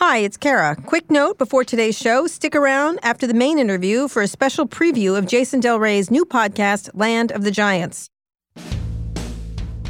Hi, 0.00 0.18
it's 0.18 0.36
Kara. 0.36 0.76
Quick 0.76 1.10
note 1.10 1.38
before 1.38 1.64
today's 1.64 1.98
show 1.98 2.28
stick 2.28 2.54
around 2.54 3.00
after 3.02 3.26
the 3.26 3.34
main 3.34 3.58
interview 3.58 4.06
for 4.06 4.22
a 4.22 4.28
special 4.28 4.64
preview 4.64 5.18
of 5.18 5.26
Jason 5.26 5.58
Del 5.58 5.80
Rey's 5.80 6.08
new 6.08 6.24
podcast, 6.24 6.88
Land 6.94 7.32
of 7.32 7.42
the 7.42 7.50
Giants. 7.50 8.08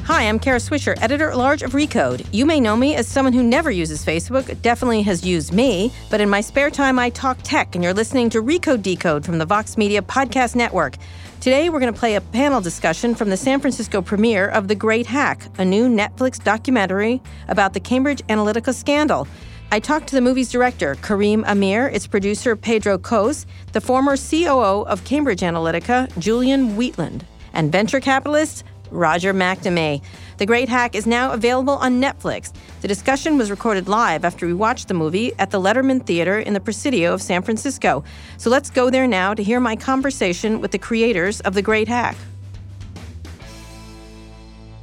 Hi, 0.05 0.23
I'm 0.23 0.39
Kara 0.39 0.61
Swisher, 0.61 0.97
editor 1.03 1.31
at 1.31 1.37
large 1.37 1.63
of 1.63 1.73
Recode. 1.73 2.27
You 2.33 2.47
may 2.47 2.59
know 2.59 2.75
me 2.75 2.95
as 2.95 3.07
someone 3.07 3.35
who 3.35 3.43
never 3.43 3.71
uses 3.71 4.03
Facebook, 4.03 4.63
definitely 4.63 5.03
has 5.03 5.27
used 5.27 5.53
me, 5.53 5.93
but 6.11 6.23
in 6.23 6.31
my 6.31 6.41
spare 6.41 6.71
time, 6.71 6.99
I 6.99 7.11
talk 7.11 7.37
tech, 7.43 7.75
and 7.75 7.85
you're 7.85 7.93
listening 7.93 8.31
to 8.31 8.41
Recode 8.41 8.81
Decode 8.81 9.27
from 9.27 9.37
the 9.37 9.45
Vox 9.45 9.77
Media 9.77 10.01
Podcast 10.01 10.57
Network. 10.57 10.97
Today, 11.43 11.69
we're 11.69 11.81
going 11.81 11.93
to 11.93 11.99
play 12.01 12.15
a 12.15 12.23
panel 12.23 12.63
discussion 12.63 13.15
from 13.15 13.29
the 13.29 13.37
San 13.37 13.61
Francisco 13.61 14.01
premiere 14.01 14.49
of 14.49 14.69
The 14.69 14.75
Great 14.75 15.07
Hack, 15.07 15.43
a 15.59 15.67
new 15.67 15.87
Netflix 15.87 16.43
documentary 16.43 17.21
about 17.49 17.75
the 17.75 17.81
Cambridge 17.81 18.23
Analytica 18.29 18.73
scandal. 18.73 19.29
I 19.71 19.81
talked 19.81 20.09
to 20.09 20.15
the 20.15 20.23
movie's 20.23 20.51
director, 20.51 20.95
Karim 21.03 21.45
Amer, 21.47 21.89
its 21.89 22.07
producer, 22.07 22.57
Pedro 22.57 22.97
Kos, 22.97 23.45
the 23.73 23.83
former 23.83 24.17
COO 24.17 24.87
of 24.87 25.05
Cambridge 25.05 25.43
Analytica, 25.43 26.09
Julian 26.19 26.75
Wheatland, 26.75 27.27
and 27.53 27.71
venture 27.71 28.01
capitalist, 28.01 28.65
Roger 28.91 29.35
McNamee. 29.35 30.03
The 30.39 30.47
Great 30.47 30.71
Hack 30.71 30.95
is 30.95 31.07
now 31.07 31.33
available 31.33 31.75
on 31.75 32.01
Netflix. 32.01 32.51
The 32.81 32.89
discussion 32.89 33.37
was 33.37 33.51
recorded 33.51 33.89
live 33.89 34.25
after 34.25 34.47
we 34.47 34.55
watched 34.55 34.89
the 34.89 34.95
movie 34.95 35.35
at 35.39 35.51
the 35.51 35.61
Letterman 35.61 36.07
Theater 36.07 36.39
in 36.39 36.55
the 36.55 36.61
Presidio 36.61 37.13
of 37.13 37.21
San 37.21 37.43
Francisco. 37.43 38.05
So 38.39 38.49
let's 38.49 38.71
go 38.71 38.89
there 38.89 39.07
now 39.07 39.35
to 39.35 39.43
hear 39.43 39.61
my 39.61 39.77
conversation 39.77 40.63
with 40.63 40.71
the 40.71 40.79
creators 40.79 41.41
of 41.43 41.53
The 41.53 41.61
Great 41.61 41.89
Hack. 41.89 42.17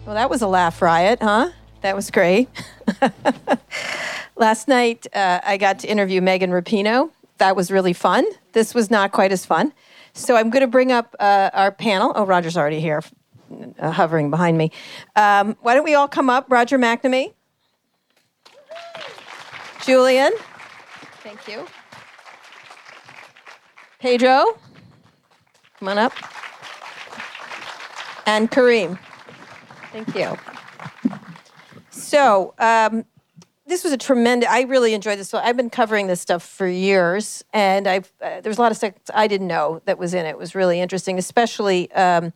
Well, 0.05 0.13
that 0.13 0.29
was 0.29 0.43
a 0.43 0.47
laugh 0.47 0.79
riot, 0.83 1.23
huh? 1.23 1.49
That 1.85 1.95
was 1.95 2.09
great. 2.09 2.49
Last 4.35 4.67
night, 4.67 5.05
uh, 5.13 5.39
I 5.43 5.57
got 5.57 5.77
to 5.81 5.87
interview 5.87 6.19
Megan 6.19 6.49
Rapinoe. 6.49 7.11
That 7.37 7.55
was 7.55 7.69
really 7.69 7.93
fun. 7.93 8.25
This 8.53 8.73
was 8.73 8.89
not 8.89 9.11
quite 9.11 9.31
as 9.31 9.45
fun. 9.45 9.71
So 10.13 10.35
I'm 10.35 10.49
going 10.49 10.61
to 10.61 10.67
bring 10.67 10.91
up 10.91 11.15
uh, 11.19 11.51
our 11.53 11.71
panel. 11.71 12.11
Oh, 12.15 12.25
Roger's 12.25 12.57
already 12.57 12.79
here, 12.79 13.03
uh, 13.77 13.91
hovering 13.91 14.31
behind 14.31 14.57
me. 14.57 14.71
Um, 15.15 15.57
why 15.61 15.75
don't 15.75 15.83
we 15.83 15.93
all 15.93 16.07
come 16.07 16.27
up? 16.27 16.47
Roger 16.49 16.79
McNamee. 16.79 17.33
Julian. 19.83 20.33
Thank 21.21 21.47
you. 21.47 21.67
Pedro. 23.99 24.57
Come 25.77 25.89
on 25.89 25.99
up. 25.99 26.13
And 28.25 28.49
Karim. 28.49 28.97
Thank 29.91 30.15
you. 30.15 30.35
So, 31.95 32.53
um, 32.59 33.05
this 33.67 33.83
was 33.83 33.93
a 33.93 33.97
tremendous. 33.97 34.47
I 34.49 34.61
really 34.61 34.93
enjoyed 34.93 35.17
this. 35.17 35.33
I've 35.33 35.57
been 35.57 35.71
covering 35.71 36.07
this 36.07 36.21
stuff 36.21 36.43
for 36.43 36.67
years, 36.67 37.43
and 37.51 37.87
I've 37.87 38.11
uh, 38.21 38.41
there's 38.41 38.57
a 38.57 38.61
lot 38.61 38.71
of 38.71 38.77
stuff 38.77 38.93
I 39.13 39.27
didn't 39.27 39.47
know 39.47 39.81
that 39.85 39.97
was 39.97 40.13
in 40.13 40.25
it. 40.25 40.29
It 40.29 40.37
was 40.37 40.53
really 40.53 40.79
interesting, 40.79 41.17
especially 41.17 41.91
um, 41.93 42.31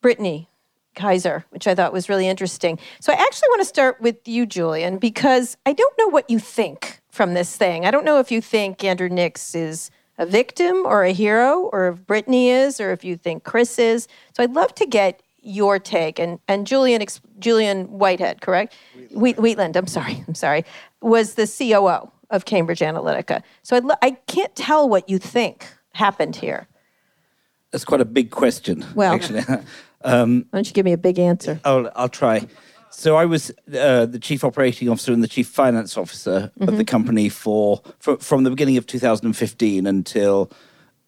Brittany 0.00 0.48
Kaiser, 0.94 1.44
which 1.50 1.66
I 1.66 1.74
thought 1.74 1.92
was 1.92 2.08
really 2.08 2.28
interesting. 2.28 2.78
So 3.00 3.12
I 3.12 3.16
actually 3.16 3.48
want 3.48 3.62
to 3.62 3.66
start 3.66 4.00
with 4.00 4.28
you, 4.28 4.46
Julian, 4.46 4.98
because 4.98 5.56
I 5.66 5.72
don't 5.72 5.98
know 5.98 6.08
what 6.08 6.30
you 6.30 6.38
think 6.38 7.00
from 7.08 7.34
this 7.34 7.56
thing. 7.56 7.84
I 7.84 7.90
don't 7.90 8.04
know 8.04 8.20
if 8.20 8.30
you 8.30 8.40
think 8.40 8.84
Andrew 8.84 9.08
Nix 9.08 9.56
is 9.56 9.90
a 10.18 10.26
victim 10.26 10.86
or 10.86 11.02
a 11.02 11.12
hero, 11.12 11.68
or 11.72 11.88
if 11.88 12.06
Brittany 12.06 12.50
is, 12.50 12.80
or 12.80 12.92
if 12.92 13.02
you 13.02 13.16
think 13.16 13.42
Chris 13.42 13.78
is. 13.80 14.06
So 14.36 14.44
I'd 14.44 14.52
love 14.52 14.72
to 14.76 14.86
get 14.86 15.20
your 15.44 15.78
take 15.78 16.18
and 16.18 16.38
and 16.48 16.66
Julian 16.66 17.04
Julian 17.38 17.86
Whitehead, 17.86 18.40
correct? 18.40 18.74
Wheatland. 19.10 19.38
Wheatland. 19.38 19.76
I'm 19.76 19.86
sorry. 19.86 20.24
I'm 20.26 20.34
sorry. 20.34 20.64
Was 21.00 21.34
the 21.34 21.46
COO 21.46 22.10
of 22.30 22.44
Cambridge 22.44 22.80
Analytica. 22.80 23.42
So 23.62 23.76
I'd, 23.76 23.84
I 24.02 24.10
can't 24.26 24.54
tell 24.56 24.88
what 24.88 25.08
you 25.08 25.18
think 25.18 25.66
happened 25.92 26.36
here. 26.36 26.66
That's 27.70 27.84
quite 27.84 28.00
a 28.00 28.04
big 28.04 28.30
question. 28.30 28.84
Well, 28.94 29.14
actually, 29.14 29.40
um, 30.04 30.46
why 30.50 30.58
don't 30.58 30.66
you 30.66 30.72
give 30.72 30.84
me 30.84 30.92
a 30.92 30.98
big 30.98 31.18
answer? 31.18 31.60
I'll 31.64 31.90
I'll 31.94 32.08
try. 32.08 32.46
So 32.90 33.16
I 33.16 33.24
was 33.24 33.50
uh, 33.76 34.06
the 34.06 34.20
chief 34.20 34.44
operating 34.44 34.88
officer 34.88 35.12
and 35.12 35.22
the 35.22 35.28
chief 35.28 35.48
finance 35.48 35.96
officer 35.96 36.52
mm-hmm. 36.58 36.68
of 36.68 36.76
the 36.76 36.84
company 36.84 37.28
for, 37.28 37.82
for 37.98 38.16
from 38.18 38.44
the 38.44 38.50
beginning 38.50 38.76
of 38.76 38.86
2015 38.86 39.84
until 39.84 40.48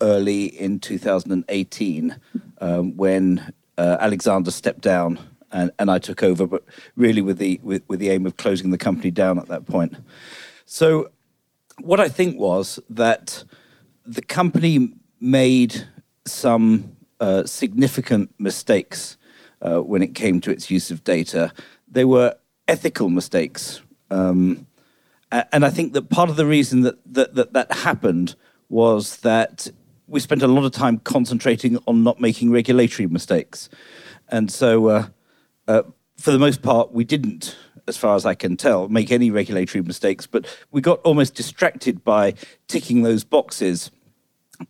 early 0.00 0.46
in 0.46 0.80
2018, 0.80 2.16
um, 2.60 2.96
when 2.96 3.52
uh, 3.78 3.96
Alexander 4.00 4.50
stepped 4.50 4.80
down 4.80 5.18
and, 5.52 5.70
and 5.78 5.90
I 5.90 5.98
took 5.98 6.22
over, 6.22 6.46
but 6.46 6.64
really 6.96 7.22
with 7.22 7.38
the 7.38 7.60
with, 7.62 7.82
with 7.88 8.00
the 8.00 8.10
aim 8.10 8.26
of 8.26 8.36
closing 8.36 8.70
the 8.70 8.78
company 8.78 9.10
down 9.10 9.38
at 9.38 9.48
that 9.48 9.66
point. 9.66 9.96
So 10.64 11.10
what 11.80 12.00
I 12.00 12.08
think 12.08 12.38
was 12.38 12.80
that 12.90 13.44
the 14.04 14.22
company 14.22 14.92
made 15.20 15.86
some 16.26 16.96
uh, 17.20 17.44
significant 17.44 18.34
mistakes 18.38 19.16
uh, 19.62 19.80
when 19.80 20.02
it 20.02 20.14
came 20.14 20.40
to 20.40 20.50
its 20.50 20.70
use 20.70 20.90
of 20.90 21.04
data. 21.04 21.52
They 21.88 22.04
were 22.04 22.36
ethical 22.68 23.08
mistakes. 23.08 23.80
Um, 24.10 24.66
and 25.30 25.64
I 25.64 25.70
think 25.70 25.92
that 25.94 26.08
part 26.08 26.30
of 26.30 26.36
the 26.36 26.46
reason 26.46 26.82
that, 26.82 26.98
that 27.12 27.34
that, 27.34 27.52
that 27.52 27.72
happened 27.72 28.36
was 28.68 29.18
that 29.18 29.68
we 30.08 30.20
spent 30.20 30.42
a 30.42 30.46
lot 30.46 30.64
of 30.64 30.72
time 30.72 30.98
concentrating 30.98 31.78
on 31.86 32.02
not 32.02 32.20
making 32.20 32.50
regulatory 32.50 33.06
mistakes. 33.08 33.68
And 34.28 34.50
so, 34.50 34.88
uh, 34.88 35.06
uh, 35.68 35.82
for 36.16 36.30
the 36.30 36.38
most 36.38 36.62
part, 36.62 36.92
we 36.92 37.04
didn't, 37.04 37.56
as 37.88 37.96
far 37.96 38.16
as 38.16 38.24
I 38.24 38.34
can 38.34 38.56
tell, 38.56 38.88
make 38.88 39.10
any 39.10 39.30
regulatory 39.30 39.82
mistakes, 39.82 40.26
but 40.26 40.46
we 40.70 40.80
got 40.80 41.00
almost 41.00 41.34
distracted 41.34 42.04
by 42.04 42.34
ticking 42.68 43.02
those 43.02 43.24
boxes 43.24 43.90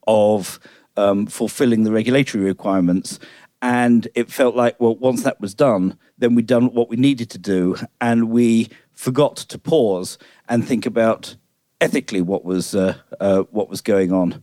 of 0.06 0.58
um, 0.96 1.26
fulfilling 1.26 1.84
the 1.84 1.92
regulatory 1.92 2.44
requirements. 2.44 3.18
And 3.62 4.08
it 4.14 4.30
felt 4.30 4.54
like, 4.54 4.78
well, 4.80 4.96
once 4.96 5.22
that 5.22 5.40
was 5.40 5.54
done, 5.54 5.98
then 6.18 6.34
we'd 6.34 6.46
done 6.46 6.74
what 6.74 6.88
we 6.88 6.96
needed 6.96 7.30
to 7.30 7.38
do, 7.38 7.76
and 8.00 8.30
we 8.30 8.68
forgot 8.92 9.36
to 9.36 9.58
pause 9.58 10.18
and 10.48 10.66
think 10.66 10.86
about 10.86 11.36
ethically 11.80 12.22
what 12.22 12.44
was 12.44 12.74
uh, 12.74 12.94
uh, 13.20 13.40
what 13.50 13.68
was 13.68 13.80
going 13.80 14.12
on. 14.12 14.42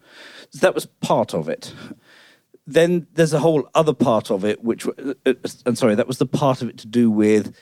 So 0.54 0.60
that 0.60 0.76
was 0.76 0.86
part 0.86 1.34
of 1.34 1.50
it. 1.50 1.74
Then 2.66 3.08
there's 3.14 3.34
a 3.34 3.40
whole 3.40 3.68
other 3.74 3.94
part 3.94 4.30
of 4.30 4.46
it, 4.46 4.64
which, 4.64 4.88
uh, 4.88 5.14
uh, 5.26 5.34
I'm 5.66 5.76
sorry, 5.76 5.96
that 5.96 6.08
was 6.08 6.20
the 6.20 6.28
part 6.28 6.62
of 6.62 6.70
it 6.70 6.78
to 6.78 6.88
do 6.88 7.10
with 7.10 7.56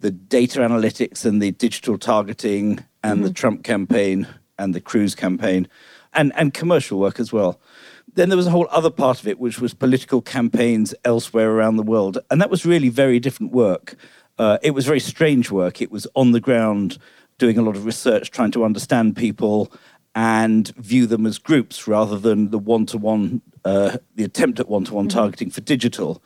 the 0.00 0.10
data 0.10 0.60
analytics 0.60 1.24
and 1.24 1.40
the 1.40 1.52
digital 1.52 1.96
targeting 1.96 2.84
and 3.02 3.18
mm-hmm. 3.18 3.22
the 3.22 3.32
Trump 3.32 3.62
campaign 3.62 4.26
and 4.58 4.74
the 4.74 4.80
Cruz 4.80 5.14
campaign 5.14 5.68
and, 6.12 6.32
and 6.36 6.52
commercial 6.52 6.98
work 6.98 7.20
as 7.20 7.32
well. 7.32 7.60
Then 8.14 8.28
there 8.28 8.36
was 8.36 8.48
a 8.48 8.50
whole 8.50 8.66
other 8.70 8.90
part 8.90 9.20
of 9.20 9.28
it, 9.28 9.38
which 9.38 9.60
was 9.60 9.72
political 9.72 10.20
campaigns 10.20 10.94
elsewhere 11.04 11.50
around 11.50 11.76
the 11.76 11.82
world. 11.82 12.18
And 12.30 12.40
that 12.40 12.50
was 12.50 12.66
really 12.66 12.88
very 12.88 13.20
different 13.20 13.52
work. 13.52 13.94
Uh, 14.36 14.58
it 14.62 14.72
was 14.72 14.84
very 14.84 15.00
strange 15.00 15.50
work. 15.50 15.80
It 15.80 15.90
was 15.90 16.06
on 16.14 16.32
the 16.32 16.40
ground 16.40 16.98
doing 17.38 17.56
a 17.58 17.62
lot 17.62 17.76
of 17.76 17.86
research, 17.86 18.30
trying 18.30 18.50
to 18.50 18.64
understand 18.64 19.16
people 19.16 19.72
and 20.14 20.68
view 20.76 21.06
them 21.06 21.26
as 21.26 21.38
groups 21.38 21.88
rather 21.88 22.18
than 22.18 22.50
the 22.50 22.58
one 22.58 22.86
to 22.86 22.98
one, 22.98 23.40
the 23.64 24.00
attempt 24.18 24.60
at 24.60 24.68
one 24.68 24.84
to 24.84 24.94
one 24.94 25.08
targeting 25.08 25.50
for 25.50 25.60
digital. 25.62 26.22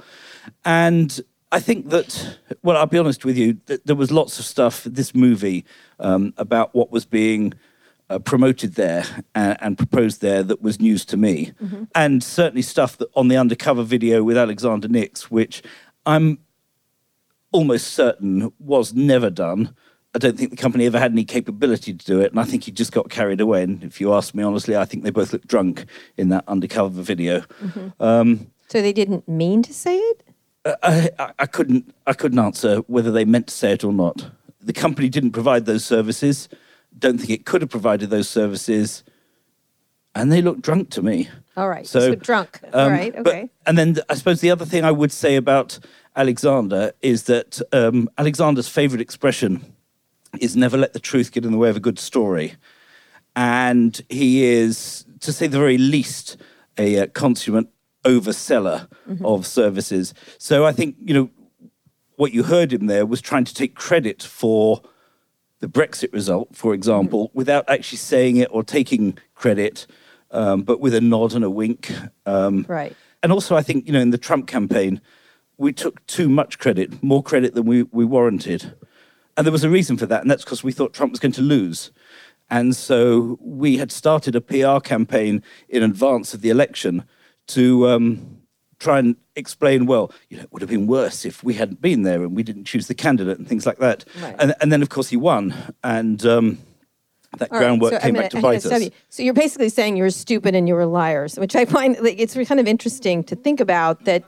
And 0.65 1.21
I 1.53 1.61
think 1.61 1.91
that, 1.91 2.39
well, 2.63 2.77
I'll 2.77 2.87
be 2.87 2.99
honest 2.99 3.25
with 3.25 3.37
you, 3.37 3.55
th- 3.55 3.81
there 3.85 3.97
was 3.97 4.11
lots 4.11 4.39
of 4.39 4.45
stuff, 4.45 4.85
this 4.85 5.15
movie, 5.15 5.65
um, 6.01 6.35
about 6.37 6.75
what 6.75 6.91
was 6.91 7.07
being 7.07 7.55
uh, 8.11 8.19
promoted 8.19 8.75
there 8.75 9.05
and, 9.35 9.57
and, 9.61 9.79
proposed 9.79 10.21
there 10.21 10.43
that 10.43 10.63
was 10.63 10.81
news 10.81 11.05
to 11.07 11.17
me. 11.17 11.53
Mm-hmm. 11.63 11.85
And 11.95 12.23
certainly 12.23 12.63
stuff 12.63 12.99
that 12.99 13.09
on 13.15 13.29
the 13.29 13.37
undercover 13.37 13.83
video 13.83 14.23
with 14.23 14.37
Alexander 14.37 14.89
Nix, 14.89 15.31
which 15.31 15.63
I'm 16.05 16.39
almost 17.53 17.89
certain 17.89 18.53
was 18.59 18.95
never 18.95 19.31
done. 19.31 19.75
I 20.17 20.19
don't 20.19 20.39
think 20.39 20.49
the 20.49 20.57
company 20.57 20.87
ever 20.87 20.99
had 20.99 21.13
any 21.13 21.27
capability 21.27 21.93
to 21.93 22.07
do 22.07 22.21
it, 22.23 22.31
and 22.31 22.41
I 22.41 22.45
think 22.45 22.65
he 22.65 22.73
just 22.73 22.91
got 22.91 23.11
carried 23.11 23.39
away. 23.39 23.63
And 23.63 23.85
if 23.85 24.01
you 24.01 24.15
ask 24.15 24.35
me 24.35 24.43
honestly, 24.43 24.75
I 24.75 24.87
think 24.87 25.05
they 25.05 25.11
both 25.11 25.35
looked 25.35 25.47
drunk 25.47 25.85
in 26.17 26.31
that 26.31 26.43
undercover 26.49 27.03
video. 27.03 27.41
Mm-hmm. 27.41 28.03
Um, 28.03 28.51
so 28.69 28.81
they 28.81 28.95
didn't 28.95 29.29
mean 29.29 29.63
to 29.65 29.75
say 29.75 29.99
it. 29.99 30.23
I, 30.65 31.11
I, 31.19 31.33
I 31.41 31.47
couldn't. 31.47 31.95
I 32.07 32.15
couldn't 32.15 32.39
answer 32.39 32.79
whether 32.87 33.13
they 33.13 33.27
meant 33.27 33.49
to 33.49 33.55
say 33.55 33.73
it 33.73 33.85
or 33.85 33.93
not. 33.93 34.31
The 34.59 34.73
company 34.73 35.11
didn't 35.11 35.33
provide 35.33 35.67
those 35.67 35.85
services. 35.85 36.49
Don't 36.99 37.19
think 37.19 37.29
it 37.29 37.45
could 37.45 37.61
have 37.61 37.71
provided 37.71 38.09
those 38.09 38.27
services, 38.27 39.05
and 40.15 40.33
they 40.33 40.41
looked 40.41 40.63
drunk 40.63 40.89
to 40.93 41.03
me. 41.03 41.29
All 41.59 41.69
right. 41.69 41.87
So, 41.87 42.01
so 42.01 42.15
drunk. 42.15 42.61
Um, 42.73 42.81
All 42.81 42.91
right. 42.91 43.15
Okay. 43.15 43.51
But, 43.53 43.69
and 43.69 43.77
then 43.77 43.99
I 44.09 44.15
suppose 44.15 44.41
the 44.41 44.51
other 44.51 44.65
thing 44.65 44.83
I 44.83 44.93
would 44.93 45.13
say 45.13 45.37
about 45.37 45.79
Alexander 46.17 46.93
is 47.03 47.25
that 47.25 47.61
um, 47.73 48.09
Alexander's 48.17 48.67
favorite 48.67 49.03
expression 49.03 49.76
is 50.41 50.57
never 50.57 50.77
let 50.77 50.93
the 50.93 51.01
truth 51.01 51.33
get 51.33 51.45
in 51.45 51.53
the 51.53 51.59
way 51.59 51.71
of 51.71 51.77
a 51.77 51.81
good 51.81 51.99
story. 51.99 52.55
And 53.35 54.01
he 54.09 54.45
is, 54.45 55.05
to 55.21 55.33
say 55.33 55.47
the 55.47 55.59
very 55.59 55.79
least, 55.79 56.37
a 56.79 57.01
uh, 57.01 57.07
consummate 57.09 57.69
overseller 58.05 58.89
mm-hmm. 59.09 59.25
of 59.25 59.47
services. 59.47 60.15
So 60.39 60.65
I 60.65 60.73
think, 60.73 60.97
you 61.05 61.15
know, 61.15 61.31
what 62.17 62.33
you 62.33 62.45
heard 62.45 62.73
him 62.73 62.87
there 62.87 63.05
was 63.05 63.21
trying 63.21 63.45
to 63.45 63.55
take 63.55 63.75
credit 63.75 64.23
for 64.23 64.81
the 65.61 65.69
Brexit 65.69 66.13
result, 66.13 66.55
for 66.55 66.75
example, 66.75 67.29
mm-hmm. 67.29 67.39
without 67.39 67.69
actually 67.69 67.99
saying 67.99 68.37
it 68.37 68.49
or 68.51 68.63
taking 68.63 69.19
credit, 69.35 69.87
um, 70.31 70.63
but 70.63 70.81
with 70.81 70.95
a 70.95 71.01
nod 71.01 71.35
and 71.35 71.45
a 71.45 71.51
wink. 71.51 71.93
Um, 72.25 72.65
right. 72.69 72.95
And 73.23 73.33
also, 73.33 73.57
I 73.57 73.63
think, 73.63 73.87
you 73.87 73.93
know, 73.93 74.01
in 74.01 74.11
the 74.11 74.19
Trump 74.19 74.47
campaign, 74.47 75.01
we 75.59 75.73
took 75.73 76.05
too 76.07 76.29
much 76.29 76.59
credit, 76.59 77.03
more 77.03 77.23
credit 77.23 77.55
than 77.55 77.65
we, 77.65 77.83
we 77.85 78.05
warranted. 78.05 78.75
And 79.37 79.47
there 79.47 79.53
was 79.53 79.65
a 79.65 79.71
reason 79.71 79.97
for 79.97 80.07
that, 80.07 80.23
and 80.23 80.31
that's 80.31 80.45
because 80.45 80.65
we 80.65 80.73
thought 80.73 80.93
Trump 80.93 81.13
was 81.13 81.21
going 81.21 81.33
to 81.33 81.43
lose. 81.43 81.91
And 82.49 82.75
so 82.77 83.39
we 83.41 83.77
had 83.77 83.91
started 83.91 84.37
a 84.37 84.41
PR 84.41 84.79
campaign 84.79 85.43
in 85.69 85.83
advance 85.83 86.33
of 86.33 86.41
the 86.41 86.51
election 86.51 87.05
to 87.49 87.89
um, 87.89 88.41
try 88.79 88.99
and 88.99 89.17
explain, 89.35 89.87
well, 89.87 90.13
you 90.29 90.37
know, 90.37 90.45
it 90.45 90.53
would 90.53 90.63
have 90.63 90.71
been 90.71 90.87
worse 90.87 91.25
if 91.25 91.43
we 91.43 91.55
hadn't 91.55 91.81
been 91.81 92.03
there 92.03 92.23
and 92.23 92.37
we 92.37 92.43
didn't 92.43 92.65
choose 92.65 92.87
the 92.87 92.95
candidate 92.95 93.39
and 93.39 93.49
things 93.49 93.67
like 93.67 93.79
that. 93.79 94.05
Right. 94.21 94.37
And, 94.39 94.55
and 94.61 94.73
then, 94.73 94.83
of 94.83 94.89
course, 94.89 95.09
he 95.09 95.17
won. 95.17 95.55
And 95.83 96.25
um, 96.25 96.59
that 97.39 97.53
All 97.53 97.59
groundwork 97.59 97.93
right, 97.93 98.01
so, 98.01 98.07
came 98.07 98.15
back 98.15 98.31
to 98.31 98.41
bite 98.41 98.65
us. 98.65 98.91
So 99.09 99.23
you're 99.23 99.35
basically 99.35 99.69
saying 99.69 99.97
you're 99.97 100.11
stupid 100.11 100.55
and 100.55 100.69
you 100.69 100.75
were 100.75 100.87
liars, 100.87 101.39
which 101.39 101.57
I 101.57 101.65
find 101.65 101.99
like, 102.01 102.19
it's 102.19 102.35
kind 102.35 102.61
of 102.61 102.67
interesting 102.67 103.25
to 103.25 103.37
think 103.37 103.61
about 103.61 104.05
that 104.05 104.25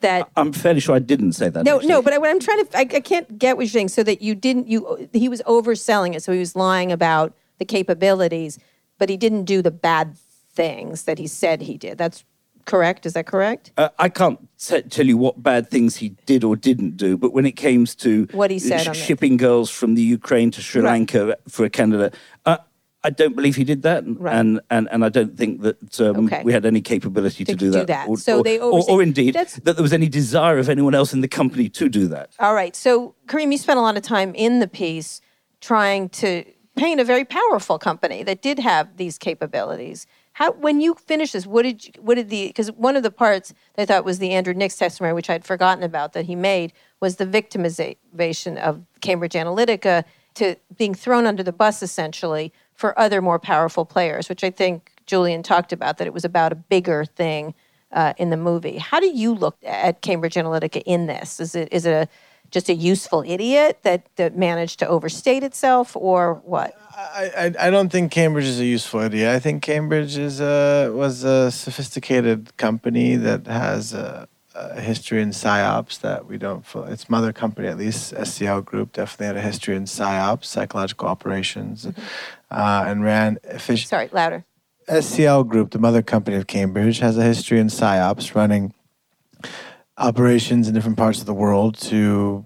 that 0.00 0.28
I'm 0.36 0.52
fairly 0.52 0.80
sure 0.80 0.94
I 0.94 0.98
didn't 0.98 1.32
say 1.32 1.48
that. 1.48 1.64
No, 1.64 1.76
actually. 1.76 1.88
no, 1.88 2.02
but 2.02 2.12
I, 2.12 2.18
what 2.18 2.30
I'm 2.30 2.40
trying 2.40 2.64
to, 2.64 2.76
I, 2.76 2.80
I, 2.80 3.00
can't 3.00 3.38
get 3.38 3.56
what 3.56 3.64
you're 3.64 3.70
saying. 3.70 3.88
So 3.88 4.02
that 4.02 4.22
you 4.22 4.34
didn't, 4.34 4.68
you 4.68 5.08
he 5.12 5.28
was 5.28 5.42
overselling 5.46 6.14
it. 6.14 6.22
So 6.22 6.32
he 6.32 6.38
was 6.38 6.56
lying 6.56 6.92
about 6.92 7.34
the 7.58 7.64
capabilities, 7.64 8.58
but 8.98 9.08
he 9.08 9.16
didn't 9.16 9.44
do 9.44 9.62
the 9.62 9.70
bad 9.70 10.16
things 10.52 11.04
that 11.04 11.18
he 11.18 11.26
said 11.26 11.62
he 11.62 11.76
did. 11.76 11.98
That's 11.98 12.24
correct. 12.64 13.06
Is 13.06 13.14
that 13.14 13.26
correct? 13.26 13.72
Uh, 13.76 13.88
I 13.98 14.08
can't 14.08 14.38
t- 14.58 14.82
tell 14.82 15.06
you 15.06 15.16
what 15.16 15.42
bad 15.42 15.70
things 15.70 15.96
he 15.96 16.10
did 16.26 16.44
or 16.44 16.56
didn't 16.56 16.96
do, 16.96 17.16
but 17.16 17.32
when 17.32 17.46
it 17.46 17.52
came 17.52 17.86
to 17.86 18.28
what 18.32 18.50
he 18.50 18.58
said, 18.58 18.94
sh- 18.94 18.98
shipping 18.98 19.36
girls 19.36 19.70
from 19.70 19.94
the 19.94 20.02
Ukraine 20.02 20.50
to 20.52 20.62
Sri 20.62 20.82
Lanka 20.82 21.36
for 21.48 21.64
a 21.64 21.70
candidate, 21.70 22.14
uh, 22.46 22.58
I 23.02 23.10
don't 23.10 23.34
believe 23.34 23.56
he 23.56 23.64
did 23.64 23.82
that, 23.82 24.04
right. 24.06 24.34
and, 24.34 24.60
and 24.68 24.86
and 24.90 25.04
I 25.04 25.08
don't 25.08 25.36
think 25.36 25.62
that 25.62 26.00
um, 26.00 26.26
okay. 26.26 26.42
we 26.44 26.52
had 26.52 26.66
any 26.66 26.82
capability 26.82 27.44
to, 27.46 27.52
to 27.52 27.56
do, 27.56 27.70
that. 27.70 27.80
do 27.80 27.86
that. 27.86 28.08
Or, 28.08 28.18
so 28.18 28.38
or, 28.38 28.44
they 28.44 28.58
or, 28.58 28.82
or, 28.90 29.02
indeed 29.02 29.34
That's... 29.34 29.56
that 29.56 29.76
there 29.76 29.82
was 29.82 29.94
any 29.94 30.08
desire 30.08 30.58
of 30.58 30.68
anyone 30.68 30.94
else 30.94 31.14
in 31.14 31.22
the 31.22 31.28
company 31.28 31.70
to 31.70 31.88
do 31.88 32.08
that. 32.08 32.32
All 32.38 32.54
right. 32.54 32.76
So 32.76 33.14
Karim, 33.26 33.52
you 33.52 33.58
spent 33.58 33.78
a 33.78 33.82
lot 33.82 33.96
of 33.96 34.02
time 34.02 34.34
in 34.34 34.58
the 34.58 34.68
piece 34.68 35.22
trying 35.62 36.10
to 36.10 36.44
paint 36.76 37.00
a 37.00 37.04
very 37.04 37.24
powerful 37.24 37.78
company 37.78 38.22
that 38.22 38.42
did 38.42 38.58
have 38.58 38.96
these 38.96 39.18
capabilities. 39.18 40.06
How, 40.32 40.52
when 40.52 40.80
you 40.80 40.94
finished 40.94 41.32
this, 41.32 41.46
what 41.46 41.62
did 41.62 41.86
you, 41.86 41.92
what 42.00 42.14
did 42.14 42.28
the 42.28 42.48
because 42.48 42.70
one 42.72 42.96
of 42.96 43.02
the 43.02 43.10
parts 43.10 43.54
that 43.74 43.82
I 43.82 43.86
thought 43.86 44.04
was 44.04 44.18
the 44.18 44.32
Andrew 44.32 44.54
Nix 44.54 44.76
testimony, 44.76 45.14
which 45.14 45.30
I'd 45.30 45.44
forgotten 45.44 45.82
about 45.84 46.12
that 46.12 46.26
he 46.26 46.36
made, 46.36 46.72
was 47.00 47.16
the 47.16 47.26
victimization 47.26 48.58
of 48.58 48.84
Cambridge 49.00 49.32
Analytica 49.32 50.04
to 50.34 50.56
being 50.76 50.94
thrown 50.94 51.26
under 51.26 51.42
the 51.42 51.52
bus 51.52 51.82
essentially 51.82 52.52
for 52.80 52.98
other 52.98 53.20
more 53.20 53.38
powerful 53.38 53.84
players, 53.84 54.30
which 54.30 54.42
I 54.42 54.48
think 54.48 54.90
Julian 55.04 55.42
talked 55.42 55.70
about, 55.70 55.98
that 55.98 56.06
it 56.06 56.14
was 56.14 56.24
about 56.24 56.50
a 56.50 56.54
bigger 56.54 57.04
thing 57.04 57.54
uh, 57.92 58.14
in 58.16 58.30
the 58.30 58.38
movie. 58.38 58.78
How 58.78 59.00
do 59.00 59.10
you 59.10 59.34
look 59.34 59.58
at 59.64 60.00
Cambridge 60.00 60.34
Analytica 60.34 60.82
in 60.86 61.06
this? 61.06 61.40
Is 61.40 61.54
it 61.54 61.68
is 61.72 61.84
it 61.84 61.90
a, 61.90 62.08
just 62.50 62.70
a 62.70 62.74
useful 62.74 63.22
idiot 63.26 63.80
that, 63.82 64.06
that 64.16 64.36
managed 64.36 64.78
to 64.80 64.88
overstate 64.88 65.42
itself, 65.44 65.94
or 65.94 66.34
what? 66.44 66.74
I, 66.96 67.30
I, 67.36 67.66
I 67.66 67.70
don't 67.70 67.90
think 67.90 68.10
Cambridge 68.12 68.46
is 68.46 68.58
a 68.58 68.64
useful 68.64 69.00
idiot. 69.00 69.28
I 69.28 69.38
think 69.38 69.62
Cambridge 69.62 70.16
is 70.16 70.40
a 70.40 70.90
was 70.90 71.22
a 71.22 71.50
sophisticated 71.50 72.56
company 72.56 73.16
that 73.16 73.46
has 73.46 73.92
a, 73.92 74.26
a 74.54 74.80
history 74.80 75.20
in 75.20 75.30
psyops 75.30 76.00
that 76.00 76.26
we 76.26 76.38
don't. 76.38 76.64
Its 76.88 77.10
mother 77.10 77.32
company, 77.32 77.68
at 77.68 77.76
least 77.76 78.14
SCL 78.14 78.64
Group, 78.64 78.94
definitely 78.94 79.26
had 79.26 79.36
a 79.36 79.42
history 79.42 79.76
in 79.76 79.84
psyops, 79.84 80.46
psychological 80.46 81.08
operations, 81.08 81.86
mm-hmm. 81.86 82.02
Uh, 82.50 82.84
and 82.86 83.04
ran 83.04 83.38
efficient. 83.44 83.88
Sorry, 83.88 84.08
louder. 84.12 84.44
SCL 84.88 85.46
Group, 85.46 85.70
the 85.70 85.78
mother 85.78 86.02
company 86.02 86.36
of 86.36 86.46
Cambridge, 86.46 86.98
has 86.98 87.16
a 87.16 87.22
history 87.22 87.60
in 87.60 87.68
psyops, 87.68 88.34
running 88.34 88.74
operations 90.00 90.66
in 90.66 90.74
different 90.74 90.96
parts 90.96 91.20
of 91.20 91.26
the 91.26 91.34
world 91.34 91.76
to 91.76 92.44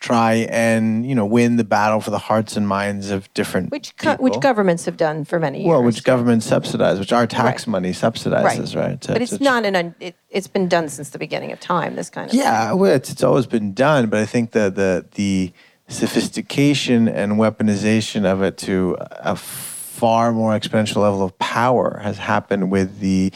try 0.00 0.46
and 0.50 1.06
you 1.06 1.14
know 1.14 1.24
win 1.24 1.56
the 1.56 1.64
battle 1.64 2.00
for 2.00 2.10
the 2.10 2.18
hearts 2.18 2.56
and 2.56 2.68
minds 2.68 3.10
of 3.10 3.32
different 3.32 3.70
which 3.70 3.96
co- 3.96 4.16
which 4.16 4.38
governments 4.40 4.84
have 4.84 4.96
done 4.96 5.24
for 5.24 5.38
many 5.38 5.60
years. 5.60 5.68
Well, 5.68 5.82
which 5.82 6.04
governments 6.04 6.46
subsidize, 6.46 6.98
which 6.98 7.12
our 7.12 7.26
tax 7.26 7.66
right. 7.66 7.72
money 7.72 7.92
subsidizes, 7.92 8.74
right? 8.76 8.88
right? 8.88 9.06
but 9.06 9.22
it's, 9.22 9.32
it's 9.32 9.40
not 9.40 9.64
an 9.64 9.76
un- 9.76 9.94
it, 10.00 10.14
has 10.32 10.46
been 10.46 10.68
done 10.68 10.88
since 10.88 11.10
the 11.10 11.18
beginning 11.18 11.52
of 11.52 11.60
time. 11.60 11.94
This 11.94 12.10
kind 12.10 12.28
of 12.28 12.34
yeah, 12.34 12.70
thing. 12.70 12.78
well, 12.78 12.92
it's, 12.92 13.10
it's 13.10 13.22
always 13.22 13.46
been 13.46 13.72
done, 13.72 14.08
but 14.08 14.18
I 14.18 14.26
think 14.26 14.50
the 14.50 14.70
the 14.70 15.06
the 15.12 15.52
sophistication 15.88 17.08
and 17.08 17.32
weaponization 17.32 18.24
of 18.24 18.42
it 18.42 18.56
to 18.58 18.96
a 19.00 19.36
far 19.36 20.32
more 20.32 20.52
exponential 20.52 20.96
level 20.96 21.22
of 21.22 21.38
power 21.38 22.00
has 22.02 22.18
happened 22.18 22.70
with 22.70 23.00
the 23.00 23.32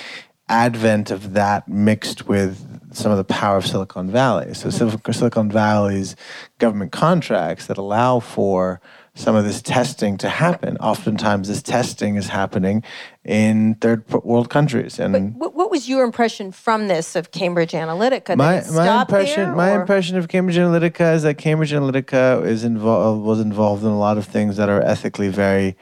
advent 0.49 1.11
of 1.11 1.35
that 1.35 1.69
mixed 1.69 2.27
with 2.27 2.65
some 2.91 3.13
of 3.13 3.19
the 3.19 3.25
power 3.25 3.59
of 3.59 3.67
Silicon 3.67 4.11
Valley. 4.11 4.55
So 4.55 4.71
Silicon 4.71 5.51
Valley's 5.51 6.17
government 6.59 6.91
contracts 6.91 7.67
that 7.67 7.77
allow 7.77 8.19
for 8.19 8.81
some 9.19 9.35
of 9.35 9.45
this 9.45 9.61
testing 9.61 10.17
to 10.19 10.29
happen. 10.29 10.77
Oftentimes, 10.79 11.49
this 11.49 11.61
testing 11.61 12.15
is 12.15 12.29
happening 12.29 12.85
in 13.25 13.75
third 13.75 14.09
world 14.11 14.49
countries. 14.49 15.01
And 15.01 15.37
but 15.39 15.55
what 15.55 15.71
was 15.71 15.89
your 15.89 16.05
impression 16.05 16.53
from 16.53 16.87
this 16.87 17.17
of 17.17 17.33
Cambridge 17.33 17.73
Analytica? 17.73 18.37
My, 18.37 18.63
my 18.73 19.01
impression, 19.03 19.45
there, 19.45 19.57
my 19.57 19.81
impression 19.81 20.17
of 20.17 20.29
Cambridge 20.29 20.57
Analytica 20.57 21.15
is 21.15 21.25
that 21.25 21.37
Cambridge 21.37 21.73
Analytica 21.73 22.47
is 22.47 22.63
involved 22.63 23.25
was 23.25 23.41
involved 23.41 23.83
in 23.83 23.91
a 23.91 23.99
lot 23.99 24.19
of 24.19 24.25
things 24.25 24.57
that 24.57 24.69
are 24.69 24.81
ethically 24.83 25.29
very, 25.29 25.77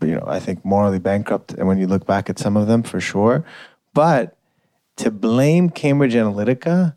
you 0.00 0.14
know, 0.14 0.24
I 0.26 0.40
think 0.40 0.64
morally 0.64 0.98
bankrupt. 0.98 1.52
And 1.52 1.68
when 1.68 1.78
you 1.78 1.86
look 1.86 2.06
back 2.06 2.30
at 2.30 2.38
some 2.38 2.56
of 2.56 2.68
them, 2.68 2.82
for 2.82 3.00
sure, 3.00 3.44
but 3.92 4.38
to 4.96 5.10
blame 5.10 5.68
Cambridge 5.68 6.14
Analytica 6.14 6.96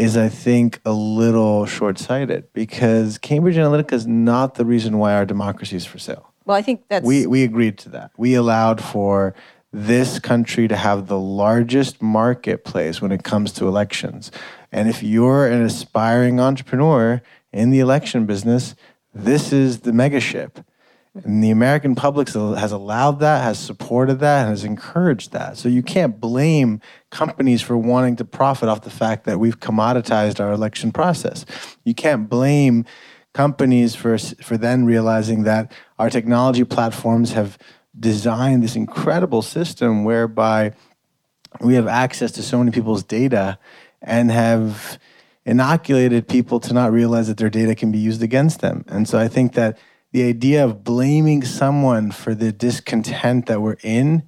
is, 0.00 0.16
I 0.16 0.30
think, 0.30 0.80
a 0.86 0.92
little 0.92 1.66
short 1.66 1.98
sighted 1.98 2.50
because 2.54 3.18
Cambridge 3.18 3.56
Analytica 3.56 3.92
is 3.92 4.06
not 4.06 4.54
the 4.54 4.64
reason 4.64 4.96
why 4.96 5.12
our 5.12 5.26
democracy 5.26 5.76
is 5.76 5.84
for 5.84 5.98
sale. 5.98 6.32
Well, 6.46 6.56
I 6.56 6.62
think 6.62 6.84
that's. 6.88 7.06
We, 7.06 7.26
we 7.26 7.44
agreed 7.44 7.76
to 7.80 7.90
that. 7.90 8.10
We 8.16 8.34
allowed 8.34 8.82
for 8.82 9.34
this 9.72 10.18
country 10.18 10.68
to 10.68 10.76
have 10.76 11.06
the 11.06 11.18
largest 11.18 12.00
marketplace 12.00 13.02
when 13.02 13.12
it 13.12 13.24
comes 13.24 13.52
to 13.52 13.68
elections. 13.68 14.32
And 14.72 14.88
if 14.88 15.02
you're 15.02 15.46
an 15.46 15.62
aspiring 15.62 16.40
entrepreneur 16.40 17.20
in 17.52 17.70
the 17.70 17.80
election 17.80 18.24
business, 18.24 18.74
this 19.12 19.52
is 19.52 19.80
the 19.80 19.92
megaship. 19.92 20.64
And 21.12 21.42
the 21.42 21.50
American 21.50 21.96
public 21.96 22.28
has 22.28 22.72
allowed 22.72 23.18
that, 23.18 23.42
has 23.42 23.58
supported 23.58 24.20
that, 24.20 24.42
and 24.42 24.50
has 24.50 24.62
encouraged 24.62 25.32
that. 25.32 25.56
So 25.56 25.68
you 25.68 25.82
can't 25.82 26.20
blame 26.20 26.80
companies 27.10 27.62
for 27.62 27.76
wanting 27.76 28.16
to 28.16 28.24
profit 28.24 28.68
off 28.68 28.82
the 28.82 28.90
fact 28.90 29.24
that 29.24 29.40
we've 29.40 29.58
commoditized 29.58 30.38
our 30.38 30.52
election 30.52 30.92
process. 30.92 31.44
You 31.84 31.94
can't 31.94 32.28
blame 32.28 32.84
companies 33.32 33.96
for, 33.96 34.18
for 34.18 34.56
then 34.56 34.84
realizing 34.84 35.42
that 35.44 35.72
our 35.98 36.10
technology 36.10 36.64
platforms 36.64 37.32
have 37.32 37.58
designed 37.98 38.62
this 38.62 38.76
incredible 38.76 39.42
system 39.42 40.04
whereby 40.04 40.72
we 41.60 41.74
have 41.74 41.88
access 41.88 42.30
to 42.32 42.42
so 42.42 42.58
many 42.58 42.70
people's 42.70 43.02
data 43.02 43.58
and 44.00 44.30
have 44.30 44.98
inoculated 45.44 46.28
people 46.28 46.60
to 46.60 46.72
not 46.72 46.92
realize 46.92 47.26
that 47.26 47.36
their 47.36 47.50
data 47.50 47.74
can 47.74 47.90
be 47.90 47.98
used 47.98 48.22
against 48.22 48.60
them. 48.60 48.84
And 48.86 49.08
so 49.08 49.18
I 49.18 49.26
think 49.26 49.54
that 49.54 49.76
the 50.12 50.28
idea 50.28 50.64
of 50.64 50.82
blaming 50.84 51.44
someone 51.44 52.10
for 52.10 52.34
the 52.34 52.52
discontent 52.52 53.46
that 53.46 53.60
we're 53.60 53.76
in 53.82 54.24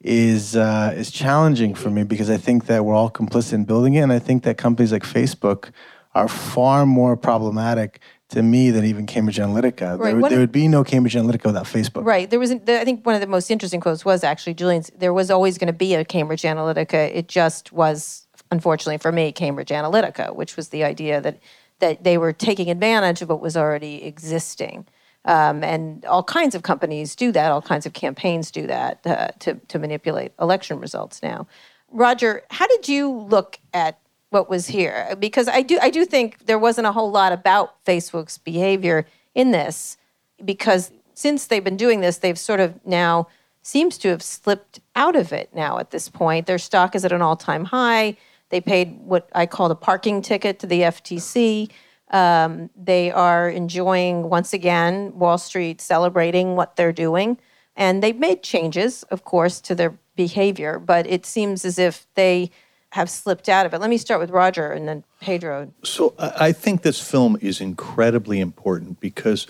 is 0.00 0.56
uh, 0.56 0.94
is 0.96 1.10
challenging 1.10 1.74
for 1.74 1.90
me 1.90 2.04
because 2.04 2.30
I 2.30 2.36
think 2.36 2.66
that 2.66 2.84
we're 2.84 2.94
all 2.94 3.10
complicit 3.10 3.54
in 3.54 3.64
building 3.64 3.94
it, 3.94 4.00
and 4.00 4.12
I 4.12 4.18
think 4.18 4.44
that 4.44 4.56
companies 4.56 4.92
like 4.92 5.02
Facebook 5.02 5.70
are 6.14 6.28
far 6.28 6.86
more 6.86 7.16
problematic 7.16 8.00
to 8.28 8.42
me 8.42 8.70
than 8.70 8.84
even 8.84 9.06
Cambridge 9.06 9.36
Analytica. 9.36 9.98
Right. 9.98 10.18
There, 10.18 10.30
there 10.30 10.38
would 10.38 10.52
be 10.52 10.66
no 10.66 10.82
Cambridge 10.82 11.14
Analytica 11.14 11.44
without 11.46 11.66
Facebook. 11.66 12.04
Right. 12.04 12.28
There 12.28 12.40
was, 12.40 12.50
the, 12.50 12.80
I 12.80 12.84
think, 12.84 13.04
one 13.06 13.14
of 13.14 13.20
the 13.20 13.26
most 13.26 13.50
interesting 13.50 13.80
quotes 13.80 14.04
was 14.04 14.24
actually 14.24 14.54
Julian's. 14.54 14.90
There 14.96 15.12
was 15.12 15.30
always 15.30 15.58
going 15.58 15.68
to 15.68 15.72
be 15.72 15.94
a 15.94 16.04
Cambridge 16.04 16.42
Analytica. 16.42 17.14
It 17.14 17.28
just 17.28 17.72
was, 17.72 18.26
unfortunately 18.50 18.98
for 18.98 19.12
me, 19.12 19.30
Cambridge 19.30 19.68
Analytica, 19.68 20.34
which 20.34 20.56
was 20.56 20.70
the 20.70 20.82
idea 20.84 21.20
that 21.20 21.38
that 21.78 22.04
they 22.04 22.16
were 22.16 22.32
taking 22.32 22.70
advantage 22.70 23.20
of 23.20 23.28
what 23.28 23.42
was 23.42 23.54
already 23.54 24.02
existing. 24.02 24.86
Um, 25.26 25.64
and 25.64 26.04
all 26.04 26.22
kinds 26.22 26.54
of 26.54 26.62
companies 26.62 27.16
do 27.16 27.32
that. 27.32 27.50
All 27.50 27.62
kinds 27.62 27.84
of 27.84 27.92
campaigns 27.92 28.50
do 28.50 28.66
that 28.68 29.04
uh, 29.04 29.28
to 29.40 29.54
to 29.54 29.78
manipulate 29.78 30.32
election 30.40 30.78
results. 30.78 31.22
Now, 31.22 31.46
Roger, 31.90 32.42
how 32.50 32.66
did 32.66 32.88
you 32.88 33.10
look 33.10 33.58
at 33.74 33.98
what 34.30 34.48
was 34.48 34.68
here? 34.68 35.16
Because 35.18 35.48
I 35.48 35.62
do 35.62 35.78
I 35.82 35.90
do 35.90 36.04
think 36.04 36.46
there 36.46 36.58
wasn't 36.58 36.86
a 36.86 36.92
whole 36.92 37.10
lot 37.10 37.32
about 37.32 37.84
Facebook's 37.84 38.38
behavior 38.38 39.06
in 39.34 39.50
this 39.50 39.96
because 40.44 40.92
since 41.14 41.46
they've 41.46 41.64
been 41.64 41.76
doing 41.76 42.00
this, 42.00 42.18
they've 42.18 42.38
sort 42.38 42.60
of 42.60 42.84
now 42.86 43.26
seems 43.62 43.98
to 43.98 44.08
have 44.08 44.22
slipped 44.22 44.78
out 44.94 45.16
of 45.16 45.32
it 45.32 45.52
now 45.52 45.78
at 45.78 45.90
this 45.90 46.08
point. 46.08 46.46
Their 46.46 46.58
stock 46.58 46.94
is 46.94 47.04
at 47.04 47.10
an 47.10 47.22
all 47.22 47.36
time 47.36 47.64
high. 47.64 48.16
They 48.50 48.60
paid 48.60 49.00
what 49.00 49.28
I 49.34 49.46
call 49.46 49.70
a 49.70 49.74
parking 49.74 50.22
ticket 50.22 50.60
to 50.60 50.66
the 50.66 50.82
FTC. 50.82 51.70
Um, 52.10 52.70
they 52.76 53.10
are 53.10 53.48
enjoying, 53.48 54.28
once 54.28 54.52
again, 54.52 55.18
Wall 55.18 55.38
Street 55.38 55.80
celebrating 55.80 56.56
what 56.56 56.76
they're 56.76 56.92
doing. 56.92 57.38
And 57.76 58.02
they've 58.02 58.18
made 58.18 58.42
changes, 58.42 59.02
of 59.04 59.24
course, 59.24 59.60
to 59.62 59.74
their 59.74 59.98
behavior, 60.14 60.78
but 60.78 61.06
it 61.06 61.26
seems 61.26 61.64
as 61.64 61.78
if 61.78 62.06
they 62.14 62.50
have 62.90 63.10
slipped 63.10 63.48
out 63.48 63.66
of 63.66 63.74
it. 63.74 63.80
Let 63.80 63.90
me 63.90 63.98
start 63.98 64.20
with 64.20 64.30
Roger 64.30 64.72
and 64.72 64.88
then 64.88 65.04
Pedro. 65.20 65.72
So 65.84 66.14
I 66.18 66.46
I 66.46 66.52
think 66.52 66.82
this 66.82 67.00
film 67.00 67.36
is 67.40 67.60
incredibly 67.60 68.40
important 68.40 69.00
because 69.00 69.46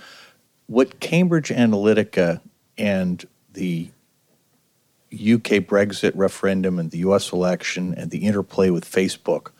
what 0.67 0.99
Cambridge 1.01 1.51
Analytica 1.51 2.41
and 2.77 3.25
the 3.53 3.91
UK 5.13 5.63
Brexit 5.63 6.13
referendum 6.15 6.79
and 6.79 6.91
the 6.91 6.99
US 6.99 7.33
election 7.33 7.95
and 7.95 8.11
the 8.11 8.27
interplay 8.27 8.71
with 8.71 8.85
Facebook 8.85 9.51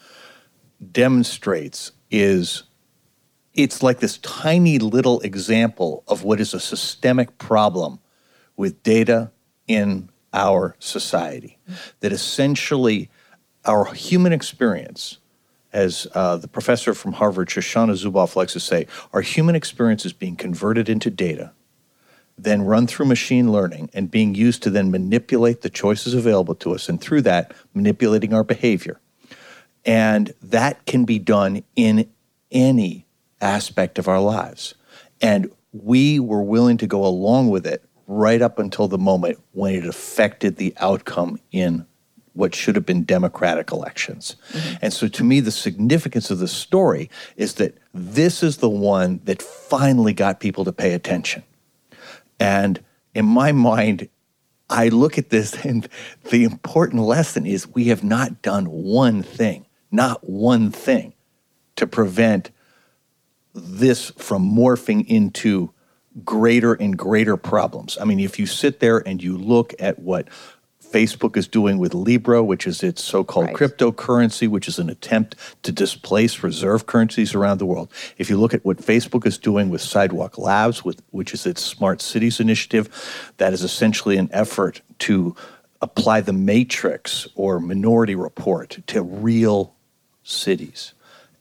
demonstrates 0.93 1.93
is 2.11 2.65
it's 3.57 3.83
like 3.83 4.01
this 4.01 4.19
tiny 4.19 4.79
little 4.79 5.21
example 5.21 6.05
of 6.07 6.23
what 6.23 6.41
is 6.41 6.53
a 6.53 6.61
systemic 6.61 7.39
problem 7.39 7.99
with 8.57 8.83
data 8.83 9.31
in 9.67 10.11
our 10.33 10.77
society. 10.79 11.59
That 12.01 12.13
essentially 12.13 13.11
our 13.65 13.93
human 13.95 14.33
experience, 14.33 15.19
as 15.73 16.07
uh, 16.15 16.37
the 16.37 16.49
professor 16.49 16.95
from 16.95 17.15
Harvard, 17.15 17.49
Shoshana 17.49 17.93
Zuboff, 17.93 18.37
likes 18.37 18.53
to 18.53 18.61
say, 18.61 18.87
our 19.13 19.23
human 19.23 19.57
experience 19.57 20.05
is 20.05 20.13
being 20.13 20.37
converted 20.37 20.89
into 20.89 21.11
data, 21.11 21.53
then 22.39 22.63
run 22.63 22.87
through 22.87 23.07
machine 23.07 23.51
learning 23.51 23.89
and 23.95 24.11
being 24.11 24.35
used 24.35 24.63
to 24.63 24.71
then 24.71 24.91
manipulate 24.91 25.63
the 25.63 25.71
choices 25.71 26.13
available 26.13 26.55
to 26.57 26.75
us, 26.75 26.91
and 26.91 27.01
through 27.01 27.23
that, 27.23 27.55
manipulating 27.73 28.35
our 28.35 28.45
behavior. 28.45 29.01
And 29.87 30.35
that 30.43 30.85
can 30.85 31.07
be 31.07 31.19
done 31.19 31.63
in 31.75 32.11
any 32.51 33.06
aspect 33.41 33.99
of 33.99 34.09
our 34.09 34.21
lives. 34.21 34.75
And 35.21 35.51
we 35.73 36.19
were 36.19 36.43
willing 36.43 36.77
to 36.79 36.87
go 36.87 37.05
along 37.05 37.51
with 37.51 37.67
it 37.67 37.85
right 38.07 38.41
up 38.41 38.59
until 38.59 38.89
the 38.89 38.99
moment 38.99 39.43
when 39.53 39.75
it 39.75 39.87
affected 39.87 40.57
the 40.57 40.75
outcome 40.79 41.39
in 41.51 41.87
what 42.35 42.55
should 42.55 42.77
have 42.77 42.87
been 42.87 43.05
democratic 43.05 43.73
elections. 43.73 44.37
Mm-hmm. 44.53 44.75
And 44.83 44.93
so 44.93 45.09
to 45.09 45.25
me, 45.25 45.41
the 45.41 45.51
significance 45.51 46.31
of 46.31 46.39
the 46.39 46.49
story 46.49 47.11
is 47.37 47.55
that 47.55 47.77
this 47.95 48.43
is 48.43 48.59
the 48.59 48.69
one 48.69 49.21
that 49.25 49.43
finally 49.43 50.13
got 50.13 50.39
people 50.39 50.65
to 50.65 50.73
pay 50.73 50.93
attention. 50.93 51.43
And 52.39 52.83
in 53.15 53.25
my 53.25 53.53
mind, 53.53 54.09
I 54.69 54.89
look 54.89 55.17
at 55.17 55.31
this 55.31 55.55
and 55.65 55.89
the 56.31 56.45
important 56.45 57.03
lesson 57.03 57.47
is 57.47 57.69
we 57.69 57.87
have 57.87 58.05
not 58.05 58.43
done 58.43 58.67
one 58.67 59.23
thing, 59.23 59.67
not 59.91 60.29
one 60.29 60.71
thing 60.71 61.15
to 61.77 61.87
prevent 61.87 62.51
this 63.57 64.11
from 64.11 64.43
morphing 64.43 65.07
into 65.07 65.73
greater 66.25 66.75
and 66.75 66.97
greater 66.97 67.37
problems. 67.37 67.99
I 68.01 68.05
mean, 68.05 68.21
if 68.21 68.39
you 68.39 68.47
sit 68.47 68.81
there 68.81 69.07
and 69.07 69.23
you 69.23 69.37
look 69.37 69.75
at 69.79 69.99
what 69.99 70.29
Facebook 70.93 71.37
is 71.37 71.49
doing 71.49 71.79
with 71.79 71.95
Libra, 71.95 72.43
which 72.43 72.67
is 72.67 72.83
its 72.83 73.03
so 73.03 73.25
called 73.25 73.47
Right. 73.47 73.57
cryptocurrency, 73.57 74.49
which 74.49 74.69
is 74.69 74.79
an 74.79 74.89
attempt 74.89 75.35
to 75.63 75.73
displace 75.73 76.43
reserve 76.43 76.87
currencies 76.87 77.35
around 77.35 77.59
the 77.59 77.67
world. 77.67 77.91
If 78.19 78.31
you 78.31 78.39
look 78.39 78.55
at 78.55 78.65
what 78.65 78.79
Facebook 78.79 79.27
is 79.27 79.37
doing 79.37 79.69
with 79.69 79.81
Sidewalk 79.81 80.39
Labs, 80.39 80.85
with, 80.85 81.03
which 81.11 81.35
is 81.35 81.45
its 81.45 81.61
smart 81.61 82.01
cities 82.01 82.41
initiative, 82.41 82.89
that 83.39 83.53
is 83.53 83.63
essentially 83.63 84.17
an 84.17 84.31
effort 84.33 84.81
to 85.01 85.35
apply 85.83 86.21
the 86.21 86.33
matrix 86.33 87.29
or 87.35 87.61
minority 87.61 88.15
report 88.15 88.79
to 88.87 89.03
real 89.03 89.75
cities. 90.23 90.95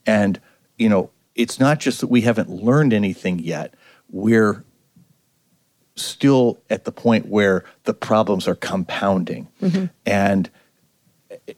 And, 0.04 0.40
you 0.76 0.88
know, 0.88 1.10
it's 1.36 1.60
not 1.60 1.78
just 1.78 2.00
that 2.00 2.08
we 2.08 2.22
haven't 2.22 2.48
learned 2.48 2.92
anything 2.92 3.38
yet, 3.38 3.74
we're 4.10 4.64
still 5.94 6.58
at 6.68 6.84
the 6.84 6.92
point 6.92 7.26
where 7.26 7.64
the 7.84 7.94
problems 7.94 8.48
are 8.48 8.54
compounding. 8.54 9.48
Mm-hmm. 9.62 9.86
And 10.04 10.50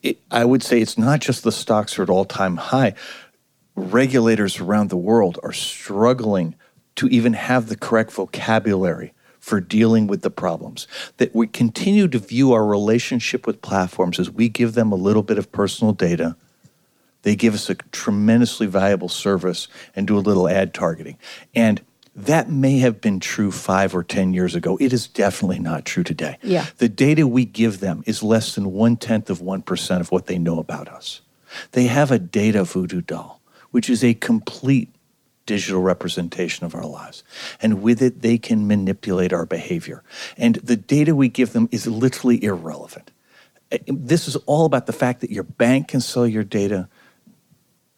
it, 0.03 0.19
I 0.31 0.45
would 0.45 0.63
say 0.63 0.81
it's 0.81 0.99
not 0.99 1.21
just 1.21 1.45
the 1.45 1.53
stocks 1.53 1.99
are 1.99 2.03
at 2.03 2.11
all 2.11 2.25
time 2.25 2.57
high. 2.57 2.95
Regulators 3.75 4.61
around 4.61 4.91
the 4.91 4.97
world 4.97 5.39
are 5.43 5.53
struggling 5.53 6.55
to 6.97 7.07
even 7.09 7.33
have 7.33 7.69
the 7.69 7.77
correct 7.77 8.11
vocabulary 8.11 9.13
for 9.39 9.61
dealing 9.61 10.09
with 10.09 10.23
the 10.23 10.31
problems. 10.31 10.89
That 11.19 11.35
we 11.35 11.47
continue 11.47 12.09
to 12.09 12.19
view 12.19 12.53
our 12.53 12.67
relationship 12.67 13.47
with 13.47 13.63
platforms 13.63 14.19
as 14.19 14.31
we 14.31 14.49
give 14.49 14.75
them 14.75 14.91
a 14.91 14.97
little 14.97 15.23
bit 15.23 15.39
of 15.39 15.53
personal 15.53 15.93
data. 15.93 16.37
They 17.29 17.37
give 17.37 17.53
us 17.53 17.69
a 17.69 17.75
tremendously 17.75 18.67
valuable 18.67 19.11
service 19.11 19.69
and 19.95 20.07
do 20.07 20.17
a 20.17 20.21
little 20.21 20.49
ad 20.49 20.73
targeting. 20.73 21.19
And 21.55 21.83
that 22.17 22.49
may 22.49 22.79
have 22.79 23.03
been 23.03 23.21
true 23.21 23.53
five 23.53 23.95
or 23.95 24.03
10 24.03 24.33
years 24.33 24.55
ago. 24.55 24.79
It 24.81 24.95
is 24.95 25.07
definitely 25.07 25.59
not 25.59 25.85
true 25.85 26.03
today. 26.03 26.39
Yeah. 26.43 26.65
The 26.79 26.89
data 26.89 27.27
we 27.27 27.45
give 27.45 27.81
them 27.81 28.03
is 28.07 28.23
less 28.23 28.55
than 28.55 28.73
one 28.73 28.97
tenth 28.97 29.29
of 29.29 29.41
1% 29.41 30.01
of 30.01 30.11
what 30.11 30.25
they 30.25 30.39
know 30.39 30.59
about 30.59 30.89
us. 30.89 31.21
They 31.73 31.85
have 31.89 32.11
a 32.11 32.19
data 32.19 32.65
voodoo 32.65 33.03
doll, 33.03 33.43
which 33.73 33.91
is 33.91 34.03
a 34.03 34.15
complete 34.15 34.89
digital 35.45 35.83
representation 35.83 36.65
of 36.65 36.75
our 36.75 36.87
lives. 36.87 37.25
And 37.61 37.83
with 37.83 38.01
it, 38.01 38.23
they 38.23 38.39
can 38.39 38.67
manipulate 38.67 39.35
our 39.35 39.45
behavior. 39.45 40.03
And 40.39 40.55
the 40.55 40.77
data 40.77 41.15
we 41.15 41.29
give 41.29 41.53
them 41.53 41.69
is 41.73 41.87
literally 41.87 42.43
irrelevant. 42.43 43.11
This 43.87 44.29
is 44.29 44.37
all 44.47 44.65
about 44.65 44.87
the 44.87 44.95
fact 44.95 45.21
that 45.21 45.31
your 45.31 45.43
bank 45.43 45.89
can 45.89 46.01
sell 46.01 46.27
your 46.27 46.43
data, 46.43 46.89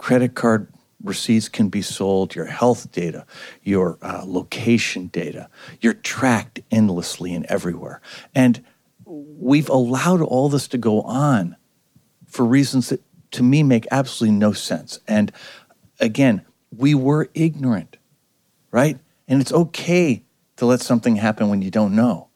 credit 0.01 0.35
card 0.35 0.67
receipts 1.05 1.51
can 1.51 1.69
be 1.69 1.83
sold, 1.83 2.35
your 2.35 2.47
health 2.47 2.91
data, 2.91 3.27
your 3.63 3.99
uh, 4.01 4.23
location 4.25 5.09
data. 5.09 5.47
You're 5.83 5.93
tracked 5.93 6.61
endlessly 6.71 7.35
and 7.35 7.45
everywhere. 7.47 8.01
And 8.35 8.65
we've 9.05 9.69
allowed 9.69 10.23
all 10.23 10.49
this 10.49 10.69
to 10.69 10.79
go 10.79 11.03
on 11.03 11.55
for 12.27 12.47
reasons 12.47 12.89
that 12.89 13.03
to 13.33 13.43
me 13.43 13.63
make 13.63 13.87
absolutely 13.91 14.39
no 14.39 14.53
sense. 14.53 14.99
And 15.07 15.31
again, 16.01 16.47
we 16.75 16.95
were 16.95 17.29
ignorant, 17.35 17.99
right? 18.71 18.99
And 19.29 19.43
it's 19.43 19.53
okay 19.53 20.23
to 20.57 20.65
let 20.65 20.81
something 20.81 21.17
happen 21.17 21.51
when 21.51 21.61
you 21.61 21.71
don't 21.71 21.95
know. 21.95 22.29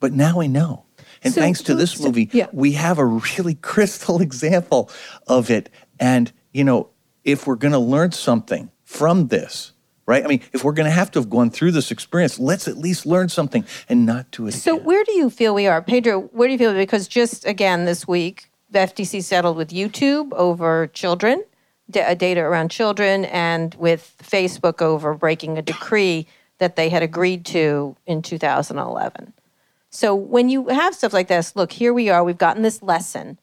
But 0.00 0.14
now 0.14 0.38
we 0.38 0.48
know. 0.48 0.84
And 1.22 1.34
So- 1.34 1.42
thanks 1.42 1.60
to 1.64 1.74
this 1.74 2.00
movie, 2.00 2.30
yeah. 2.32 2.46
we 2.52 2.72
have 2.72 2.96
a 2.98 3.04
really 3.04 3.54
crystal 3.60 4.22
example 4.22 4.90
of 5.26 5.50
it. 5.50 5.68
And, 5.98 6.32
you 6.52 6.64
know, 6.64 6.88
if 7.24 7.46
we're 7.46 7.56
going 7.56 7.72
to 7.72 7.78
learn 7.78 8.12
something 8.12 8.70
from 8.84 9.28
this, 9.28 9.72
right? 10.06 10.24
I 10.24 10.26
mean, 10.26 10.40
if 10.52 10.64
we're 10.64 10.72
going 10.72 10.86
to 10.86 10.90
have 10.90 11.10
to 11.12 11.18
have 11.20 11.30
gone 11.30 11.50
through 11.50 11.72
this 11.72 11.90
experience, 11.90 12.38
let's 12.38 12.66
at 12.66 12.76
least 12.76 13.06
learn 13.06 13.28
something 13.28 13.64
and 13.88 14.04
not 14.06 14.30
do 14.30 14.46
it 14.46 14.52
So 14.52 14.74
again. 14.74 14.86
where 14.86 15.04
do 15.04 15.12
you 15.12 15.30
feel 15.30 15.54
we 15.54 15.66
are, 15.66 15.80
Pedro? 15.82 16.22
Where 16.32 16.48
do 16.48 16.52
you 16.52 16.58
feel? 16.58 16.74
Because 16.74 17.06
just 17.06 17.46
again 17.46 17.84
this 17.84 18.08
week, 18.08 18.50
the 18.70 18.80
FTC 18.80 19.22
settled 19.22 19.56
with 19.56 19.70
YouTube 19.70 20.32
over 20.32 20.86
children, 20.88 21.44
data 21.90 22.40
around 22.40 22.70
children, 22.70 23.24
and 23.26 23.74
with 23.74 24.14
Facebook 24.22 24.80
over 24.80 25.14
breaking 25.14 25.58
a 25.58 25.62
decree 25.62 26.26
that 26.58 26.76
they 26.76 26.88
had 26.88 27.02
agreed 27.02 27.44
to 27.46 27.96
in 28.06 28.22
2011. 28.22 29.32
So 29.90 30.14
when 30.14 30.48
you 30.48 30.68
have 30.68 30.94
stuff 30.94 31.12
like 31.12 31.26
this, 31.26 31.56
look, 31.56 31.72
here 31.72 31.92
we 31.92 32.10
are. 32.10 32.22
We've 32.22 32.38
gotten 32.38 32.62
this 32.62 32.80
lesson. 32.82 33.38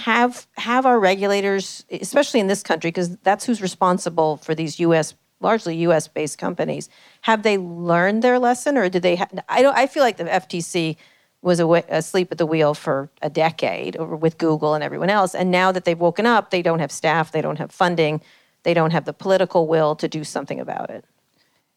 Have 0.00 0.46
have 0.56 0.86
our 0.86 0.98
regulators, 0.98 1.84
especially 1.90 2.40
in 2.40 2.46
this 2.46 2.62
country, 2.62 2.88
because 2.88 3.16
that's 3.18 3.44
who's 3.44 3.60
responsible 3.62 4.36
for 4.38 4.54
these 4.54 4.80
U.S. 4.80 5.14
largely 5.40 5.76
U.S. 5.78 6.08
based 6.08 6.38
companies, 6.38 6.88
have 7.22 7.42
they 7.42 7.58
learned 7.58 8.22
their 8.22 8.38
lesson, 8.38 8.76
or 8.76 8.88
did 8.88 9.02
they? 9.02 9.16
Ha- 9.16 9.28
I 9.48 9.62
don't. 9.62 9.76
I 9.76 9.86
feel 9.86 10.02
like 10.02 10.16
the 10.16 10.24
FTC 10.24 10.96
was 11.42 11.60
asleep 11.60 12.28
at 12.32 12.38
the 12.38 12.46
wheel 12.46 12.74
for 12.74 13.08
a 13.22 13.30
decade 13.30 13.96
with 13.98 14.36
Google 14.38 14.74
and 14.74 14.84
everyone 14.84 15.08
else, 15.10 15.34
and 15.34 15.50
now 15.50 15.72
that 15.72 15.84
they've 15.84 15.98
woken 15.98 16.26
up, 16.26 16.50
they 16.50 16.62
don't 16.62 16.80
have 16.80 16.92
staff, 16.92 17.32
they 17.32 17.40
don't 17.40 17.58
have 17.58 17.70
funding, 17.72 18.20
they 18.62 18.74
don't 18.74 18.90
have 18.90 19.04
the 19.06 19.12
political 19.14 19.66
will 19.66 19.94
to 19.96 20.06
do 20.08 20.22
something 20.24 20.60
about 20.60 20.90
it. 20.90 21.04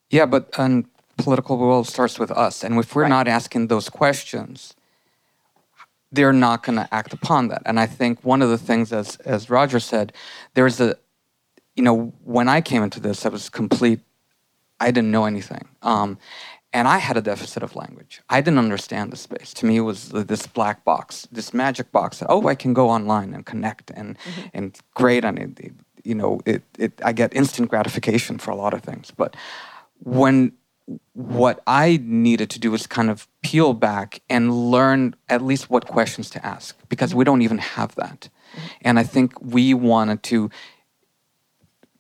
Yeah, 0.10 0.26
but 0.26 0.50
um, 0.60 0.86
political 1.18 1.58
will 1.58 1.84
starts 1.86 2.20
with 2.20 2.32
us, 2.32 2.64
and 2.64 2.78
if 2.78 2.94
we're 2.96 3.04
Right. 3.04 3.10
not 3.10 3.28
asking 3.28 3.68
those 3.68 3.88
questions, 3.90 4.74
they're 6.14 6.32
not 6.32 6.64
going 6.64 6.78
to 6.78 6.88
act 6.94 7.12
upon 7.12 7.48
that. 7.50 7.64
And 7.66 7.80
I 7.80 7.88
think 7.88 8.24
one 8.24 8.42
of 8.42 8.50
the 8.50 8.58
things, 8.58 8.94
as 8.94 9.18
as 9.18 9.50
Roger 9.50 9.80
said, 9.80 10.14
there's 10.54 10.80
a, 10.80 10.96
you 11.76 11.84
know, 11.84 12.14
when 12.24 12.48
I 12.48 12.62
came 12.62 12.84
into 12.84 13.00
this, 13.00 13.26
I 13.26 13.30
was 13.30 13.50
complete. 13.50 14.00
I 14.80 14.92
didn't 14.92 15.12
know 15.12 15.26
anything, 15.26 15.68
um, 15.82 16.18
and 16.72 16.88
I 16.88 16.98
had 16.98 17.18
a 17.18 17.22
deficit 17.22 17.64
of 17.64 17.76
language. 17.76 18.22
I 18.30 18.42
didn't 18.42 18.60
understand 18.60 19.12
the 19.12 19.18
space. 19.18 19.54
To 19.56 19.66
me, 19.66 19.78
it 19.78 19.82
was 19.82 20.10
this 20.10 20.46
black 20.46 20.84
box, 20.84 21.28
this 21.32 21.54
magic 21.54 21.92
box. 21.92 22.20
That, 22.20 22.28
oh, 22.30 22.48
I 22.48 22.56
can 22.56 22.74
go 22.74 22.90
online 22.90 23.34
and 23.34 23.46
connect, 23.46 23.92
and 23.92 24.18
and 24.54 24.78
great, 24.94 25.26
and 25.26 25.40
it, 25.40 25.60
it, 25.60 25.74
you 26.04 26.16
know, 26.16 26.42
it, 26.46 26.64
it. 26.78 27.02
I 27.04 27.14
get 27.14 27.34
instant 27.34 27.70
gratification 27.70 28.38
for 28.38 28.52
a 28.52 28.56
lot 28.56 28.74
of 28.74 28.82
things, 28.82 29.12
but 29.12 29.36
when 30.00 30.52
what 31.14 31.62
I 31.66 32.00
needed 32.04 32.50
to 32.52 32.60
do 32.60 32.72
was 32.72 32.88
kind 32.88 33.10
of 33.10 33.28
peel 33.42 33.74
back 33.74 34.22
and 34.30 34.72
learn 34.72 35.16
at 35.30 35.42
least 35.42 35.70
what 35.70 35.88
questions 35.88 36.30
to 36.32 36.46
ask 36.46 36.78
because 36.90 37.16
we 37.16 37.24
don't 37.24 37.42
even 37.42 37.58
have 37.60 37.96
that. 37.96 38.30
Mm-hmm. 38.56 38.68
And 38.82 39.00
I 39.00 39.04
think 39.04 39.40
we 39.42 39.74
wanted 39.74 40.24
to 40.24 40.50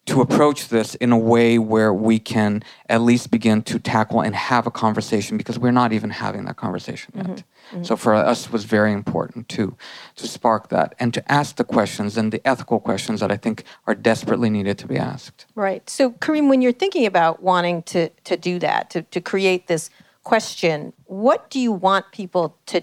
to 0.05 0.19
approach 0.19 0.67
this 0.67 0.95
in 0.95 1.13
a 1.13 1.17
way 1.17 1.57
where 1.57 1.93
we 1.93 2.19
can 2.19 2.61
at 2.89 3.01
least 3.01 3.31
begin 3.31 3.61
to 3.61 3.79
tackle 3.79 4.19
and 4.19 4.35
have 4.35 4.67
a 4.67 4.71
conversation 4.71 5.37
because 5.37 5.57
we're 5.57 5.71
not 5.71 5.93
even 5.93 6.09
having 6.09 6.43
that 6.43 6.57
conversation 6.57 7.13
yet. 7.15 7.25
Mm-hmm. 7.25 7.35
Mm-hmm. 7.75 7.83
So 7.83 7.95
for 7.95 8.13
us 8.13 8.47
it 8.47 8.51
was 8.51 8.65
very 8.65 8.91
important 8.91 9.47
to 9.49 9.77
to 10.17 10.27
spark 10.27 10.69
that 10.69 10.93
and 10.99 11.13
to 11.13 11.31
ask 11.31 11.55
the 11.55 11.63
questions 11.63 12.17
and 12.17 12.33
the 12.33 12.45
ethical 12.45 12.81
questions 12.81 13.21
that 13.21 13.31
I 13.31 13.37
think 13.37 13.63
are 13.87 13.95
desperately 13.95 14.49
needed 14.49 14.77
to 14.79 14.87
be 14.87 14.97
asked. 14.97 15.45
Right. 15.55 15.89
So, 15.89 16.11
Karim, 16.11 16.49
when 16.49 16.61
you're 16.61 16.73
thinking 16.73 17.05
about 17.05 17.41
wanting 17.41 17.83
to 17.83 18.09
to 18.25 18.35
do 18.35 18.59
that, 18.59 18.89
to 18.89 19.03
to 19.03 19.21
create 19.21 19.67
this 19.67 19.89
question, 20.23 20.93
what 21.05 21.49
do 21.49 21.59
you 21.59 21.71
want 21.71 22.11
people 22.11 22.57
to 22.67 22.81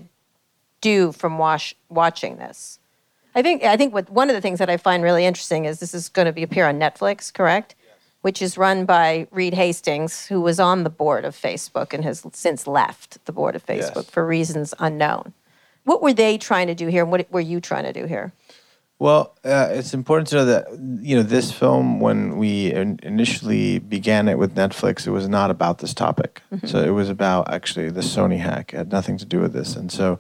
do 0.80 1.12
from 1.12 1.38
wash, 1.38 1.74
watching 1.88 2.36
this? 2.36 2.79
I 3.34 3.42
think 3.42 3.62
I 3.64 3.76
think 3.76 3.94
what 3.94 4.10
one 4.10 4.28
of 4.28 4.34
the 4.34 4.40
things 4.40 4.58
that 4.58 4.70
I 4.70 4.76
find 4.76 5.02
really 5.02 5.24
interesting 5.24 5.64
is 5.64 5.78
this 5.80 5.94
is 5.94 6.08
going 6.08 6.26
to 6.26 6.32
be 6.32 6.42
appear 6.42 6.66
on 6.66 6.78
Netflix, 6.78 7.32
correct? 7.32 7.74
Which 8.22 8.42
is 8.42 8.58
run 8.58 8.84
by 8.84 9.26
Reed 9.30 9.54
Hastings, 9.54 10.26
who 10.26 10.40
was 10.40 10.60
on 10.60 10.84
the 10.84 10.90
board 10.90 11.24
of 11.24 11.34
Facebook 11.34 11.94
and 11.94 12.04
has 12.04 12.22
since 12.32 12.66
left 12.66 13.24
the 13.24 13.32
board 13.32 13.56
of 13.56 13.64
Facebook 13.64 13.96
Yes. 13.96 14.10
for 14.10 14.26
reasons 14.26 14.74
unknown. 14.78 15.32
What 15.84 16.02
were 16.02 16.12
they 16.12 16.36
trying 16.36 16.66
to 16.66 16.74
do 16.74 16.88
here, 16.88 17.02
and 17.02 17.10
what 17.10 17.30
were 17.32 17.40
you 17.40 17.60
trying 17.60 17.84
to 17.84 17.92
do 17.92 18.04
here? 18.06 18.32
Well, 18.98 19.34
uh, 19.46 19.68
it's 19.70 19.94
important 19.94 20.28
to 20.28 20.36
know 20.36 20.44
that 20.44 20.66
you 21.00 21.16
know 21.16 21.22
this 21.22 21.50
film, 21.50 22.00
when 22.00 22.36
we 22.36 22.70
in- 22.70 23.00
initially 23.02 23.78
began 23.78 24.28
it 24.28 24.36
with 24.36 24.54
Netflix, 24.54 25.06
it 25.06 25.10
was 25.10 25.26
not 25.26 25.50
about 25.50 25.78
this 25.78 25.94
topic. 25.94 26.42
So 26.66 26.82
it 26.84 26.90
was 26.90 27.08
about 27.08 27.50
actually 27.50 27.88
the 27.88 28.02
Sony 28.02 28.38
hack. 28.40 28.74
It 28.74 28.76
had 28.76 28.92
nothing 28.92 29.16
to 29.16 29.24
do 29.24 29.40
with 29.40 29.54
this, 29.54 29.74
and 29.74 29.90
so 29.90 30.18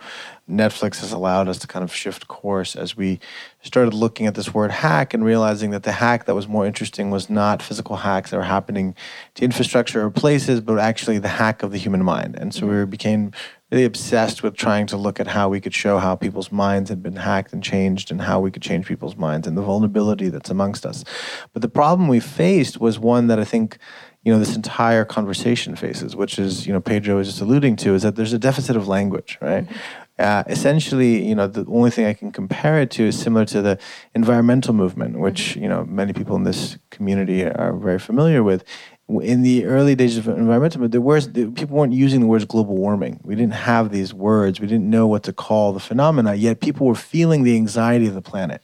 Netflix 0.50 1.00
has 1.00 1.12
allowed 1.12 1.48
us 1.48 1.58
to 1.58 1.66
kind 1.66 1.82
of 1.82 1.94
shift 1.94 2.28
course 2.28 2.76
as 2.76 2.96
we 2.96 3.20
started 3.62 3.94
looking 3.94 4.26
at 4.26 4.34
this 4.34 4.52
word 4.52 4.70
hack 4.70 5.14
and 5.14 5.24
realizing 5.24 5.70
that 5.70 5.82
the 5.82 5.92
hack 5.92 6.26
that 6.26 6.34
was 6.34 6.48
more 6.48 6.66
interesting 6.66 7.10
was 7.10 7.30
not 7.30 7.62
physical 7.62 7.96
hacks 7.96 8.30
that 8.30 8.36
were 8.36 8.42
happening 8.42 8.94
to 9.34 9.44
infrastructure 9.44 10.04
or 10.04 10.10
places, 10.10 10.60
but 10.60 10.78
actually 10.78 11.18
the 11.18 11.28
hack 11.28 11.62
of 11.62 11.72
the 11.72 11.78
human 11.78 12.04
mind. 12.04 12.36
And 12.36 12.52
so 12.52 12.66
we 12.66 12.72
mm-hmm. 12.74 12.90
became 12.90 13.32
really 13.70 13.84
obsessed 13.84 14.42
with 14.42 14.56
trying 14.56 14.86
to 14.86 14.96
look 14.96 15.20
at 15.20 15.28
how 15.28 15.48
we 15.48 15.60
could 15.60 15.74
show 15.74 15.98
how 15.98 16.16
people's 16.16 16.50
minds 16.50 16.90
had 16.90 17.02
been 17.02 17.16
hacked 17.16 17.52
and 17.52 17.62
changed 17.62 18.10
and 18.10 18.22
how 18.22 18.40
we 18.40 18.50
could 18.50 18.62
change 18.62 18.86
people's 18.86 19.16
minds 19.16 19.46
and 19.46 19.56
the 19.56 19.62
vulnerability 19.62 20.28
that's 20.28 20.50
amongst 20.50 20.84
us. 20.84 21.04
But 21.52 21.62
the 21.62 21.68
problem 21.68 22.08
we 22.08 22.20
faced 22.20 22.80
was 22.80 22.98
one 22.98 23.28
that 23.28 23.38
I 23.38 23.44
think 23.44 23.78
you 24.22 24.32
know 24.32 24.38
this 24.38 24.56
entire 24.56 25.04
conversation 25.04 25.76
faces, 25.76 26.14
which 26.14 26.38
is 26.38 26.66
you 26.66 26.72
know 26.72 26.80
Pedro 26.80 27.16
was 27.16 27.28
just 27.28 27.40
alluding 27.40 27.76
to, 27.76 27.94
is 27.94 28.02
that 28.02 28.16
there's 28.16 28.32
a 28.32 28.38
deficit 28.38 28.76
of 28.76 28.86
language, 28.86 29.38
right? 29.40 29.64
Mm-hmm. 29.64 29.76
Uh, 30.20 30.44
essentially, 30.48 31.26
you 31.26 31.34
know, 31.34 31.46
the 31.46 31.64
only 31.70 31.90
thing 31.90 32.04
I 32.04 32.12
can 32.12 32.30
compare 32.30 32.78
it 32.82 32.90
to 32.92 33.04
is 33.04 33.18
similar 33.18 33.46
to 33.46 33.62
the 33.62 33.78
environmental 34.14 34.74
movement, 34.74 35.18
which 35.18 35.56
you 35.56 35.66
know 35.66 35.84
many 35.84 36.12
people 36.12 36.36
in 36.36 36.44
this 36.44 36.76
community 36.90 37.42
are 37.44 37.72
very 37.72 37.98
familiar 37.98 38.42
with. 38.42 38.62
In 39.08 39.42
the 39.42 39.64
early 39.64 39.94
days 39.94 40.18
of 40.18 40.28
environmental 40.28 40.80
movement, 40.80 40.92
there 40.92 41.00
was 41.00 41.26
people 41.28 41.76
weren't 41.76 41.94
using 41.94 42.20
the 42.20 42.26
words 42.26 42.44
global 42.44 42.76
warming. 42.76 43.18
We 43.24 43.34
didn't 43.34 43.54
have 43.54 43.90
these 43.90 44.12
words. 44.12 44.60
We 44.60 44.66
didn't 44.66 44.90
know 44.90 45.06
what 45.06 45.22
to 45.22 45.32
call 45.32 45.72
the 45.72 45.80
phenomena. 45.80 46.34
Yet 46.34 46.60
people 46.60 46.86
were 46.86 46.94
feeling 46.94 47.42
the 47.42 47.56
anxiety 47.56 48.06
of 48.06 48.14
the 48.14 48.22
planet. 48.22 48.62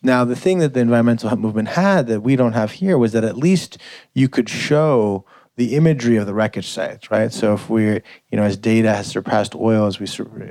Now, 0.00 0.24
the 0.24 0.36
thing 0.36 0.60
that 0.60 0.74
the 0.74 0.80
environmental 0.80 1.34
movement 1.36 1.68
had 1.68 2.06
that 2.06 2.20
we 2.20 2.36
don't 2.36 2.52
have 2.52 2.72
here 2.72 2.96
was 2.96 3.12
that 3.12 3.24
at 3.24 3.36
least 3.36 3.78
you 4.12 4.28
could 4.28 4.48
show 4.48 5.24
the 5.56 5.76
imagery 5.76 6.16
of 6.16 6.26
the 6.26 6.34
wreckage 6.34 6.68
sites, 6.68 7.12
right? 7.12 7.32
So 7.32 7.54
if 7.54 7.70
we're, 7.70 8.02
you 8.30 8.36
know, 8.36 8.42
as 8.42 8.56
data 8.56 8.92
has 8.92 9.06
surpassed 9.06 9.54
oil, 9.54 9.86
as 9.86 10.00
we 10.00 10.06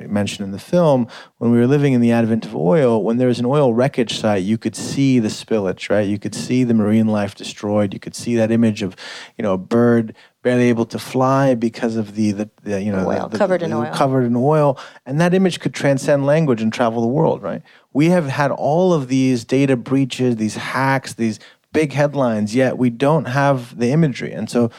mentioned 0.08 0.46
in 0.46 0.52
the 0.54 0.60
film, 0.60 1.08
when 1.39 1.52
we 1.52 1.58
were 1.58 1.68
living 1.68 1.92
in 1.92 2.00
the 2.00 2.13
advent 2.13 2.46
of 2.46 2.56
oil, 2.56 3.04
when 3.04 3.18
there 3.18 3.28
was 3.28 3.39
an 3.39 3.46
oil 3.46 3.74
wreckage 3.74 4.18
site, 4.18 4.44
you 4.44 4.58
could 4.58 4.78
see 4.78 5.20
the 5.20 5.28
spillage, 5.28 5.89
right? 5.89 6.08
You 6.08 6.18
could 6.18 6.34
see 6.34 6.63
the 6.63 6.74
marine 6.74 7.08
life 7.08 7.36
destroyed. 7.36 7.94
You 7.94 8.00
could 8.00 8.16
see 8.16 8.36
that 8.38 8.50
image 8.50 8.82
of, 8.82 8.96
you 9.38 9.44
know, 9.44 9.54
a 9.54 9.58
bird 9.58 10.16
barely 10.42 10.70
able 10.70 10.86
to 10.86 11.00
fly 11.00 11.54
because 11.56 11.98
of 11.98 12.16
the, 12.16 12.32
the, 12.32 12.50
the 12.63 12.82
you 12.82 12.92
know, 12.92 13.06
Oil, 13.08 13.24
the, 13.24 13.30
the- 13.30 13.38
covered 13.38 13.62
in 13.62 13.74
oil. 13.74 13.92
covered 13.94 14.24
in 14.26 14.36
oil, 14.38 14.78
and 15.06 15.20
that 15.20 15.34
image 15.34 15.60
could 15.60 15.74
transcend 15.74 16.26
language 16.26 16.62
and 16.62 16.72
travel 16.72 17.02
the 17.02 17.08
world, 17.08 17.42
right? 17.44 17.62
We 17.92 18.08
have 18.10 18.28
had 18.28 18.52
all 18.52 18.94
of 18.94 19.10
these 19.10 19.44
data 19.44 19.76
breaches, 19.76 20.38
these 20.38 20.56
hacks, 20.56 21.13
these 21.13 21.39
big 21.74 21.92
headlines, 21.94 22.56
yet 22.56 22.78
we 22.78 22.90
don't 22.90 23.26
have 23.26 23.78
the 23.78 23.92
imagery. 23.92 24.32
And 24.32 24.50
so 24.50 24.72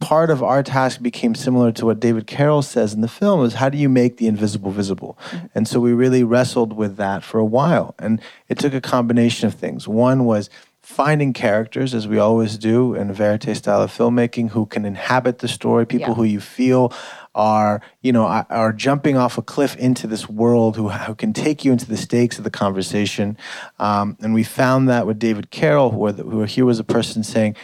part 0.00 0.30
of 0.30 0.42
our 0.42 0.62
task 0.62 1.00
became 1.00 1.34
similar 1.34 1.72
to 1.72 1.86
what 1.86 2.00
David 2.00 2.26
Carroll 2.26 2.62
says 2.62 2.92
in 2.92 3.00
the 3.00 3.08
film 3.08 3.44
is 3.44 3.54
how 3.54 3.68
do 3.68 3.78
you 3.78 3.88
make 3.88 4.16
the 4.16 4.26
invisible 4.26 4.70
visible? 4.70 5.16
Mm-hmm. 5.30 5.46
And 5.54 5.68
so 5.68 5.80
we 5.80 5.92
really 5.92 6.24
wrestled 6.24 6.74
with 6.74 6.96
that 6.96 7.22
for 7.22 7.38
a 7.38 7.44
while. 7.44 7.94
And 7.98 8.20
it 8.48 8.58
took 8.58 8.74
a 8.74 8.80
combination 8.80 9.46
of 9.46 9.54
things. 9.54 9.88
One 9.88 10.24
was 10.24 10.50
finding 10.80 11.32
characters, 11.32 11.94
as 11.94 12.08
we 12.08 12.18
always 12.18 12.58
do 12.58 12.94
in 12.94 13.10
a 13.10 13.12
verite 13.12 13.56
style 13.56 13.82
of 13.82 13.96
filmmaking, 13.96 14.50
who 14.50 14.66
can 14.66 14.84
inhabit 14.84 15.38
the 15.38 15.46
story, 15.46 15.86
people 15.86 16.08
Yeah. 16.08 16.14
who 16.14 16.24
you 16.24 16.40
feel 16.40 16.92
are, 17.34 17.80
you 18.02 18.12
know, 18.12 18.24
are, 18.24 18.72
jumping 18.72 19.16
off 19.16 19.38
a 19.38 19.42
cliff 19.42 19.76
into 19.76 20.06
this 20.06 20.28
world, 20.28 20.76
who, 20.76 20.88
who 20.90 21.14
can 21.14 21.32
take 21.32 21.64
you 21.64 21.72
into 21.72 21.86
the 21.86 21.96
stakes 21.96 22.38
of 22.38 22.44
the 22.44 22.50
conversation. 22.50 23.36
Um, 23.78 24.16
and 24.20 24.34
we 24.34 24.42
found 24.44 24.88
that 24.88 25.06
with 25.06 25.18
David 25.18 25.50
Carroll, 25.50 25.90
who, 25.90 26.12
the, 26.12 26.22
who 26.24 26.42
here 26.44 26.64
was 26.64 26.78
a 26.78 26.84
person 26.84 27.22
saying, 27.22 27.56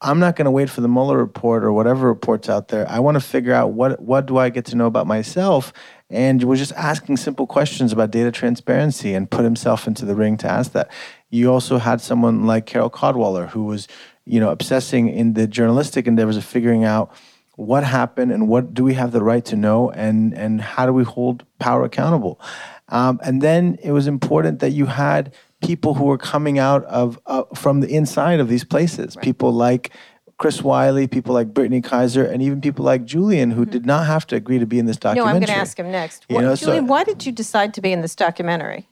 I'm 0.00 0.18
not 0.18 0.36
going 0.36 0.46
to 0.46 0.50
wait 0.50 0.70
for 0.70 0.80
the 0.80 0.88
Mueller 0.88 1.16
report 1.16 1.64
or 1.64 1.72
whatever 1.72 2.08
reports 2.08 2.48
out 2.48 2.68
there. 2.68 2.88
I 2.88 2.98
want 2.98 3.14
to 3.14 3.20
figure 3.20 3.52
out 3.52 3.72
what 3.72 4.00
what 4.00 4.26
do 4.26 4.36
I 4.36 4.48
get 4.48 4.64
to 4.66 4.76
know 4.76 4.86
about 4.86 5.06
myself, 5.06 5.72
and 6.10 6.42
was 6.42 6.58
just 6.58 6.72
asking 6.72 7.18
simple 7.18 7.46
questions 7.46 7.92
about 7.92 8.10
data 8.10 8.32
transparency 8.32 9.14
and 9.14 9.30
put 9.30 9.44
himself 9.44 9.86
into 9.86 10.04
the 10.04 10.14
ring 10.14 10.36
to 10.38 10.50
ask 10.50 10.72
that. 10.72 10.90
You 11.30 11.52
also 11.52 11.78
had 11.78 12.00
someone 12.00 12.46
like 12.46 12.66
Carole 12.66 12.90
Cadwalladr 12.90 13.50
who 13.50 13.64
was, 13.64 13.86
you 14.24 14.40
know, 14.40 14.50
obsessing 14.50 15.08
in 15.08 15.34
the 15.34 15.46
journalistic 15.46 16.06
endeavors 16.06 16.36
of 16.36 16.44
figuring 16.44 16.84
out 16.84 17.12
what 17.58 17.82
happened 17.82 18.30
and 18.30 18.46
what 18.46 18.72
do 18.72 18.84
we 18.84 18.94
have 18.94 19.10
the 19.10 19.20
right 19.20 19.44
to 19.44 19.56
know 19.56 19.90
and 19.90 20.32
and 20.32 20.60
how 20.60 20.86
do 20.86 20.92
we 20.92 21.02
hold 21.02 21.44
power 21.58 21.82
accountable. 21.84 22.40
Um, 22.88 23.18
and 23.24 23.42
then 23.42 23.78
it 23.82 23.90
was 23.90 24.06
important 24.06 24.60
that 24.60 24.70
you 24.70 24.86
had 24.86 25.34
people 25.60 25.94
who 25.94 26.04
were 26.04 26.18
coming 26.18 26.60
out 26.60 26.84
of 26.84 27.18
uh, 27.26 27.42
from 27.56 27.80
the 27.80 27.88
inside 27.92 28.38
of 28.38 28.48
these 28.48 28.62
places. 28.62 29.16
People 29.16 29.50
like 29.50 29.90
Chris 30.38 30.62
Wylie, 30.62 31.08
people 31.08 31.34
like 31.34 31.52
Brittany 31.52 31.80
Kaiser, 31.80 32.24
and 32.24 32.40
even 32.42 32.60
people 32.60 32.84
like 32.84 33.04
Julian, 33.04 33.50
who 33.50 33.64
did 33.66 33.84
not 33.84 34.06
have 34.06 34.24
to 34.28 34.36
agree 34.36 34.60
to 34.60 34.66
be 34.66 34.78
in 34.78 34.86
this 34.86 34.96
Mm-hmm. 34.96 35.16
No, 35.16 35.24
documentary. 35.24 35.34
I'm 35.34 35.46
going 35.48 35.56
to 35.58 35.60
ask 35.68 35.78
him 35.80 35.90
next. 35.90 36.26
You 36.28 36.36
What- 36.36 36.44
know, 36.44 36.54
so- 36.54 36.66
Julian, 36.66 36.86
why 36.86 37.02
did 37.02 37.26
you 37.26 37.32
decide 37.32 37.74
to 37.74 37.80
be 37.80 37.90
in 37.92 38.02
this 38.02 38.14
documentary? 38.14 38.86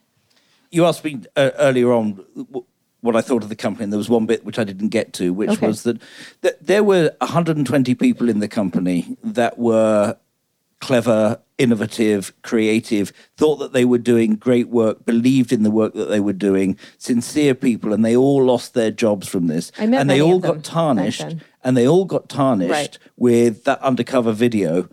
You 0.71 0.83
asked 0.85 1.05
me 1.05 1.21
uh, 1.37 1.51
earlier 1.57 1.93
on 1.93 2.25
w- 2.35 2.65
what 3.01 3.15
I 3.15 3.21
thought 3.21 3.43
of 3.43 3.49
the 3.49 3.55
company, 3.55 3.83
and 3.85 3.93
there 3.93 3.97
was 3.97 4.09
one 4.09 4.25
bit 4.25 4.43
which 4.45 4.57
I 4.59 4.63
didn't 4.63 4.89
get 4.89 5.13
to, 5.13 5.31
which 5.33 5.51
Okay. 5.51 5.67
was 5.67 5.83
that, 5.83 6.01
that 6.41 6.65
there 6.65 6.83
were 6.83 7.11
120 7.21 7.95
people 7.95 8.27
in 8.29 8.39
the 8.39 8.47
company 8.47 9.17
that 9.23 9.57
were 9.59 10.17
clever, 10.79 11.39
innovative, 11.57 12.33
creative, 12.43 13.11
thought 13.35 13.57
that 13.57 13.73
they 13.73 13.83
were 13.85 13.97
doing 13.97 14.35
great 14.35 14.69
work, 14.69 15.05
believed 15.05 15.51
in 15.51 15.63
the 15.63 15.71
work 15.71 15.93
that 15.95 16.05
they 16.05 16.19
were 16.19 16.33
doing, 16.33 16.77
sincere 16.99 17.55
people, 17.55 17.93
and 17.93 18.05
they 18.05 18.15
all 18.15 18.43
lost 18.43 18.73
their 18.75 18.91
jobs 18.91 19.27
from 19.27 19.47
this. 19.47 19.71
And 19.79 20.09
they 20.09 20.21
all 20.21 20.39
got 20.39 20.63
tarnished. 20.63 21.35
And 21.63 21.75
they 21.75 21.87
all 21.87 22.05
got 22.05 22.29
tarnished 22.29 22.71
Right. 22.71 22.97
with 23.17 23.63
that 23.63 23.81
undercover 23.81 24.31
video. 24.31 24.87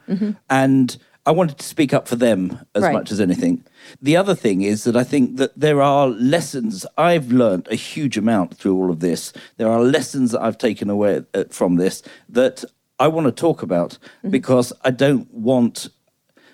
And 0.49 0.97
I 1.27 1.31
wanted 1.31 1.59
to 1.59 1.65
speak 1.65 1.95
up 1.95 2.07
for 2.07 2.17
them 2.17 2.59
as 2.75 2.83
Right. 2.83 2.93
much 2.93 3.11
as 3.11 3.21
anything. 3.21 3.65
The 4.03 4.17
other 4.17 4.35
thing 4.35 4.61
is 4.63 4.85
that 4.85 4.95
I 4.97 5.05
think 5.05 5.37
that 5.39 5.59
there 5.59 5.81
are 5.81 6.09
lessons 6.09 6.85
I've 6.99 7.33
learned 7.33 7.67
a 7.71 7.77
huge 7.77 8.19
amount 8.19 8.57
through 8.57 8.77
all 8.77 8.91
of 8.91 9.01
this. 9.01 9.33
There 9.57 9.71
are 9.71 9.81
lessons 9.83 10.33
that 10.33 10.43
I've 10.43 10.59
taken 10.59 10.91
away 10.91 11.23
uh, 11.33 11.45
from 11.51 11.77
this 11.77 12.03
that 12.29 12.65
I 12.99 13.09
want 13.09 13.27
to 13.27 13.33
talk 13.33 13.63
about 13.63 13.99
because 14.29 14.73
I 14.85 14.91
don't 14.91 15.33
want 15.33 15.89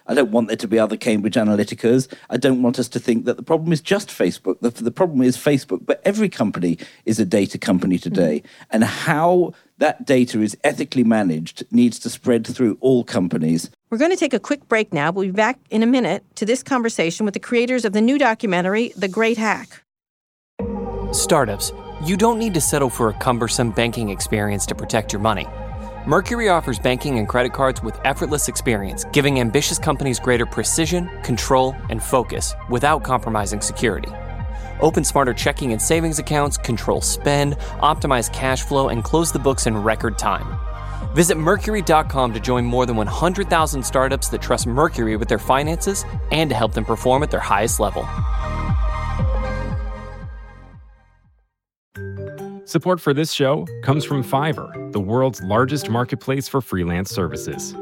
I 0.06 0.14
don't 0.14 0.33
want 0.33 0.48
there 0.48 0.56
to 0.56 0.66
be 0.66 0.76
other 0.78 0.96
Cambridge 0.96 1.37
Analyticas. 1.37 2.12
I 2.30 2.37
don't 2.37 2.62
want 2.62 2.80
us 2.80 2.88
to 2.88 2.98
think 2.98 3.26
that 3.26 3.37
the 3.37 3.44
problem 3.44 3.72
is 3.72 3.80
just 3.80 4.09
Facebook. 4.09 4.59
The, 4.61 4.70
the 4.70 4.90
problem 4.90 5.22
is 5.22 5.37
Facebook, 5.37 5.87
but 5.87 6.00
every 6.04 6.28
company 6.28 6.78
is 7.04 7.20
a 7.20 7.24
data 7.24 7.59
company 7.59 7.96
today. 7.96 8.42
And 8.70 8.83
how 8.83 9.52
that 9.78 10.06
data 10.06 10.40
is 10.42 10.56
ethically 10.64 11.04
managed 11.04 11.64
needs 11.70 12.00
to 12.00 12.11
spread 12.11 12.44
through 12.44 12.76
all 12.80 13.04
companies. 13.04 13.70
We're 13.90 13.98
going 13.98 14.12
to 14.12 14.16
take 14.16 14.35
a 14.35 14.38
quick 14.38 14.68
break 14.68 14.92
now. 14.92 15.11
We'll 15.11 15.26
be 15.26 15.33
back 15.33 15.59
in 15.68 15.83
a 15.83 15.87
minute 15.87 16.22
to 16.37 16.46
this 16.46 16.62
conversation 16.62 17.24
with 17.24 17.35
the 17.35 17.40
creators 17.40 17.85
of 17.85 17.92
the 17.92 18.00
new 18.00 18.18
documentary, 18.18 18.92
The 18.96 19.09
Great 19.09 19.37
Hack. 19.37 19.83
Startups, 21.11 21.72
you 22.05 22.16
don't 22.16 22.38
need 22.38 22.55
to 22.55 22.61
settle 22.61 22.88
for 22.88 23.09
a 23.09 23.14
cumbersome 23.14 23.72
banking 23.72 24.11
experience 24.11 24.64
to 24.66 24.76
protect 24.76 25.12
your 25.12 25.20
money. 25.20 25.44
Mercury 26.07 26.48
offers 26.48 26.79
banking 26.79 27.18
and 27.18 27.29
credit 27.29 27.53
cards 27.53 27.83
with 27.83 27.98
effortless 28.05 28.46
experience, 28.46 29.05
giving 29.12 29.40
ambitious 29.40 29.76
companies 29.76 30.20
greater 30.20 30.46
precision, 30.46 31.11
control, 31.24 31.74
and 31.88 32.00
focus 32.00 32.55
without 32.68 33.03
compromising 33.03 33.61
security. 33.61 34.12
Open 34.81 35.03
smarter 35.03 35.35
checking 35.35 35.72
and 35.72 35.83
savings 35.83 36.20
accounts, 36.20 36.57
control 36.57 37.00
spend, 37.00 37.59
optimize 37.83 38.33
cash 38.33 38.62
flow, 38.62 38.88
and 38.88 39.03
close 39.03 39.33
the 39.33 39.38
books 39.40 39.66
in 39.66 39.76
record 39.76 40.16
time. 40.16 40.61
Visit 41.12 41.37
Mercury.com 41.37 42.33
to 42.33 42.40
join 42.40 42.64
more 42.64 42.87
than 42.87 42.96
100,000 42.96 43.83
startups 43.83 44.29
that 44.29 44.40
trust 44.40 44.66
Mercury 44.66 45.16
with 45.16 45.29
their 45.29 45.38
finances 45.38 46.05
and 46.31 46.49
to 46.51 46.57
help 46.57 46.73
them 46.75 46.85
perform 46.85 47.23
at 47.23 47.31
their 47.31 47.40
highest 47.40 47.81
level. 47.81 48.07
Support 52.64 53.01
for 53.01 53.12
this 53.12 53.33
show 53.33 53.66
comes 53.83 54.05
from 54.05 54.23
Fiverr, 54.23 54.92
the 54.92 55.01
world's 55.01 55.42
largest 55.42 55.90
marketplace 55.90 56.46
for 56.46 56.61
freelance 56.61 57.11
services. 57.11 57.75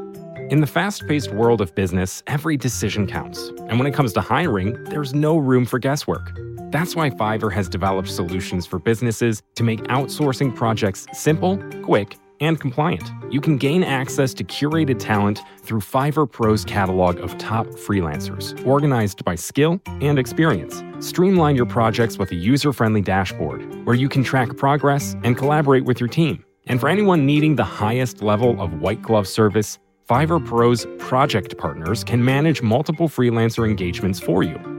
In 0.49 0.61
the 0.61 0.67
fast 0.67 1.07
paced 1.07 1.31
world 1.31 1.61
of 1.61 1.75
business, 1.75 2.23
every 2.25 2.57
decision 2.57 3.05
counts. 3.05 3.49
And 3.67 3.77
when 3.77 3.85
it 3.85 3.93
comes 3.93 4.13
to 4.13 4.21
hiring, 4.21 4.83
there's 4.85 5.13
no 5.13 5.37
room 5.37 5.65
for 5.65 5.77
guesswork. 5.77 6.31
That's 6.71 6.95
why 6.95 7.11
Fiverr 7.11 7.53
has 7.53 7.69
developed 7.69 8.09
solutions 8.09 8.65
for 8.65 8.79
businesses 8.79 9.43
to 9.53 9.63
make 9.63 9.79
outsourcing 9.81 10.55
projects 10.55 11.05
simple, 11.13 11.57
quick, 11.83 12.17
and 12.39 12.59
compliant. 12.59 13.11
You 13.29 13.41
can 13.41 13.57
gain 13.57 13.83
access 13.83 14.33
to 14.35 14.43
curated 14.43 14.99
talent 14.99 15.41
through 15.61 15.79
Fiverr 15.81 16.31
Pro's 16.31 16.65
catalog 16.65 17.19
of 17.19 17.37
top 17.37 17.67
freelancers, 17.67 18.65
organized 18.65 19.23
by 19.23 19.35
skill 19.35 19.79
and 20.01 20.17
experience. 20.17 20.83
Streamline 20.99 21.55
your 21.55 21.65
projects 21.65 22.17
with 22.17 22.31
a 22.31 22.35
user 22.35 22.73
friendly 22.73 23.01
dashboard 23.01 23.85
where 23.85 23.95
you 23.95 24.09
can 24.09 24.23
track 24.23 24.57
progress 24.57 25.15
and 25.23 25.37
collaborate 25.37 25.85
with 25.85 25.99
your 25.99 26.09
team. 26.09 26.43
And 26.67 26.79
for 26.79 26.89
anyone 26.89 27.25
needing 27.25 27.55
the 27.55 27.63
highest 27.63 28.21
level 28.21 28.61
of 28.61 28.81
white 28.81 29.01
glove 29.01 29.27
service, 29.27 29.79
Fiverr 30.07 30.43
Pro's 30.43 30.87
project 30.97 31.57
partners 31.57 32.03
can 32.03 32.25
manage 32.25 32.61
multiple 32.61 33.07
freelancer 33.07 33.67
engagements 33.67 34.19
for 34.19 34.43
you. 34.43 34.78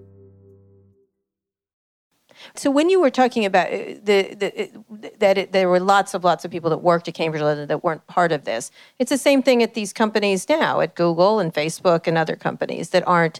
So 2.55 2.69
when 2.69 2.89
you 2.89 2.99
were 2.99 3.09
talking 3.09 3.45
about 3.45 3.67
uh, 3.67 3.95
the, 4.03 4.35
the 4.35 5.09
that 5.19 5.37
it, 5.37 5.51
there 5.51 5.69
were 5.69 5.79
lots 5.79 6.13
of 6.13 6.23
lots 6.23 6.43
of 6.43 6.51
people 6.51 6.69
that 6.69 6.79
worked 6.79 7.07
at 7.07 7.13
Cambridge 7.13 7.41
Analytica 7.41 7.67
that 7.67 7.83
weren't 7.83 8.05
part 8.07 8.31
of 8.31 8.45
this, 8.45 8.71
it's 8.99 9.09
the 9.09 9.17
same 9.17 9.41
thing 9.41 9.63
at 9.63 9.73
these 9.73 9.93
companies 9.93 10.47
now, 10.49 10.81
at 10.81 10.95
Google 10.95 11.39
and 11.39 11.53
Facebook 11.53 12.07
and 12.07 12.17
other 12.17 12.35
companies 12.35 12.89
that 12.89 13.07
aren't 13.07 13.39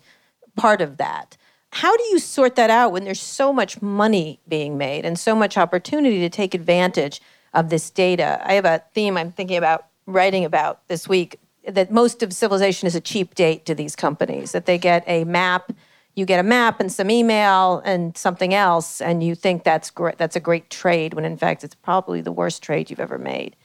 part 0.55 0.81
of 0.81 0.97
that. 0.97 1.37
How 1.73 1.95
do 1.95 2.03
you 2.05 2.19
sort 2.19 2.55
that 2.55 2.69
out 2.69 2.91
when 2.91 3.05
there's 3.05 3.21
so 3.21 3.53
much 3.53 3.81
money 3.81 4.39
being 4.47 4.77
made 4.77 5.05
and 5.05 5.17
so 5.17 5.35
much 5.35 5.57
opportunity 5.57 6.19
to 6.19 6.29
take 6.29 6.53
advantage 6.53 7.21
of 7.53 7.69
this 7.69 7.89
data? 7.89 8.41
I 8.45 8.53
have 8.53 8.65
a 8.65 8.83
theme 8.93 9.17
I'm 9.17 9.31
thinking 9.31 9.57
about 9.57 9.85
writing 10.05 10.43
about 10.43 10.85
this 10.87 11.07
week 11.07 11.39
that 11.67 11.91
most 11.91 12.23
of 12.23 12.33
civilization 12.33 12.87
is 12.87 12.95
a 12.95 13.01
cheap 13.01 13.35
date 13.35 13.65
to 13.65 13.75
these 13.75 13.95
companies, 13.95 14.51
that 14.51 14.65
they 14.65 14.77
get 14.77 15.03
a 15.07 15.23
map 15.23 15.71
you 16.15 16.25
get 16.25 16.39
a 16.39 16.43
map 16.43 16.79
and 16.79 16.91
some 16.91 17.09
email 17.09 17.81
and 17.85 18.17
something 18.17 18.53
else, 18.53 19.01
and 19.01 19.23
you 19.23 19.35
think 19.35 19.63
that's 19.63 19.89
great. 19.89 20.17
That's 20.17 20.35
a 20.35 20.39
great 20.39 20.69
trade 20.69 21.13
when 21.13 21.25
in 21.25 21.37
fact 21.37 21.63
it's 21.63 21.75
probably 21.75 22.21
the 22.21 22.31
worst 22.31 22.61
trade 22.61 22.89
you've 22.89 22.99
ever 22.99 23.17
made. 23.17 23.55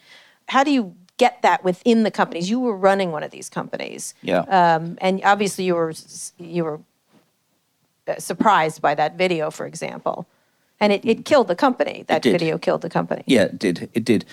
How 0.47 0.63
do 0.63 0.71
you 0.71 0.95
get 1.17 1.41
that 1.41 1.63
within 1.63 2.03
the 2.03 2.11
companies? 2.11 2.49
You 2.49 2.59
were 2.59 2.75
running 2.75 3.11
one 3.11 3.23
of 3.23 3.31
these 3.31 3.49
companies, 3.49 4.13
Yeah. 4.21 4.41
um, 4.41 4.97
and 5.01 5.21
obviously 5.23 5.65
you 5.65 5.75
were 5.75 5.93
you 6.39 6.63
were 6.63 6.79
uh, 8.07 8.15
surprised 8.19 8.81
by 8.81 8.95
that 8.95 9.17
video, 9.17 9.51
for 9.51 9.65
example, 9.65 10.25
and 10.79 10.93
it, 10.93 11.03
it 11.05 11.25
killed 11.25 11.47
the 11.49 11.55
company. 11.55 12.05
That 12.07 12.23
video 12.23 12.57
killed 12.57 12.81
the 12.81 12.89
company. 12.89 13.23
Yeah, 13.25 13.43
it 13.43 13.59
did. 13.59 13.89
It 13.93 14.05
did. 14.05 14.23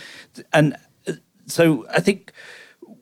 And 0.53 0.77
uh, 1.09 1.15
so 1.47 1.85
I 1.91 1.99
think 2.01 2.33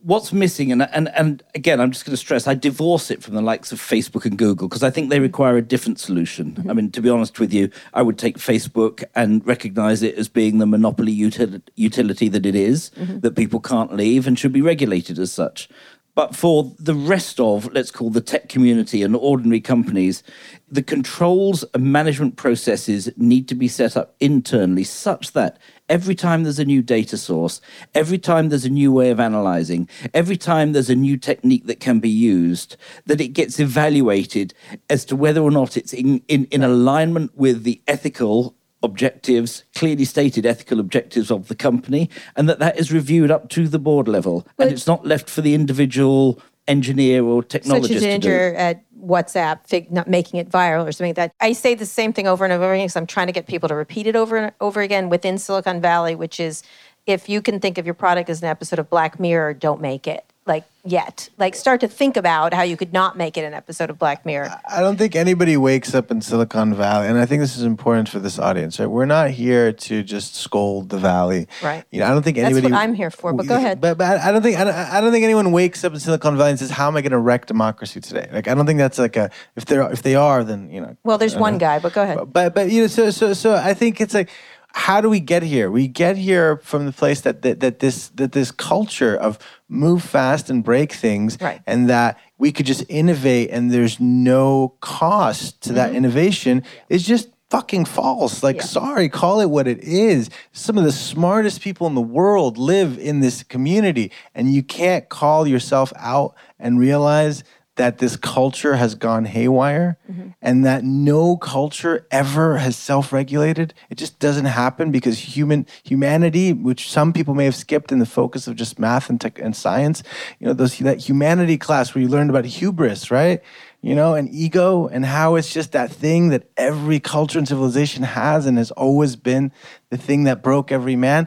what's 0.03 0.33
missing, 0.33 0.73
and 0.73 0.83
and 0.83 1.09
and 1.15 1.43
again, 1.55 1.81
I'm 1.81 1.91
just 1.91 2.05
going 2.05 2.13
to 2.13 2.17
stress, 2.17 2.47
I 2.47 2.55
divorce 2.55 3.11
it 3.11 3.23
from 3.23 3.35
the 3.35 3.43
likes 3.43 3.73
of 3.73 3.81
Facebook 3.81 4.25
and 4.25 4.37
Google 4.37 4.69
because 4.69 4.83
I 4.83 4.91
think 4.91 5.11
they 5.11 5.21
require 5.21 5.57
a 5.57 5.63
different 5.63 5.99
solution. 5.99 6.53
Mm-hmm. 6.53 6.71
I 6.71 6.75
mean, 6.75 6.91
to 6.93 7.01
be 7.01 7.09
honest 7.09 7.39
with 7.39 7.53
you, 7.53 7.71
I 7.95 8.03
would 8.03 8.19
take 8.19 8.39
Facebook 8.39 9.05
and 9.15 9.47
recognize 9.47 10.03
it 10.03 10.17
as 10.17 10.29
being 10.29 10.59
the 10.59 10.67
monopoly 10.67 11.17
util- 11.17 11.63
utility 11.77 12.29
that 12.29 12.47
it 12.47 12.55
is, 12.55 12.91
mm-hmm. 12.91 13.21
that 13.21 13.37
people 13.37 13.61
can't 13.61 13.95
leave 13.95 14.27
and 14.27 14.39
should 14.39 14.53
be 14.53 14.63
regulated 14.63 15.19
as 15.19 15.33
such. 15.33 15.69
But 16.15 16.37
for 16.37 16.71
the 16.79 16.95
rest 16.95 17.41
of, 17.41 17.73
let's 17.73 17.91
call 17.91 18.11
the 18.11 18.21
tech 18.21 18.51
community 18.51 19.03
and 19.03 19.17
ordinary 19.17 19.63
companies, 19.63 20.23
the 20.71 20.83
controls 20.83 21.65
and 21.73 21.91
management 21.91 22.37
processes 22.37 23.11
need 23.17 23.49
to 23.49 23.55
be 23.55 23.67
set 23.67 23.97
up 23.97 24.15
internally 24.21 24.85
such 24.85 25.33
that 25.33 25.59
every 25.93 26.15
time 26.15 26.43
there's 26.43 26.59
a 26.59 26.65
new 26.65 26.81
data 26.81 27.19
source, 27.19 27.61
every 27.95 28.17
time 28.17 28.49
there's 28.49 28.65
a 28.65 28.71
new 28.71 28.91
way 28.91 29.11
of 29.11 29.21
analyzing, 29.21 29.87
every 30.15 30.39
time 30.39 30.73
there's 30.73 30.89
a 30.89 30.95
new 30.95 31.19
technique 31.19 31.67
that 31.67 31.81
can 31.81 32.01
be 32.01 32.09
used, 32.09 32.77
that 33.05 33.21
it 33.21 33.29
gets 33.29 33.61
evaluated 33.61 34.55
as 34.89 35.05
to 35.05 35.15
whether 35.15 35.43
or 35.43 35.51
not 35.51 35.77
it's 35.77 35.93
in, 35.93 36.23
in, 36.29 36.47
in 36.47 36.63
alignment 36.65 37.37
with 37.37 37.63
the 37.65 37.83
ethical 37.87 38.57
objectives, 38.83 39.65
clearly 39.75 40.07
stated 40.07 40.47
ethical 40.47 40.81
objectives 40.81 41.31
of 41.31 41.49
the 41.49 41.55
company, 41.55 42.09
and 42.37 42.49
that 42.49 42.59
that 42.59 42.79
is 42.79 42.91
reviewed 42.91 43.31
up 43.31 43.51
to 43.51 43.69
the 43.69 43.79
board 43.79 44.09
level. 44.09 44.47
and 44.59 44.73
it's 44.73 44.87
not 44.87 45.07
left 45.07 45.29
for 45.29 45.43
the 45.43 45.55
individual 45.55 46.41
engineer 46.69 47.25
or 47.25 47.43
technologist 47.43 48.01
Such 48.01 48.03
as 48.03 48.21
do. 48.21 48.31
at 48.31 48.85
WhatsApp, 48.99 49.67
fig, 49.67 49.91
not 49.91 50.09
making 50.09 50.39
it 50.39 50.49
viral 50.49 50.87
or 50.87 50.93
something 50.93 51.11
like 51.11 51.17
that. 51.17 51.33
I 51.41 51.53
say 51.53 51.75
the 51.75 51.87
same 51.87 52.13
thing 52.13 52.27
over 52.27 52.45
and 52.45 52.53
over 52.53 52.73
again 52.73 52.87
because 52.87 52.97
I'm 52.97 53.07
trying 53.07 53.27
to 53.27 53.33
get 53.33 53.47
people 53.47 53.69
to 53.69 53.75
repeat 53.75 54.07
it 54.07 54.17
over 54.17 54.37
and 54.37 54.53
over 54.61 54.81
again 54.81 55.09
within 55.09 55.39
Silicon 55.39 55.81
Valley, 55.81 56.15
which 56.15 56.39
is 56.39 56.63
if 57.07 57.29
you 57.29 57.43
can 57.43 57.59
think 57.59 57.79
of 57.79 57.85
your 57.85 57.95
product 57.95 58.31
as 58.31 58.43
an 58.43 58.49
episode 58.49 58.79
of 58.79 58.89
Black 58.89 59.19
Mirror, 59.19 59.55
don't 59.55 59.81
make 59.81 60.07
it. 60.07 60.32
Like 60.45 60.65
yet. 60.85 61.29
Like 61.39 61.55
start 61.55 61.81
to 61.81 61.89
think 61.89 62.17
about 62.17 62.53
how 62.55 62.63
you 62.63 62.77
could 62.77 62.93
not 62.93 63.17
make 63.17 63.37
it 63.37 63.45
an 63.45 63.55
episode 63.55 63.91
of 63.91 63.99
Black 63.99 64.27
Mirror. 64.27 64.53
I 64.69 64.81
don't 64.81 64.97
think 64.97 65.15
anybody 65.15 65.57
wakes 65.57 65.95
up 65.95 66.11
in 66.11 66.21
Silicon 66.21 66.75
Valley, 66.75 67.07
and 67.09 67.19
I 67.19 67.27
think 67.27 67.41
this 67.41 67.57
is 67.57 67.63
important 67.63 68.09
for 68.09 68.19
this 68.19 68.39
audience. 68.39 68.81
Right? 68.81 68.87
We're 68.87 69.07
not 69.07 69.31
here 69.31 69.73
to 69.73 70.03
just 70.03 70.35
scold 70.35 70.89
the 70.89 70.99
valley. 70.99 71.47
Right. 71.63 71.85
You 71.91 72.01
know, 72.01 72.07
I 72.07 72.09
don't 72.11 72.23
think 72.23 72.39
anybody 72.39 72.63
That's 72.63 72.73
what 72.73 72.81
I'm 72.81 72.95
here 72.95 73.11
for, 73.11 73.33
but 73.33 73.47
go 73.47 73.57
ahead. 73.57 73.81
But, 73.81 73.99
but 73.99 74.21
I 74.21 74.33
don't 74.33 74.43
think 74.43 74.59
I 74.59 74.65
don't, 74.65 74.75
I 74.75 75.01
don't 75.01 75.13
think 75.13 75.25
anyone 75.25 75.53
wakes 75.53 75.85
up 75.85 75.93
in 75.93 76.01
Silicon 76.01 76.37
Valley 76.37 76.51
and 76.51 76.59
says, 76.59 76.71
"How 76.71 76.89
am 76.89 76.97
I 76.97 77.03
going 77.03 77.13
to 77.13 77.19
wreck 77.19 77.47
democracy 77.47 78.01
today?" 78.01 78.29
Like 78.33 78.49
I 78.49 78.55
don't 78.55 78.67
think 78.67 78.79
that's 78.79 78.99
like 78.99 79.17
a. 79.17 79.31
If 79.57 79.67
they're 79.67 79.91
if 79.93 80.03
they 80.03 80.15
are, 80.15 80.43
then 80.45 80.71
you 80.71 80.81
know. 80.81 80.97
Well, 81.05 81.19
there's 81.19 81.37
one 81.37 81.55
know. 81.55 81.59
guy, 81.61 81.79
but 81.79 81.93
go 81.93 82.03
ahead. 82.03 82.33
But 82.33 82.55
but 82.55 82.71
you 82.71 82.83
know, 82.83 82.87
so 82.89 83.11
so 83.11 83.33
so 83.33 83.55
I 83.55 83.75
think 83.75 84.01
it's 84.01 84.15
like, 84.15 84.31
how 84.75 85.01
do 85.01 85.09
we 85.09 85.21
get 85.21 85.43
here? 85.43 85.71
We 85.71 85.87
get 85.87 86.17
here 86.17 86.57
from 86.59 86.87
the 86.87 86.93
place 86.93 87.21
that 87.23 87.43
that, 87.43 87.61
that 87.61 87.79
this 87.79 88.09
that 88.09 88.33
this 88.33 88.51
culture 88.51 89.15
of 89.15 89.39
move 89.73 90.03
fast 90.03 90.51
and 90.51 90.63
break 90.63 90.93
things, 90.93 91.39
Right. 91.41 91.61
and 91.67 91.89
that 91.91 92.19
we 92.39 92.53
could 92.53 92.67
just 92.67 92.85
innovate 92.89 93.51
and 93.51 93.71
there's 93.71 93.99
no 94.01 94.75
cost 94.81 95.61
to 95.63 95.69
Mm-hmm. 95.71 95.77
that 95.77 95.95
innovation 95.95 96.63
is 96.89 97.03
just 97.05 97.29
fucking 97.51 97.85
false. 97.85 98.43
Like, 98.43 98.57
Yeah. 98.57 98.63
sorry, 98.65 99.09
call 99.09 99.41
it 99.41 99.51
what 99.51 99.67
it 99.69 99.81
is. 99.83 100.31
Some 100.53 100.79
of 100.79 100.85
the 100.85 100.93
smartest 100.93 101.61
people 101.61 101.87
in 101.87 101.95
the 101.95 102.01
world 102.01 102.57
live 102.57 102.99
in 102.99 103.21
this 103.21 103.43
community, 103.43 104.11
and 104.35 104.53
you 104.53 104.63
can't 104.63 105.09
call 105.09 105.47
yourself 105.47 105.93
out 105.97 106.35
and 106.59 106.79
realize 106.79 107.45
that 107.83 107.99
this 107.99 108.17
culture 108.17 108.77
has 108.77 108.95
gone 108.95 109.25
haywire 109.25 109.99
and 110.41 110.65
that 110.65 110.85
no 110.85 111.37
culture 111.37 112.07
ever 112.13 112.59
has 112.59 112.77
self-regulated. 112.77 113.75
It 113.91 113.99
just 113.99 114.21
doesn't 114.21 114.45
happen 114.45 114.93
because 114.93 115.19
human 115.37 115.67
humanity, 115.83 116.53
which 116.53 116.89
some 116.89 117.13
people 117.13 117.35
may 117.35 117.45
have 117.45 117.57
skipped 117.57 117.91
in 117.91 117.99
the 117.99 118.07
focus 118.07 118.47
of 118.47 118.55
just 118.55 118.79
math 118.79 119.11
and 119.11 119.21
tech 119.21 119.41
and 119.41 119.57
science, 119.57 120.05
you 120.39 120.47
know, 120.47 120.53
those 120.53 120.79
that 120.79 121.01
humanity 121.09 121.59
class 121.59 121.93
where 121.93 122.03
you 122.03 122.09
learned 122.09 122.31
about 122.31 122.45
hubris, 122.45 123.11
right? 123.11 123.43
You 123.81 123.97
know, 123.97 124.15
and 124.15 124.33
ego 124.33 124.87
and 124.87 125.05
how 125.05 125.35
it's 125.35 125.53
just 125.53 125.73
that 125.73 125.91
thing 125.91 126.29
that 126.29 126.49
every 126.57 127.01
culture 127.01 127.41
and 127.41 127.49
civilization 127.49 128.05
has 128.05 128.47
and 128.47 128.59
has 128.59 128.71
always 128.71 129.17
been 129.17 129.51
the 129.91 129.97
thing 129.97 130.23
that 130.23 130.41
broke 130.41 130.71
every 130.71 130.95
man 130.95 131.27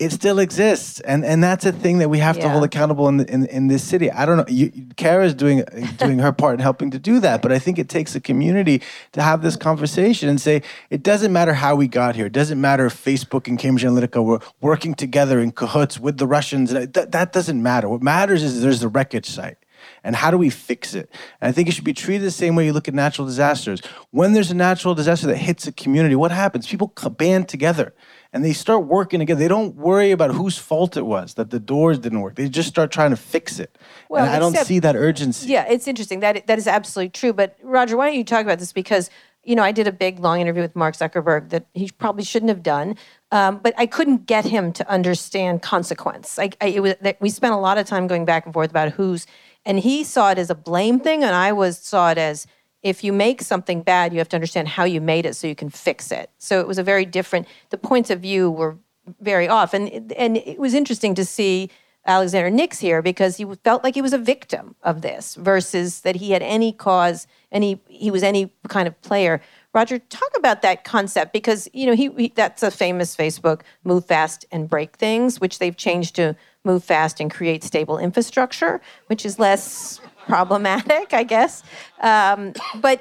it 0.00 0.10
still 0.10 0.40
exists, 0.40 0.98
and 1.00 1.24
and 1.24 1.42
that's 1.42 1.64
a 1.64 1.70
thing 1.70 1.98
that 1.98 2.08
we 2.08 2.18
have 2.18 2.38
to 2.40 2.48
hold 2.48 2.64
accountable 2.64 3.06
in, 3.06 3.18
the, 3.18 3.32
in 3.32 3.46
in 3.46 3.68
this 3.68 3.84
city. 3.84 4.10
I 4.10 4.26
don't 4.26 4.36
know. 4.36 4.44
You, 4.48 4.72
Kara's 4.96 5.34
doing 5.34 5.62
doing 5.98 6.18
her 6.18 6.32
part 6.32 6.54
in 6.54 6.60
helping 6.60 6.90
to 6.90 6.98
do 6.98 7.20
that, 7.20 7.42
but 7.42 7.52
I 7.52 7.60
think 7.60 7.78
it 7.78 7.88
takes 7.88 8.14
a 8.16 8.20
community 8.20 8.82
to 9.12 9.22
have 9.22 9.42
this 9.42 9.54
conversation 9.54 10.28
and 10.28 10.40
say 10.40 10.62
it 10.90 11.04
doesn't 11.04 11.32
matter 11.32 11.54
how 11.54 11.76
we 11.76 11.86
got 11.86 12.16
here. 12.16 12.26
It 12.26 12.32
doesn't 12.32 12.60
matter 12.60 12.86
if 12.86 13.04
Facebook 13.04 13.46
and 13.46 13.56
Cambridge 13.56 13.84
Analytica 13.84 14.24
were 14.24 14.40
working 14.60 14.94
together 14.94 15.38
in 15.38 15.52
cahoots 15.52 16.00
with 16.00 16.18
the 16.18 16.26
Russians. 16.26 16.72
That 16.72 17.12
that 17.12 17.32
doesn't 17.32 17.62
matter. 17.62 17.88
What 17.88 18.02
matters 18.02 18.42
is 18.42 18.62
there's 18.62 18.80
the 18.80 18.88
wreckage 18.88 19.26
site. 19.26 19.58
And 20.02 20.16
how 20.16 20.30
do 20.30 20.38
we 20.38 20.50
fix 20.50 20.94
it? 20.94 21.10
And 21.40 21.48
I 21.48 21.52
think 21.52 21.68
it 21.68 21.72
should 21.72 21.84
be 21.84 21.92
treated 21.92 22.26
the 22.26 22.30
same 22.30 22.56
way 22.56 22.66
you 22.66 22.72
look 22.72 22.88
at 22.88 22.94
natural 22.94 23.26
disasters. 23.26 23.80
When 24.10 24.32
there's 24.32 24.50
a 24.50 24.54
natural 24.54 24.94
disaster 24.94 25.26
that 25.28 25.36
hits 25.36 25.66
a 25.66 25.72
community, 25.72 26.14
what 26.14 26.30
happens? 26.30 26.66
People 26.66 26.92
band 27.10 27.48
together 27.48 27.94
and 28.34 28.44
they 28.44 28.52
start 28.52 28.84
working 28.84 29.20
together. 29.20 29.38
They 29.38 29.48
don't 29.48 29.76
worry 29.76 30.10
about 30.10 30.32
whose 30.32 30.58
fault 30.58 30.96
it 30.96 31.06
was 31.06 31.34
that 31.34 31.50
the 31.50 31.60
doors 31.60 32.00
didn't 32.00 32.20
work. 32.20 32.34
They 32.34 32.48
just 32.48 32.68
start 32.68 32.90
trying 32.90 33.10
to 33.10 33.16
fix 33.16 33.60
it. 33.60 33.78
Well, 34.08 34.24
and 34.24 34.34
I 34.34 34.40
don't 34.40 34.56
see 34.56 34.80
that 34.80 34.96
urgency. 34.96 35.48
Yeah, 35.48 35.64
it's 35.66 35.86
interesting. 35.86 36.18
That 36.20 36.46
that 36.48 36.58
is 36.58 36.66
absolutely 36.66 37.10
true. 37.10 37.32
But 37.32 37.56
Roger, 37.62 37.96
why 37.96 38.08
don't 38.08 38.18
you 38.18 38.24
talk 38.24 38.42
about 38.42 38.58
this? 38.58 38.72
Because 38.72 39.08
you 39.44 39.54
know, 39.54 39.62
I 39.62 39.72
did 39.72 39.86
a 39.86 39.92
big 39.92 40.18
long 40.20 40.40
interview 40.40 40.62
with 40.62 40.74
Mark 40.74 40.96
Zuckerberg 40.96 41.50
that 41.50 41.66
he 41.74 41.90
probably 41.98 42.24
shouldn't 42.24 42.48
have 42.48 42.62
done, 42.62 42.96
um, 43.30 43.58
but 43.58 43.74
I 43.76 43.86
couldn't 43.86 44.26
get 44.26 44.46
him 44.46 44.72
to 44.72 44.90
understand 44.90 45.60
consequence. 45.60 46.38
I, 46.38 46.50
I, 46.62 46.68
it 46.68 46.80
was, 46.80 46.94
that 47.02 47.20
we 47.20 47.28
spent 47.28 47.52
a 47.52 47.58
lot 47.58 47.76
of 47.76 47.86
time 47.86 48.06
going 48.06 48.24
back 48.24 48.46
and 48.46 48.54
forth 48.54 48.70
about 48.70 48.92
who's, 48.92 49.26
and 49.66 49.78
he 49.78 50.02
saw 50.02 50.30
it 50.30 50.38
as 50.38 50.48
a 50.48 50.54
blame 50.54 50.98
thing, 50.98 51.22
and 51.22 51.34
I 51.34 51.52
was 51.52 51.78
saw 51.78 52.10
it 52.10 52.18
as 52.18 52.46
if 52.84 53.02
you 53.02 53.12
make 53.12 53.40
something 53.40 53.82
bad, 53.82 54.12
you 54.12 54.18
have 54.18 54.28
to 54.28 54.36
understand 54.36 54.68
how 54.68 54.84
you 54.84 55.00
made 55.00 55.24
it 55.26 55.34
so 55.34 55.48
you 55.48 55.54
can 55.56 55.70
fix 55.70 56.12
it. 56.12 56.30
So 56.38 56.60
it 56.60 56.68
was 56.68 56.78
a 56.78 56.82
very 56.82 57.06
different. 57.06 57.48
The 57.70 57.78
points 57.78 58.10
of 58.10 58.20
view 58.20 58.50
were 58.50 58.76
very 59.20 59.48
off, 59.48 59.74
and 59.74 60.12
and 60.12 60.36
it 60.36 60.58
was 60.58 60.74
interesting 60.74 61.14
to 61.16 61.24
see 61.24 61.70
Alexander 62.06 62.50
Nix 62.50 62.78
here 62.78 63.00
because 63.00 63.38
he 63.38 63.46
felt 63.64 63.82
like 63.82 63.94
he 63.94 64.02
was 64.02 64.12
a 64.12 64.18
victim 64.18 64.76
of 64.82 65.00
this 65.00 65.34
versus 65.36 66.02
that 66.02 66.16
he 66.16 66.32
had 66.32 66.42
any 66.42 66.72
cause, 66.72 67.26
any 67.50 67.80
he 67.88 68.10
was 68.10 68.22
any 68.22 68.52
kind 68.68 68.86
of 68.86 69.00
player. 69.00 69.40
Roger, 69.72 69.98
talk 69.98 70.30
about 70.36 70.60
that 70.60 70.84
concept 70.84 71.32
because 71.32 71.68
you 71.72 71.86
know 71.86 71.94
he, 71.94 72.10
he 72.18 72.32
that's 72.34 72.62
a 72.62 72.70
famous 72.70 73.16
Facebook 73.16 73.62
move 73.82 74.04
fast 74.04 74.44
and 74.52 74.68
break 74.68 74.96
things, 74.96 75.40
which 75.40 75.58
they've 75.58 75.76
changed 75.76 76.16
to 76.16 76.36
move 76.64 76.84
fast 76.84 77.18
and 77.18 77.30
create 77.30 77.64
stable 77.64 77.96
infrastructure, 77.96 78.82
which 79.06 79.24
is 79.24 79.38
less 79.38 80.00
problematic, 80.26 81.12
I 81.12 81.24
guess. 81.24 81.62
Um, 82.00 82.52
but 82.80 83.00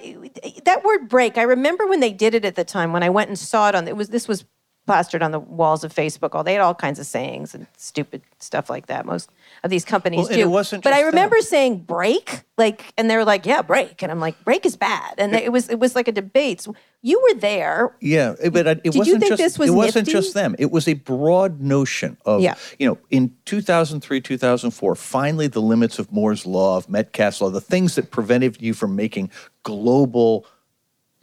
that 0.65 0.83
word 0.83 1.09
break, 1.09 1.37
I 1.37 1.43
remember 1.43 1.87
when 1.87 1.99
they 1.99 2.13
did 2.13 2.35
it 2.35 2.45
at 2.45 2.55
the 2.55 2.63
time 2.63 2.93
when 2.93 3.03
I 3.03 3.09
went 3.09 3.29
and 3.29 3.37
saw 3.37 3.69
it 3.69 3.75
on 3.75 3.87
it 3.87 3.95
was 3.95 4.09
this 4.09 4.27
was 4.27 4.45
plastered 4.85 5.23
on 5.23 5.31
the 5.31 5.39
walls 5.39 5.83
of 5.83 5.93
Facebook. 5.93 6.35
All 6.35 6.43
they 6.43 6.53
had 6.53 6.61
all 6.61 6.75
kinds 6.75 6.99
of 6.99 7.05
sayings 7.05 7.55
and 7.55 7.67
stupid 7.77 8.21
stuff 8.39 8.69
like 8.69 8.87
that. 8.87 9.05
Most 9.05 9.29
of 9.63 9.69
these 9.69 9.85
companies 9.85 10.27
Well, 10.27 10.35
do. 10.37 10.41
it 10.41 10.47
wasn't 10.49 10.83
but 10.83 10.91
I 10.93 11.01
remember 11.01 11.37
them. 11.37 11.43
saying 11.43 11.77
break, 11.79 12.41
like, 12.57 12.93
and 12.97 13.09
they 13.09 13.15
were 13.15 13.23
like, 13.23 13.45
"Yeah, 13.45 13.61
break," 13.61 14.01
and 14.03 14.11
I'm 14.11 14.19
like, 14.19 14.43
"Break 14.43 14.65
is 14.65 14.75
bad," 14.75 15.13
and 15.17 15.33
it 15.35 15.51
was 15.51 15.69
it 15.69 15.79
was 15.79 15.95
like 15.95 16.07
a 16.09 16.11
debate. 16.11 16.59
So 16.61 16.75
you 17.01 17.21
were 17.21 17.39
there. 17.39 17.95
Yeah, 18.01 18.35
it- 18.41 18.51
but 18.51 18.67
it 18.67 18.83
Did 18.83 18.95
you 18.95 18.99
wasn't 18.99 19.19
think 19.21 19.31
just 19.31 19.41
this 19.43 19.59
was 19.59 19.69
it 19.69 19.73
wasn't 19.73 20.07
just 20.09 20.33
them. 20.33 20.55
It 20.59 20.71
was 20.71 20.87
a 20.87 20.93
broad 20.95 21.61
notion 21.61 22.17
of 22.25 22.41
Yeah. 22.41 22.55
you 22.77 22.87
know 22.87 22.97
in 23.09 23.31
2003 23.45 24.19
2004 24.21 24.95
finally 24.95 25.47
the 25.47 25.61
limits 25.61 25.97
of 25.99 26.11
Moore's 26.11 26.45
law 26.45 26.75
of 26.77 26.89
Metcalfe's 26.89 27.41
law 27.41 27.49
the 27.49 27.61
things 27.61 27.95
that 27.95 28.11
prevented 28.11 28.61
you 28.61 28.73
from 28.73 28.95
making 28.95 29.29
global 29.63 30.45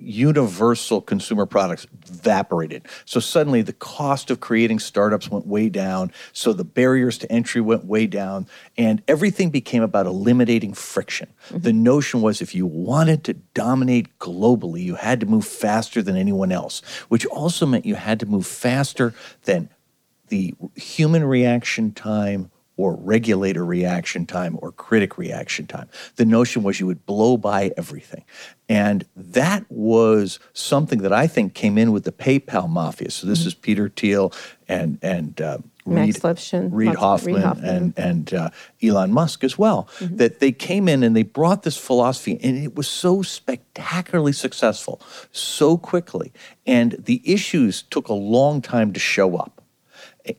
universal 0.01 1.01
consumer 1.01 1.47
products 1.47 1.87
evaporated. 2.09 2.87
So 3.05 3.21
suddenly 3.21 3.63
the 3.63 3.73
cost 3.73 4.31
of 4.31 4.41
creating 4.41 4.79
startups 4.79 5.31
went 5.31 5.47
way 5.47 5.69
down. 5.69 6.13
So 6.33 6.53
the 6.53 6.65
barriers 6.65 7.19
to 7.19 7.31
entry 7.31 7.61
went 7.61 7.85
way 7.85 8.07
down. 8.07 8.47
And 8.77 9.03
everything 9.07 9.51
became 9.51 9.83
about 9.83 10.07
eliminating 10.07 10.75
friction. 10.75 11.29
Mm-hmm. 11.49 11.59
The 11.59 11.73
notion 11.73 12.23
was 12.23 12.41
if 12.41 12.55
you 12.55 12.67
wanted 12.67 13.25
to 13.25 13.35
dominate 13.55 14.19
globally, 14.19 14.83
you 14.83 14.95
had 14.97 15.21
to 15.21 15.27
move 15.27 15.47
faster 15.47 16.03
than 16.03 16.17
anyone 16.17 16.53
else, 16.53 16.81
which 17.09 17.27
also 17.27 17.67
meant 17.67 17.87
you 17.87 17.97
had 17.97 18.21
to 18.21 18.27
move 18.27 18.47
faster 18.47 19.15
than 19.45 19.69
the 20.29 20.55
human 20.77 21.25
reaction 21.25 21.93
time 21.93 22.51
or 22.81 22.95
regulator 22.95 23.63
reaction 23.63 24.25
time 24.25 24.59
or 24.63 24.73
critic 24.73 25.19
reaction 25.19 25.67
time. 25.67 25.87
The 26.17 26.25
notion 26.25 26.63
was 26.63 26.81
you 26.81 26.87
would 26.87 27.05
blow 27.05 27.37
by 27.37 27.73
everything. 27.77 28.25
And 28.71 29.05
that 29.15 29.67
was 29.69 30.39
something 30.55 31.03
that 31.03 31.13
I 31.13 31.27
think 31.27 31.53
came 31.53 31.77
in 31.77 31.93
with 31.93 32.05
the 32.05 32.13
PayPal 32.13 32.71
mafia. 32.71 33.11
So 33.11 33.27
this 33.27 33.45
is 33.45 33.53
Peter 33.53 33.91
Thiel 33.91 34.33
and, 34.67 34.99
and 35.03 35.39
uh, 35.43 35.59
Max 35.85 36.07
Reed, 36.07 36.23
Levchin, 36.23 36.69
Reid 36.73 36.95
Hoffman, 36.95 37.35
Reid 37.35 37.45
Hoffman. 37.45 37.69
and, 37.69 37.99
and 37.99 38.35
uh, 38.35 38.51
Elon 38.83 39.13
Musk 39.13 39.45
as 39.45 39.59
well, 39.59 39.89
that 40.01 40.41
they 40.41 40.53
came 40.53 40.89
in 40.89 41.03
and 41.03 41.15
they 41.15 41.23
brought 41.23 41.65
this 41.65 41.77
philosophy, 41.77 42.39
and 42.43 42.57
it 42.57 42.77
was 42.77 42.87
so 42.87 43.23
spectacularly 43.23 44.33
successful 44.33 45.03
so 45.33 45.77
quickly. 45.77 46.33
And 46.67 46.93
the 46.93 47.21
issues 47.25 47.83
took 47.83 48.09
a 48.09 48.15
long 48.15 48.63
time 48.63 48.93
to 48.93 49.01
show 49.01 49.37
up 49.37 49.61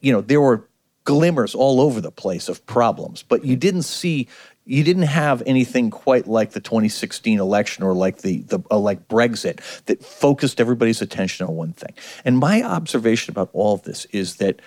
you 0.01 0.11
know, 0.11 0.21
there 0.21 0.41
were 0.41 0.67
glimmers 1.03 1.55
all 1.55 1.81
over 1.81 2.01
the 2.01 2.11
place 2.11 2.49
of 2.49 2.65
problems, 2.65 3.23
but 3.23 3.43
you 3.43 3.55
didn't 3.55 3.83
see, 3.83 4.27
you 4.65 4.83
didn't 4.83 5.03
have 5.03 5.41
anything 5.45 5.89
quite 5.89 6.27
like 6.27 6.51
the 6.51 6.59
2016 6.59 7.39
election 7.39 7.83
or 7.83 7.93
like 7.93 8.19
the, 8.19 8.41
the 8.43 8.59
uh, 8.69 8.77
like 8.77 9.07
Brexit 9.07 9.59
that 9.85 10.03
focused 10.03 10.61
everybody's 10.61 11.01
attention 11.01 11.47
on 11.47 11.55
one 11.55 11.73
thing. 11.73 11.93
And 12.23 12.37
my 12.37 12.61
observation 12.63 13.31
about 13.31 13.49
all 13.53 13.73
of 13.73 13.83
this 13.83 14.05
is 14.05 14.35
that 14.37 14.61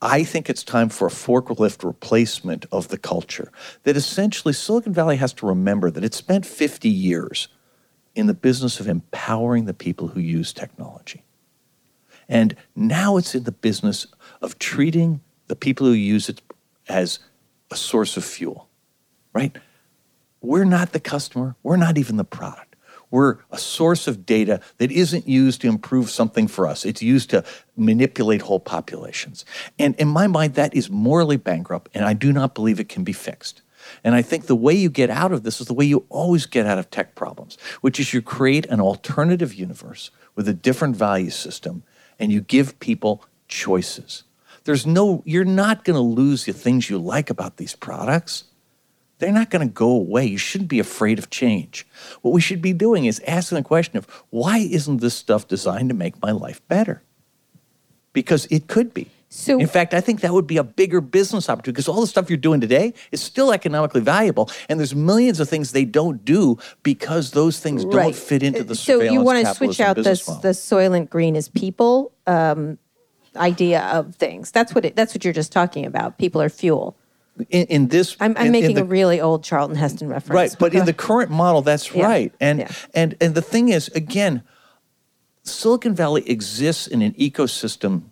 I 0.00 0.22
think 0.22 0.50
it's 0.50 0.62
time 0.62 0.90
for 0.90 1.06
a 1.08 1.10
forklift 1.10 1.82
replacement 1.82 2.66
of 2.70 2.88
the 2.88 2.98
culture. 2.98 3.50
That 3.84 3.96
essentially 3.96 4.52
Silicon 4.52 4.92
Valley 4.92 5.16
has 5.16 5.32
to 5.34 5.46
remember 5.46 5.90
that 5.90 6.04
it 6.04 6.14
spent 6.14 6.44
50 6.44 6.88
years 6.88 7.48
in 8.14 8.26
the 8.26 8.34
business 8.34 8.80
of 8.80 8.86
empowering 8.86 9.64
the 9.64 9.74
people 9.74 10.08
who 10.08 10.20
use 10.20 10.52
technology. 10.52 11.24
And 12.28 12.54
now 12.76 13.16
it's 13.16 13.34
in 13.34 13.44
the 13.44 13.52
business 13.52 14.06
of 14.40 14.58
treating 14.58 15.20
the 15.46 15.56
people 15.56 15.86
who 15.86 15.92
use 15.92 16.28
it 16.28 16.42
as 16.88 17.18
a 17.70 17.76
source 17.76 18.16
of 18.16 18.24
fuel, 18.24 18.68
right? 19.32 19.56
We're 20.40 20.64
not 20.64 20.92
the 20.92 21.00
customer, 21.00 21.56
we're 21.62 21.76
not 21.76 21.98
even 21.98 22.16
the 22.16 22.24
product. 22.24 22.74
We're 23.10 23.38
a 23.52 23.58
source 23.58 24.08
of 24.08 24.26
data 24.26 24.60
that 24.78 24.90
isn't 24.90 25.28
used 25.28 25.60
to 25.60 25.68
improve 25.68 26.10
something 26.10 26.48
for 26.48 26.66
us. 26.66 26.84
It's 26.84 27.00
used 27.00 27.30
to 27.30 27.44
manipulate 27.76 28.42
whole 28.42 28.58
populations. 28.58 29.44
And 29.78 29.94
in 29.96 30.08
my 30.08 30.26
mind, 30.26 30.54
that 30.54 30.74
is 30.74 30.90
morally 30.90 31.36
bankrupt, 31.36 31.90
and 31.94 32.04
I 32.04 32.14
do 32.14 32.32
not 32.32 32.56
believe 32.56 32.80
it 32.80 32.88
can 32.88 33.04
be 33.04 33.12
fixed. 33.12 33.62
And 34.02 34.14
I 34.14 34.22
think 34.22 34.46
the 34.46 34.56
way 34.56 34.74
you 34.74 34.90
get 34.90 35.10
out 35.10 35.30
of 35.30 35.44
this 35.44 35.60
is 35.60 35.68
the 35.68 35.74
way 35.74 35.84
you 35.84 36.06
always 36.08 36.46
get 36.46 36.66
out 36.66 36.78
of 36.78 36.90
tech 36.90 37.14
problems, 37.14 37.56
which 37.80 38.00
is 38.00 38.12
you 38.12 38.20
create 38.22 38.66
an 38.66 38.80
alternative 38.80 39.54
universe 39.54 40.10
with 40.34 40.48
a 40.48 40.54
different 40.54 40.96
value 40.96 41.30
system 41.30 41.82
and 42.18 42.32
you 42.32 42.40
give 42.40 42.80
people 42.80 43.24
choices. 43.48 44.24
There's 44.64 44.86
no, 44.86 45.22
you're 45.26 45.44
not 45.44 45.84
going 45.84 45.94
to 45.94 46.00
lose 46.00 46.44
the 46.46 46.52
things 46.52 46.88
you 46.88 46.98
like 46.98 47.30
about 47.30 47.58
these 47.58 47.76
products. 47.76 48.44
They're 49.18 49.32
not 49.32 49.50
going 49.50 49.66
to 49.66 49.72
go 49.72 49.90
away. 49.90 50.26
You 50.26 50.38
shouldn't 50.38 50.70
be 50.70 50.80
afraid 50.80 51.18
of 51.18 51.30
change. 51.30 51.86
What 52.22 52.32
we 52.32 52.40
should 52.40 52.60
be 52.60 52.72
doing 52.72 53.04
is 53.04 53.20
asking 53.26 53.56
the 53.56 53.62
question 53.62 53.96
of 53.96 54.06
why 54.30 54.58
isn't 54.58 55.00
this 55.00 55.14
stuff 55.14 55.46
designed 55.46 55.90
to 55.90 55.94
make 55.94 56.20
my 56.20 56.32
life 56.32 56.66
better? 56.68 57.02
Because 58.12 58.46
it 58.46 58.66
could 58.66 58.92
be. 58.92 59.10
So- 59.34 59.58
in 59.58 59.66
fact, 59.66 59.94
I 59.94 60.00
think 60.00 60.20
that 60.20 60.32
would 60.32 60.46
be 60.46 60.58
a 60.58 60.64
bigger 60.64 61.00
business 61.00 61.50
opportunity 61.50 61.72
because 61.72 61.88
all 61.88 62.00
the 62.00 62.06
stuff 62.06 62.30
you're 62.30 62.36
doing 62.36 62.60
today 62.60 62.94
is 63.10 63.20
still 63.20 63.52
economically 63.52 64.00
valuable, 64.00 64.48
and 64.68 64.78
there's 64.78 64.94
millions 64.94 65.40
of 65.40 65.48
things 65.48 65.72
they 65.72 65.84
don't 65.84 66.24
do 66.24 66.56
because 66.84 67.32
those 67.32 67.58
things 67.58 67.84
don't 67.84 68.14
fit 68.14 68.44
into 68.44 68.62
the 68.62 68.76
so 68.76 69.00
you 69.02 69.22
want 69.22 69.44
to 69.44 69.52
switch 69.54 69.80
out 69.80 69.96
model. 69.96 70.04
the 70.04 70.50
soylent 70.50 71.10
green 71.10 71.34
as 71.34 71.48
people 71.48 72.12
um, 72.28 72.78
idea 73.36 73.82
of 73.82 74.14
things. 74.16 74.50
That's 74.50 74.74
what 74.74 74.84
it, 74.84 74.96
that's 74.96 75.14
what 75.14 75.24
you're 75.24 75.32
just 75.34 75.52
talking 75.52 75.84
about. 75.86 76.18
People 76.18 76.40
are 76.42 76.48
fuel. 76.48 76.96
in, 77.50 77.66
in 77.66 77.88
this, 77.88 78.16
I'm, 78.20 78.36
I'm 78.36 78.46
in- 78.46 78.46
in 78.46 78.52
making 78.52 78.76
the- 78.76 78.82
a 78.82 78.84
really 78.84 79.20
old 79.20 79.42
Charlton 79.44 79.76
Heston 79.76 80.08
reference. 80.08 80.34
Right, 80.34 80.56
but 80.58 80.74
in 80.74 80.84
the 80.84 80.92
current 81.06 81.30
model, 81.30 81.62
that's 81.62 81.92
Yeah, 81.94 82.04
right. 82.04 82.32
And 82.40 82.60
yeah. 82.60 82.70
and 82.94 83.16
and 83.20 83.34
the 83.34 83.42
thing 83.42 83.68
is, 83.70 83.88
again, 83.88 84.42
Silicon 85.42 85.94
Valley 85.94 86.28
exists 86.30 86.86
in 86.86 87.02
an 87.02 87.12
ecosystem 87.14 88.02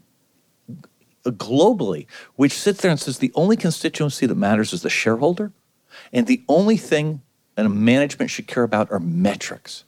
globally, 1.25 2.07
which 2.37 2.53
sits 2.53 2.81
there 2.83 2.91
and 2.91 2.99
says 3.01 3.19
the 3.19 3.33
only 3.35 3.57
constituency 3.57 4.27
that 4.27 4.35
matters 4.35 4.73
is 4.73 4.83
the 4.83 4.91
shareholder, 4.91 5.53
and 6.13 6.27
the 6.27 6.43
only 6.49 6.77
thing 6.77 7.23
and 7.57 7.73
management 7.75 8.31
should 8.31 8.47
care 8.49 8.63
about 8.65 8.91
are 8.91 8.99
metrics. 8.99 9.85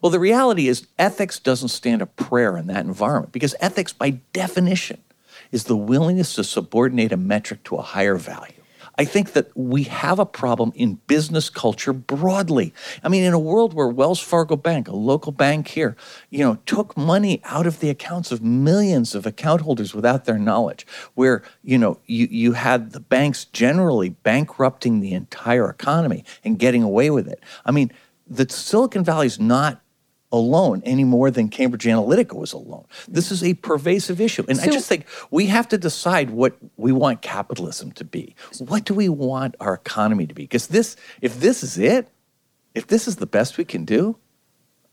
Well, 0.00 0.10
the 0.10 0.20
reality 0.20 0.68
is 0.68 0.86
ethics 0.98 1.38
doesn't 1.40 1.68
stand 1.68 2.02
a 2.02 2.06
prayer 2.06 2.56
in 2.56 2.68
that 2.68 2.84
environment 2.84 3.32
because 3.32 3.54
ethics, 3.60 3.92
by 3.92 4.10
definition, 4.32 5.02
is 5.50 5.64
the 5.64 5.76
willingness 5.76 6.34
to 6.34 6.44
subordinate 6.44 7.12
a 7.12 7.16
metric 7.16 7.64
to 7.64 7.76
a 7.76 7.82
higher 7.82 8.16
value. 8.16 8.52
I 9.00 9.04
think 9.04 9.32
that 9.32 9.56
we 9.56 9.84
have 9.84 10.18
a 10.18 10.26
problem 10.26 10.72
in 10.74 10.96
business 11.06 11.48
culture 11.50 11.92
broadly. 11.92 12.74
I 13.04 13.08
mean, 13.08 13.22
in 13.22 13.32
a 13.32 13.38
world 13.38 13.72
where 13.72 13.86
Wells 13.86 14.18
Fargo 14.18 14.56
Bank, 14.56 14.88
a 14.88 14.96
local 14.96 15.30
bank 15.30 15.68
here, 15.68 15.96
you 16.30 16.40
know, 16.40 16.58
took 16.66 16.96
money 16.96 17.40
out 17.44 17.64
of 17.64 17.78
the 17.78 17.90
accounts 17.90 18.32
of 18.32 18.42
millions 18.42 19.14
of 19.14 19.24
account 19.24 19.60
holders 19.60 19.94
without 19.94 20.24
their 20.24 20.38
knowledge, 20.38 20.84
where, 21.14 21.44
you 21.62 21.78
know, 21.78 22.00
you, 22.06 22.26
you 22.28 22.52
had 22.54 22.90
the 22.90 22.98
banks 22.98 23.44
generally 23.44 24.08
bankrupting 24.08 24.98
the 24.98 25.12
entire 25.12 25.70
economy 25.70 26.24
and 26.42 26.58
getting 26.58 26.82
away 26.82 27.08
with 27.08 27.28
it. 27.28 27.40
I 27.64 27.70
mean, 27.70 27.92
the 28.26 28.48
Silicon 28.48 29.04
Valley 29.04 29.28
is 29.28 29.38
not 29.38 29.80
alone 30.30 30.82
any 30.84 31.04
more 31.04 31.30
than 31.30 31.48
Cambridge 31.48 31.84
Analytica 31.84 32.34
was 32.34 32.52
alone. 32.52 32.84
This 33.06 33.30
is 33.30 33.42
a 33.42 33.54
pervasive 33.54 34.20
issue. 34.20 34.44
And 34.48 34.60
I 34.60 34.66
just 34.66 34.88
think 34.88 35.06
we 35.30 35.46
have 35.46 35.68
to 35.68 35.78
decide 35.78 36.30
what 36.30 36.56
we 36.76 36.92
want 36.92 37.22
capitalism 37.22 37.92
to 37.92 38.04
be. 38.04 38.34
What 38.58 38.84
do 38.84 38.94
we 38.94 39.08
want 39.08 39.54
our 39.60 39.74
economy 39.74 40.26
to 40.26 40.34
be? 40.34 40.42
Because 40.42 40.66
this, 40.66 40.96
if 41.22 41.40
this 41.40 41.62
is 41.62 41.78
it, 41.78 42.08
if 42.74 42.86
this 42.86 43.08
is 43.08 43.16
the 43.16 43.26
best 43.26 43.56
we 43.56 43.64
can 43.64 43.84
do, 43.84 44.16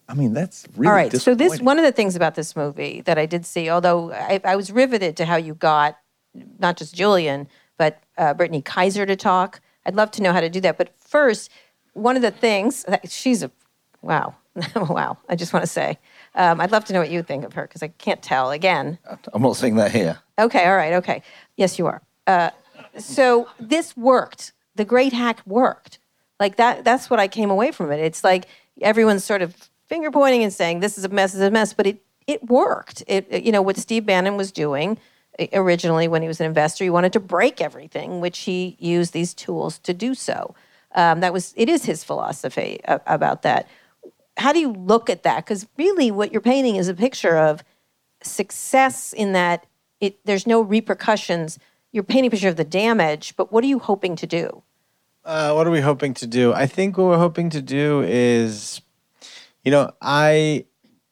I 0.07 0.13
mean, 0.13 0.33
that's 0.33 0.65
really 0.75 0.89
All 0.89 0.95
right. 0.95 1.11
So 1.11 1.33
this 1.33 1.59
one 1.59 1.79
of 1.79 1.83
the 1.83 1.91
things 1.91 2.15
about 2.15 2.35
this 2.35 2.55
movie 2.55 3.01
that 3.01 3.17
I 3.17 3.25
did 3.25 3.45
see, 3.45 3.69
although 3.69 4.11
I, 4.13 4.39
I 4.43 4.55
was 4.55 4.71
riveted 4.71 5.17
to 5.17 5.25
how 5.25 5.35
you 5.35 5.55
got 5.55 5.97
not 6.59 6.77
just 6.77 6.95
Julian 6.95 7.47
but 7.77 8.01
uh, 8.17 8.33
Brittany 8.33 8.61
Kaiser 8.61 9.05
to 9.05 9.15
talk. 9.15 9.61
I'd 9.85 9.95
love 9.95 10.11
to 10.11 10.23
know 10.23 10.33
how 10.33 10.41
to 10.41 10.49
do 10.49 10.61
that. 10.61 10.77
But 10.77 10.93
first, 10.97 11.51
one 11.93 12.15
of 12.15 12.21
the 12.21 12.31
things 12.31 12.83
that 12.83 13.11
she's 13.11 13.43
a 13.43 13.51
wow, 14.01 14.35
wow. 14.75 15.17
I 15.29 15.35
just 15.35 15.53
want 15.53 15.63
to 15.63 15.71
say, 15.71 15.97
um, 16.35 16.61
I'd 16.61 16.71
love 16.71 16.85
to 16.85 16.93
know 16.93 16.99
what 16.99 17.09
you 17.09 17.21
think 17.23 17.43
of 17.43 17.53
her 17.53 17.63
because 17.63 17.83
I 17.83 17.89
can't 17.89 18.21
tell. 18.21 18.51
Again, 18.51 18.97
I'm 19.33 19.41
not 19.41 19.55
saying 19.57 19.75
that 19.75 19.91
here. 19.91 20.19
Okay, 20.39 20.65
all 20.65 20.75
right, 20.75 20.93
okay. 20.93 21.21
Yes, 21.57 21.77
you 21.77 21.87
are. 21.87 22.01
Uh, 22.27 22.49
so 22.97 23.47
this 23.59 23.95
worked. 23.97 24.53
The 24.75 24.85
great 24.85 25.13
hack 25.13 25.41
worked. 25.45 25.99
Like 26.39 26.57
that. 26.57 26.83
That's 26.83 27.09
what 27.09 27.19
I 27.19 27.27
came 27.27 27.49
away 27.49 27.71
from 27.71 27.91
it. 27.91 27.99
It's 27.99 28.23
like 28.23 28.45
everyone's 28.81 29.23
sort 29.23 29.41
of 29.41 29.55
finger 29.87 30.11
pointing 30.11 30.43
and 30.43 30.51
saying 30.53 30.79
this 30.81 30.97
is 30.97 31.05
a 31.05 31.09
mess, 31.09 31.31
this 31.31 31.41
is 31.41 31.47
a 31.47 31.51
mess, 31.51 31.73
but 31.73 31.87
it 31.87 32.01
it 32.27 32.43
worked. 32.49 33.03
It 33.07 33.27
it- 33.29 33.43
you 33.43 33.51
know 33.51 33.61
what 33.61 33.77
Steve 33.77 34.05
Bannon 34.05 34.35
was 34.35 34.51
doing 34.51 34.97
uh, 35.39 35.45
originally 35.53 36.07
when 36.09 36.21
he 36.21 36.27
was 36.27 36.39
an 36.41 36.45
investor. 36.47 36.83
He 36.83 36.89
wanted 36.89 37.13
to 37.13 37.19
break 37.19 37.61
everything, 37.61 38.19
which 38.19 38.39
he 38.39 38.75
used 38.79 39.13
these 39.13 39.33
tools 39.33 39.79
to 39.79 39.93
do 39.93 40.13
so. 40.15 40.55
Um, 40.93 41.19
that 41.21 41.31
was 41.33 41.53
it 41.55 41.69
is 41.69 41.85
his 41.85 42.03
philosophy 42.03 42.79
about 42.85 43.41
that. 43.43 43.67
How 44.37 44.53
do 44.53 44.59
you 44.59 44.71
look 44.73 45.09
at 45.09 45.23
that? 45.23 45.45
Because 45.45 45.67
really, 45.77 46.11
what 46.11 46.31
you're 46.31 46.41
painting 46.41 46.75
is 46.75 46.87
a 46.87 46.93
picture 46.93 47.37
of 47.37 47.63
success 48.21 49.13
in 49.13 49.33
that 49.33 49.65
it 49.99 50.23
there's 50.25 50.45
no 50.45 50.61
repercussions. 50.61 51.59
You're 51.91 52.03
painting 52.03 52.27
a 52.27 52.31
picture 52.31 52.49
of 52.49 52.57
the 52.57 52.65
damage, 52.65 53.35
but 53.37 53.51
what 53.51 53.63
are 53.63 53.67
you 53.67 53.79
hoping 53.79 54.15
to 54.17 54.27
do? 54.27 54.63
Uh, 55.23 55.53
what 55.53 55.65
are 55.65 55.71
we 55.71 55.81
hoping 55.81 56.13
to 56.15 56.27
do? 56.27 56.53
I 56.53 56.67
think 56.67 56.97
what 56.97 57.05
we're 57.05 57.17
hoping 57.17 57.49
to 57.51 57.61
do 57.61 58.03
is, 58.05 58.81
you 59.63 59.71
know, 59.71 59.91
I 60.01 60.65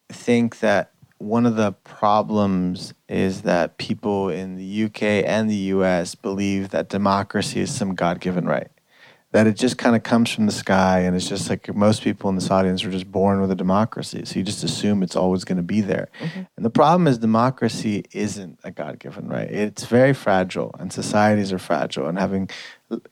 think 0.09 0.59
that 0.59 0.91
one 1.17 1.45
of 1.45 1.55
the 1.55 1.71
problems 1.71 2.93
is 3.07 3.43
that 3.43 3.77
people 3.77 4.29
in 4.29 4.55
the 4.55 4.83
UK 4.85 5.01
and 5.25 5.49
the 5.49 5.55
US 5.55 6.15
believe 6.15 6.69
that 6.69 6.89
democracy 6.89 7.61
is 7.61 7.73
some 7.73 7.95
God 7.95 8.19
given 8.19 8.45
right. 8.45 8.69
That 9.33 9.47
it 9.47 9.57
just 9.57 9.77
kind 9.77 9.95
of 9.95 10.03
comes 10.03 10.31
from 10.31 10.45
the 10.45 10.51
sky 10.51 10.99
and 10.99 11.15
it's 11.15 11.27
just 11.27 11.49
like 11.49 11.73
most 11.75 12.03
people 12.03 12.29
in 12.29 12.35
this 12.35 12.49
audience 12.49 12.85
are 12.85 12.91
just 12.91 13.11
born 13.11 13.41
with 13.41 13.51
a 13.51 13.55
democracy. 13.55 14.23
So 14.25 14.37
you 14.37 14.43
just 14.45 14.63
assume 14.63 15.03
it's 15.03 15.15
always 15.15 15.43
going 15.43 15.57
to 15.57 15.63
be 15.63 15.81
there. 15.81 16.07
And 16.55 16.63
the 16.63 16.69
problem 16.69 17.07
is 17.07 17.17
democracy 17.17 18.05
isn't 18.11 18.59
a 18.63 18.71
God 18.71 18.99
given 18.99 19.27
right. 19.27 19.49
It's 19.49 19.85
very 19.85 20.13
fragile 20.13 20.75
and 20.79 20.93
societies 20.93 21.51
are 21.51 21.59
fragile. 21.59 22.07
And 22.07 22.19
having 22.19 22.49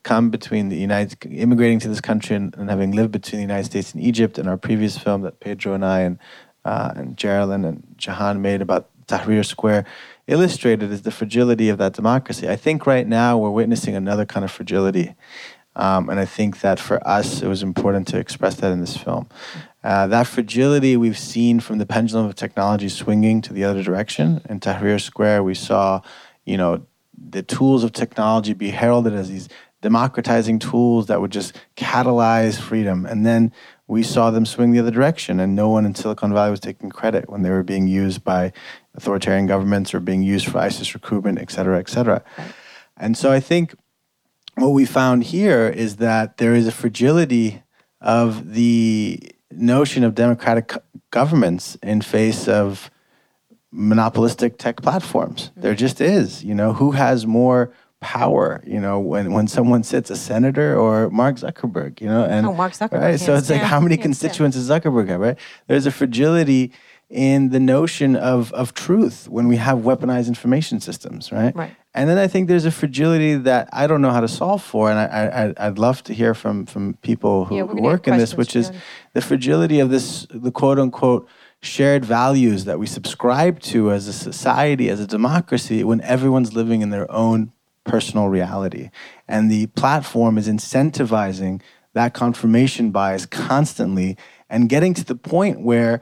come 0.04 0.30
between 0.30 0.70
the 0.70 0.78
United, 0.78 1.18
immigrating 1.26 1.80
to 1.80 1.90
this 1.90 2.02
country 2.02 2.36
and, 2.36 2.56
and 2.56 2.70
having 2.70 2.92
lived 2.92 3.12
between 3.12 3.40
the 3.40 3.48
United 3.54 3.66
States 3.66 3.94
and 3.94 4.04
Egypt 4.04 4.38
in 4.38 4.48
our 4.48 4.58
previous 4.58 4.98
film 4.98 5.24
that 5.24 5.40
Pedro 5.40 5.74
and 5.74 5.84
I 5.84 6.02
and, 6.02 6.20
uh, 6.66 6.94
and 6.96 7.18
Geraldine 7.18 7.66
and 7.66 7.84
Jehane 7.98 8.40
made 8.40 8.62
about 8.62 8.90
Tahrir 9.08 9.46
Square 9.46 9.86
illustrated 10.28 10.92
is 10.92 11.02
the 11.02 11.12
fragility 11.12 11.70
of 11.70 11.78
that 11.80 11.94
democracy. 11.94 12.48
I 12.48 12.56
think 12.56 12.86
right 12.86 13.08
now 13.08 13.38
we're 13.38 13.50
witnessing 13.52 13.96
another 13.96 14.26
kind 14.26 14.46
of 14.46 14.52
fragility. 14.52 15.16
Um, 15.76 16.10
and 16.10 16.20
I 16.20 16.26
think 16.26 16.62
that 16.62 16.80
for 16.80 17.06
us, 17.08 17.42
it 17.42 17.48
was 17.48 17.64
important 17.64 18.08
to 18.10 18.18
express 18.18 18.56
that 18.58 18.72
in 18.72 18.82
this 18.82 18.98
film. 18.98 19.30
Uh, 19.84 20.08
that 20.08 20.28
fragility 20.28 20.98
we've 20.98 21.18
seen 21.18 21.60
from 21.60 21.78
the 21.78 21.86
pendulum 21.86 22.26
of 22.26 22.36
technology 22.36 22.90
swinging 22.90 23.42
to 23.42 23.54
the 23.54 23.64
other 23.64 23.82
direction. 23.82 24.42
In 24.50 24.60
Tahrir 24.60 25.00
Square, 25.00 25.44
we 25.44 25.56
saw, 25.56 26.02
you 26.46 26.58
know, 26.58 26.86
the 27.18 27.42
tools 27.42 27.84
of 27.84 27.92
technology 27.94 28.54
be 28.54 28.70
heralded 28.70 29.14
as 29.14 29.30
these 29.30 29.48
democratizing 29.82 30.60
tools 30.60 31.08
that 31.08 31.22
would 31.22 31.32
just 31.32 31.56
catalyze 31.76 32.60
freedom. 32.60 33.06
And 33.06 33.26
then 33.26 33.52
we 33.88 34.04
saw 34.04 34.30
them 34.30 34.46
swing 34.46 34.72
the 34.72 34.80
other 34.80 34.92
direction, 34.92 35.40
and 35.40 35.56
no 35.56 35.70
one 35.70 35.86
in 35.86 35.96
Silicon 35.96 36.34
Valley 36.34 36.52
was 36.52 36.60
taking 36.60 36.90
credit 36.90 37.30
when 37.30 37.42
they 37.42 37.50
were 37.50 37.64
being 37.64 37.88
used 37.88 38.24
by 38.24 38.54
authoritarian 38.96 39.48
governments 39.48 39.94
or 39.94 40.00
being 40.00 40.22
used 40.22 40.48
for 40.48 40.60
ISIS 40.60 40.94
recruitment, 40.94 41.40
et 41.40 41.50
cetera, 41.52 41.80
et 41.80 41.90
cetera. 41.90 42.24
And 42.98 43.18
so 43.18 43.32
I 43.32 43.40
think 43.40 43.76
what 44.56 44.70
we 44.70 44.86
found 44.86 45.24
here 45.24 45.68
is 45.68 45.98
that 45.98 46.38
there 46.38 46.54
is 46.54 46.68
a 46.68 46.72
fragility 46.72 47.64
of 48.00 48.54
the 48.54 49.20
notion 49.52 50.04
of 50.04 50.16
democratic 50.16 50.74
governments 51.12 51.78
in 51.84 52.02
face 52.02 52.48
of 52.48 52.90
monopolistic 53.72 54.58
tech 54.58 54.82
platforms. 54.82 55.50
Mm-hmm. 55.50 55.62
There 55.62 55.76
just 55.76 56.02
is, 56.02 56.44
you 56.44 56.54
know, 56.54 56.74
who 56.74 56.92
has 56.92 57.26
more 57.26 57.72
power, 58.02 58.64
you 58.66 58.80
know, 58.80 59.00
when, 59.00 59.32
when 59.32 59.48
someone 59.48 59.84
sits 59.84 60.10
a 60.10 60.16
senator 60.16 60.78
or 60.78 61.10
Mark 61.12 61.36
Zuckerberg, 61.36 62.02
you 62.02 62.08
know, 62.08 62.24
and 62.26 62.46
Oh, 62.48 62.54
Mark 62.54 62.74
Zuckerberg, 62.74 63.00
right? 63.02 63.20
So 63.20 63.36
it's 63.36 63.50
like 63.50 63.62
how 63.62 63.80
many 63.80 63.96
hands 63.96 64.00
down. 64.00 64.04
constituents 64.04 64.58
does 64.58 64.70
Zuckerberg 64.70 65.08
have, 65.08 65.20
right? 65.22 65.38
There's 65.68 65.86
a 65.86 65.92
fragility 65.92 66.72
in 67.10 67.50
the 67.50 67.60
notion 67.60 68.16
of 68.16 68.52
of 68.54 68.74
truth 68.74 69.28
when 69.30 69.48
we 69.48 69.58
have 69.58 69.80
weaponized 69.80 70.28
information 70.28 70.80
systems, 70.80 71.32
right? 71.32 71.56
Right. 71.56 71.76
And 71.94 72.10
then 72.10 72.18
I 72.18 72.28
think 72.28 72.48
there's 72.48 72.66
a 72.66 72.72
fragility 72.72 73.36
that 73.36 73.68
I 73.74 73.86
don't 73.86 74.02
know 74.02 74.12
how 74.12 74.22
to 74.22 74.28
solve 74.28 74.64
for, 74.64 74.90
and 74.90 74.98
I, 74.98 75.06
I 75.06 75.44
I'd- 75.44 75.54
I'd 75.58 75.78
love 75.78 76.04
to 76.04 76.14
hear 76.14 76.34
from 76.34 76.66
from 76.66 76.94
people 77.02 77.46
who, 77.46 77.56
Yeah, 77.56 77.66
who 77.66 77.82
work 77.82 78.08
in 78.08 78.18
this, 78.18 78.34
which 78.38 78.56
is 78.56 78.72
the 79.14 79.22
fragility 79.22 79.80
of 79.82 79.90
this 79.90 80.26
the 80.34 80.52
quote 80.52 80.80
unquote 80.80 81.28
shared 81.62 82.04
values 82.06 82.66
that 82.66 82.80
we 82.80 82.88
subscribe 82.88 83.60
to 83.60 83.92
as 83.92 84.08
a 84.08 84.14
society, 84.14 84.90
as 84.90 85.00
a 85.00 85.06
democracy, 85.08 85.84
when 85.84 86.02
everyone's 86.02 86.54
living 86.54 86.82
in 86.82 86.90
their 86.92 87.12
own 87.12 87.52
personal 87.84 88.30
reality, 88.30 88.90
and 89.28 89.52
the 89.52 89.68
platform 89.68 90.38
is 90.38 90.48
incentivizing 90.48 91.62
that 91.94 92.14
confirmation 92.14 92.92
bias 92.92 93.26
constantly, 93.26 94.16
and 94.50 94.70
getting 94.70 94.94
to 94.94 95.04
the 95.04 95.16
point 95.16 95.60
where 95.62 96.00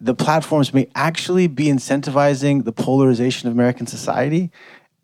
the 0.00 0.14
platforms 0.14 0.72
may 0.72 0.86
actually 0.94 1.46
be 1.48 1.64
incentivizing 1.66 2.64
the 2.64 2.72
polarization 2.72 3.48
of 3.48 3.54
American 3.54 3.86
society. 3.86 4.50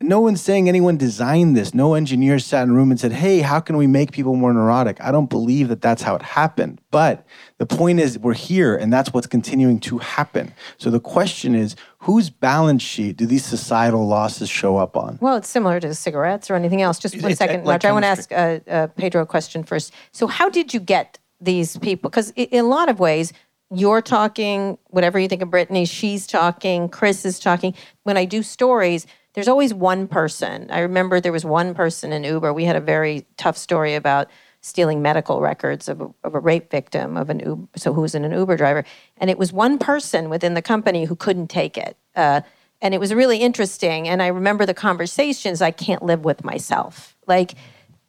No 0.03 0.19
one's 0.19 0.41
saying 0.41 0.67
anyone 0.67 0.97
designed 0.97 1.55
this. 1.55 1.73
No 1.73 1.93
engineer 1.93 2.37
sat 2.37 2.63
in 2.63 2.71
a 2.71 2.73
room 2.73 2.91
and 2.91 2.99
said, 2.99 3.13
hey, 3.13 3.39
how 3.39 3.61
can 3.61 3.77
we 3.77 3.87
make 3.87 4.11
people 4.11 4.35
more 4.35 4.53
neurotic? 4.53 4.99
I 4.99 5.13
don't 5.13 5.29
believe 5.29 5.69
that 5.69 5.81
that's 5.81 6.01
how 6.01 6.13
it 6.13 6.21
happened. 6.21 6.81
But 6.91 7.25
the 7.57 7.65
point 7.65 8.01
is, 8.01 8.19
we're 8.19 8.33
here, 8.33 8.75
and 8.75 8.91
that's 8.91 9.13
what's 9.13 9.27
continuing 9.27 9.79
to 9.79 9.99
happen. 9.99 10.53
So 10.77 10.91
the 10.91 10.99
question 10.99 11.55
is, 11.55 11.77
whose 11.99 12.29
balance 12.29 12.83
sheet 12.83 13.15
do 13.15 13.25
these 13.25 13.45
societal 13.45 14.05
losses 14.05 14.49
show 14.49 14.75
up 14.75 14.97
on? 14.97 15.19
Well, 15.21 15.37
it's 15.37 15.47
similar 15.47 15.79
to 15.79 15.93
cigarettes 15.93 16.51
or 16.51 16.55
anything 16.55 16.81
else. 16.81 16.99
Just 16.99 17.21
one 17.21 17.31
It's 17.31 17.39
second, 17.39 17.63
like 17.63 17.81
Roger. 17.83 17.87
I 17.87 17.91
want 17.93 18.03
to 18.03 18.07
ask 18.07 18.31
uh, 18.33 18.59
uh, 18.69 18.87
Pedro 18.87 19.21
a 19.21 19.25
question 19.25 19.63
first. 19.63 19.93
So, 20.11 20.27
how 20.27 20.49
did 20.49 20.73
you 20.73 20.81
get 20.81 21.17
these 21.39 21.77
people? 21.77 22.09
Because 22.09 22.31
in 22.31 22.59
a 22.59 22.67
lot 22.67 22.89
of 22.89 22.99
ways, 22.99 23.31
you're 23.71 24.01
talking, 24.01 24.77
whatever 24.87 25.17
you 25.17 25.29
think 25.29 25.41
of 25.41 25.49
Brittany, 25.49 25.85
she's 25.85 26.27
talking, 26.27 26.89
Chris 26.89 27.25
is 27.25 27.39
talking. 27.39 27.73
When 28.03 28.17
I 28.17 28.25
do 28.25 28.43
stories, 28.43 29.07
there's 29.33 29.47
always 29.47 29.73
one 29.73 30.07
person. 30.07 30.69
I 30.71 30.79
remember 30.79 31.19
there 31.19 31.31
was 31.31 31.45
one 31.45 31.73
person 31.73 32.13
in 32.13 32.23
Uber. 32.23 32.53
We 32.53 32.65
had 32.65 32.75
a 32.75 32.81
very 32.81 33.25
tough 33.37 33.57
story 33.57 33.95
about 33.95 34.29
stealing 34.61 35.01
medical 35.01 35.41
records 35.41 35.89
of 35.89 36.01
a, 36.01 36.09
of 36.23 36.35
a 36.35 36.39
rape 36.39 36.71
victim 36.71 37.17
of 37.17 37.29
an 37.29 37.39
Uber, 37.39 37.67
so 37.75 37.93
who 37.93 38.01
was 38.01 38.15
an 38.15 38.31
Uber 38.31 38.55
driver, 38.55 38.85
and 39.17 39.29
it 39.29 39.37
was 39.37 39.51
one 39.51 39.77
person 39.77 40.29
within 40.29 40.53
the 40.53 40.61
company 40.61 41.05
who 41.05 41.15
couldn't 41.15 41.47
take 41.47 41.77
it. 41.77 41.97
Uh, 42.15 42.41
and 42.81 42.93
it 42.93 42.99
was 42.99 43.13
really 43.13 43.37
interesting. 43.37 44.07
And 44.07 44.21
I 44.21 44.27
remember 44.27 44.65
the 44.65 44.73
conversations. 44.73 45.61
I 45.61 45.71
can't 45.71 46.03
live 46.03 46.25
with 46.25 46.43
myself. 46.43 47.15
Like 47.27 47.55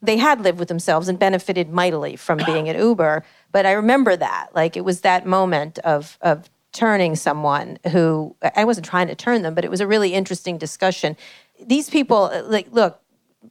they 0.02 0.16
had 0.16 0.40
lived 0.40 0.58
with 0.58 0.68
themselves 0.68 1.08
and 1.08 1.18
benefited 1.18 1.70
mightily 1.70 2.16
from 2.16 2.38
being 2.44 2.68
at 2.68 2.76
Uber. 2.76 3.24
But 3.52 3.66
I 3.66 3.72
remember 3.72 4.16
that. 4.16 4.48
Like 4.54 4.76
it 4.76 4.84
was 4.84 5.00
that 5.00 5.26
moment 5.26 5.78
of 5.80 6.18
of 6.20 6.50
turning 6.74 7.16
someone 7.16 7.78
who 7.90 8.36
I 8.54 8.64
wasn't 8.64 8.84
trying 8.84 9.06
to 9.06 9.14
turn 9.14 9.40
them, 9.42 9.54
but 9.54 9.64
it 9.64 9.70
was 9.70 9.80
a 9.80 9.86
really 9.86 10.12
interesting 10.12 10.58
discussion. 10.58 11.16
These 11.64 11.88
people, 11.88 12.30
like, 12.46 12.68
look, 12.72 13.00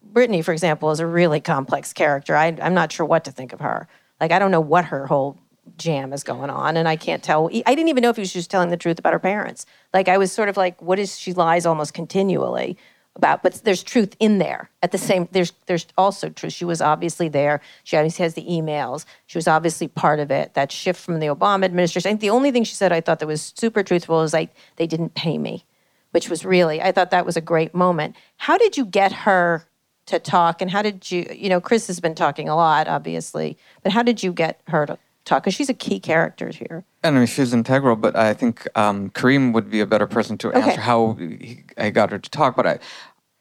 Brittany, 0.03 0.41
for 0.43 0.51
example, 0.51 0.91
is 0.91 0.99
a 0.99 1.07
really 1.07 1.39
complex 1.39 1.93
character. 1.93 2.35
I, 2.35 2.55
I'm 2.61 2.73
not 2.73 2.91
sure 2.91 3.05
what 3.05 3.23
to 3.25 3.31
think 3.31 3.53
of 3.53 3.61
her. 3.61 3.87
Like 4.19 4.31
I 4.31 4.39
don't 4.39 4.51
know 4.51 4.61
what 4.61 4.85
her 4.85 5.07
whole 5.07 5.39
jam 5.77 6.13
is 6.13 6.23
going 6.23 6.49
on, 6.49 6.77
and 6.77 6.87
I 6.87 6.95
can't 6.95 7.23
tell. 7.23 7.49
I 7.65 7.75
didn't 7.75 7.89
even 7.89 8.01
know 8.01 8.09
if 8.09 8.17
he 8.17 8.21
was 8.21 8.33
just 8.33 8.51
telling 8.51 8.69
the 8.69 8.77
truth 8.77 8.99
about 8.99 9.13
her 9.13 9.19
parents. 9.19 9.65
Like 9.93 10.07
I 10.07 10.17
was 10.17 10.31
sort 10.31 10.49
of 10.49 10.57
like, 10.57 10.81
what 10.81 10.99
is 10.99 11.17
she 11.17 11.33
lies 11.33 11.65
almost 11.65 11.93
continually 11.93 12.77
about? 13.15 13.43
But 13.43 13.55
there's 13.63 13.83
truth 13.83 14.15
in 14.19 14.37
there. 14.37 14.69
At 14.81 14.91
the 14.91 14.97
same, 14.97 15.27
there's 15.31 15.53
there's 15.65 15.87
also 15.97 16.29
truth. 16.29 16.53
She 16.53 16.65
was 16.65 16.81
obviously 16.81 17.29
there. 17.29 17.61
She 17.83 17.97
obviously 17.97 18.23
has 18.23 18.33
the 18.33 18.45
emails. 18.45 19.05
She 19.25 19.37
was 19.37 19.47
obviously 19.47 19.87
part 19.87 20.19
of 20.19 20.31
it. 20.31 20.53
That 20.53 20.71
shift 20.71 20.99
from 20.99 21.19
the 21.19 21.27
Obama 21.27 21.65
administration. 21.65 22.09
I 22.09 22.11
think 22.11 22.21
the 22.21 22.29
only 22.29 22.51
thing 22.51 22.63
she 22.63 22.75
said 22.75 22.91
I 22.91 23.01
thought 23.01 23.19
that 23.19 23.27
was 23.27 23.53
super 23.55 23.83
truthful 23.83 24.21
is 24.21 24.33
like 24.33 24.53
they 24.77 24.87
didn't 24.87 25.15
pay 25.15 25.37
me, 25.37 25.65
which 26.11 26.29
was 26.29 26.45
really 26.45 26.81
I 26.81 26.91
thought 26.91 27.11
that 27.11 27.25
was 27.25 27.37
a 27.37 27.41
great 27.41 27.73
moment. 27.73 28.15
How 28.37 28.57
did 28.57 28.77
you 28.77 28.85
get 28.85 29.11
her? 29.11 29.67
To 30.07 30.19
talk, 30.19 30.61
and 30.61 30.69
how 30.69 30.81
did 30.81 31.09
you, 31.09 31.25
you 31.33 31.47
know, 31.47 31.61
Chris 31.61 31.87
has 31.87 32.01
been 32.01 32.13
talking 32.13 32.49
a 32.49 32.57
lot, 32.57 32.89
obviously, 32.89 33.57
but 33.83 33.93
how 33.93 34.03
did 34.03 34.21
you 34.21 34.33
get 34.33 34.59
her 34.67 34.85
to 34.85 34.97
talk? 35.25 35.43
Because 35.43 35.55
she's 35.55 35.69
a 35.69 35.73
key 35.73 35.99
character 35.99 36.49
here. 36.49 36.83
And 37.03 37.15
I 37.15 37.19
mean, 37.19 37.27
she's 37.27 37.53
integral, 37.53 37.95
but 37.95 38.15
I 38.15 38.33
think 38.33 38.67
um, 38.77 39.09
Karim 39.09 39.53
would 39.53 39.69
be 39.69 39.79
a 39.79 39.85
better 39.85 40.07
person 40.07 40.37
to 40.39 40.51
answer 40.53 40.79
how 40.81 41.13
he, 41.13 41.63
I 41.77 41.89
got 41.89 42.11
her 42.11 42.19
to 42.19 42.29
talk. 42.29 42.55
But 42.55 42.67
I, 42.67 42.79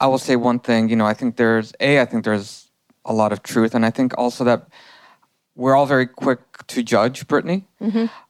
I 0.00 0.06
will 0.06 0.18
say 0.18 0.36
one 0.36 0.58
thing. 0.58 0.88
You 0.88 0.96
know, 0.96 1.06
I 1.06 1.14
think 1.14 1.36
there's 1.36 1.72
a. 1.80 2.00
I 2.00 2.04
think 2.04 2.24
there's 2.24 2.68
a 3.04 3.12
lot 3.12 3.32
of 3.32 3.42
truth, 3.42 3.74
and 3.74 3.84
I 3.84 3.90
think 3.90 4.14
also 4.16 4.44
that 4.44 4.68
we're 5.54 5.74
all 5.74 5.86
very 5.86 6.06
quick 6.06 6.40
to 6.68 6.82
judge 6.82 7.26
Brittany. 7.28 7.66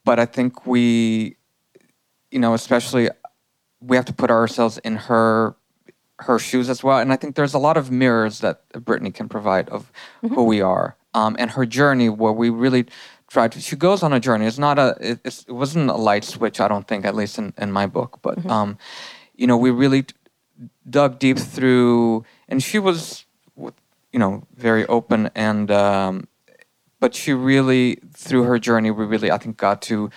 But 0.05 0.19
I 0.19 0.27
think 0.27 0.67
we, 0.67 1.37
you 2.31 2.39
know, 2.39 2.55
especially 2.55 3.09
we 3.81 3.97
have 3.97 4.07
to 4.07 4.13
put 4.13 4.31
ourselves 4.31 4.79
in 4.79 4.97
her 4.97 5.55
her 6.19 6.39
shoes 6.39 6.71
as 6.71 6.85
well. 6.85 6.99
And 6.99 7.13
I 7.13 7.17
think 7.17 7.35
there's 7.35 7.55
a 7.55 7.59
lot 7.59 7.77
of 7.77 7.91
mirrors 7.91 8.41
that 8.41 8.69
Brittany 8.85 9.11
can 9.11 9.29
provide 9.29 9.69
of 9.71 9.91
who 10.21 10.45
we 10.45 10.61
are 10.61 10.97
um, 11.15 11.37
and 11.39 11.51
her 11.51 11.67
journey, 11.67 12.09
where 12.09 12.33
we 12.33 12.49
really 12.49 12.87
try 13.33 13.49
to. 13.49 13.61
She 13.61 13.77
goes 13.77 14.03
on 14.03 14.13
a 14.13 14.21
journey. 14.21 14.47
It's 14.47 14.59
not 14.59 14.79
a. 14.79 14.97
It, 15.01 15.21
it's, 15.25 15.45
it 15.49 15.53
wasn't 15.53 15.91
a 15.91 15.97
light 15.97 16.25
switch. 16.25 16.61
I 16.61 16.69
don't 16.69 16.87
think, 16.87 17.05
at 17.05 17.15
least 17.15 17.39
in, 17.39 17.53
in 17.59 17.73
my 17.73 17.87
book. 17.87 18.19
But 18.23 18.45
um, 18.47 18.79
you 19.35 19.47
know, 19.47 19.57
we 19.57 19.71
really 19.71 20.03
t- 20.03 20.15
dug 20.89 21.19
deep 21.19 21.39
through, 21.39 22.25
and 22.49 22.63
she 22.63 22.79
was, 22.79 23.25
you 23.57 24.19
know, 24.19 24.47
very 24.57 24.87
open 24.87 25.31
and. 25.35 25.71
Um, 25.71 26.29
but 27.01 27.17
she 27.17 27.33
really, 27.33 27.99
through 28.15 28.45
her 28.45 28.61
journey, 28.61 28.93
we 28.93 29.05
really, 29.05 29.33
I 29.33 29.37
think, 29.37 29.57
got 29.57 29.83
to, 29.83 30.09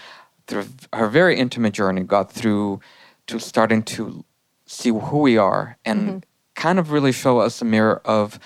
through 0.46 0.68
her 0.94 1.08
very 1.08 1.36
intimate 1.36 1.74
journey, 1.74 2.04
got 2.04 2.32
through 2.32 2.80
to 3.26 3.40
starting 3.40 3.82
to 3.98 4.24
see 4.68 4.90
who 4.90 5.18
we 5.18 5.36
are 5.36 5.80
and 5.84 6.24
kind 6.54 6.78
of 6.78 6.92
really 6.92 7.12
show 7.12 7.40
us 7.40 7.60
a 7.60 7.66
mirror 7.66 8.02
of 8.06 8.40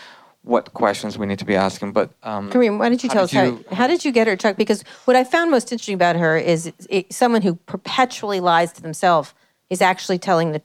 what 0.43 0.73
questions 0.73 1.17
we 1.17 1.25
need 1.25 1.39
to 1.39 1.45
be 1.45 1.55
asking. 1.55 1.91
But 1.91 2.11
um, 2.23 2.49
Karim, 2.49 2.79
why 2.79 2.89
don't 2.89 3.03
you 3.03 3.09
tell 3.09 3.23
us 3.25 3.33
you- 3.33 3.63
how, 3.69 3.75
how 3.75 3.87
did 3.87 4.05
you 4.05 4.11
get 4.11 4.27
her 4.27 4.35
to 4.35 4.41
talk? 4.41 4.55
Because 4.57 4.83
what 5.05 5.15
I 5.15 5.23
found 5.23 5.51
most 5.51 5.71
interesting 5.71 5.95
about 5.95 6.15
her 6.15 6.37
is 6.37 6.71
it, 6.89 7.13
someone 7.13 7.41
who 7.41 7.55
perpetually 7.55 8.39
lies 8.39 8.71
to 8.73 8.81
themselves 8.81 9.33
is 9.69 9.81
actually 9.81 10.17
telling 10.17 10.51
the 10.51 10.61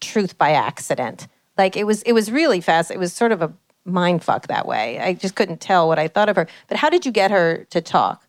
truth 0.00 0.36
by 0.36 0.50
accident. 0.50 1.28
Like 1.56 1.76
it 1.76 1.84
was, 1.84 2.02
it 2.02 2.12
was 2.12 2.30
really 2.30 2.60
fast. 2.60 2.90
It 2.90 2.98
was 2.98 3.12
sort 3.12 3.32
of 3.32 3.42
a 3.42 3.52
mind 3.84 4.22
fuck 4.24 4.48
that 4.48 4.66
way. 4.66 4.98
I 4.98 5.14
just 5.14 5.34
couldn't 5.34 5.60
tell 5.60 5.86
what 5.88 5.98
I 5.98 6.08
thought 6.08 6.28
of 6.28 6.36
her. 6.36 6.46
But 6.68 6.78
how 6.78 6.90
did 6.90 7.06
you 7.06 7.12
get 7.12 7.30
her 7.30 7.66
to 7.70 7.80
talk? 7.80 8.26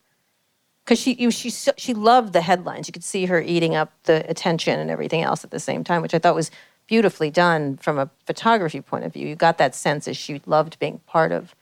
Because 0.84 1.00
she, 1.00 1.14
you, 1.14 1.32
she, 1.32 1.50
so- 1.50 1.72
she 1.78 1.94
loved 1.94 2.34
the 2.34 2.42
headlines. 2.42 2.88
You 2.88 2.92
could 2.92 3.04
see 3.04 3.26
her 3.26 3.42
eating 3.42 3.74
up 3.74 3.92
the 4.04 4.30
attention 4.30 4.80
and 4.80 4.92
everything 4.92 5.22
else 5.22 5.44
at 5.44 5.52
the 5.52 5.60
same 5.60 5.84
time, 5.84 6.02
which 6.02 6.14
I 6.14 6.20
thought 6.20 6.36
was 6.36 6.52
beautifully 6.94 7.32
done 7.32 7.76
from 7.78 7.98
a 7.98 8.08
photography 8.28 8.80
point 8.80 9.04
of 9.04 9.12
view. 9.12 9.28
You 9.28 9.36
got 9.36 9.58
that 9.58 9.74
sense 9.74 10.08
as 10.08 10.16
she 10.16 10.40
loved 10.46 10.78
being 10.78 11.00
part 11.08 11.32
of 11.32 11.56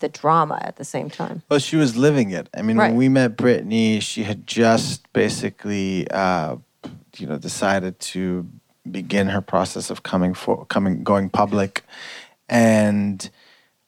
the 0.00 0.08
drama 0.08 0.58
at 0.60 0.74
the 0.74 0.84
same 0.84 1.08
time. 1.08 1.44
Well, 1.48 1.60
she 1.60 1.76
was 1.76 1.96
living 1.96 2.32
it. 2.32 2.48
I 2.52 2.62
mean, 2.62 2.76
Right. 2.76 2.88
when 2.88 2.96
we 2.96 3.08
met 3.08 3.36
Brittany, 3.36 4.00
she 4.00 4.24
had 4.24 4.48
just 4.48 5.12
basically, 5.12 6.10
uh, 6.10 6.56
you 7.16 7.28
know, 7.28 7.38
decided 7.38 8.00
to 8.00 8.48
begin 8.90 9.28
her 9.28 9.40
process 9.40 9.88
of 9.88 10.02
coming 10.02 10.34
for 10.34 10.64
coming 10.66 11.04
going 11.04 11.30
public, 11.30 11.84
and 12.48 13.30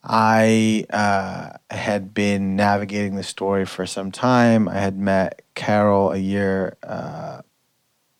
I 0.05 0.85
uh, 0.91 1.59
had 1.75 2.15
been 2.15 2.55
navigating 2.55 3.17
the 3.17 3.25
story 3.25 3.67
for 3.67 3.85
some 3.85 4.13
time. 4.13 4.69
I 4.69 4.79
had 4.79 4.97
met 4.97 5.43
Carole 5.57 6.13
a 6.13 6.19
year, 6.19 6.77
uh, 6.85 7.43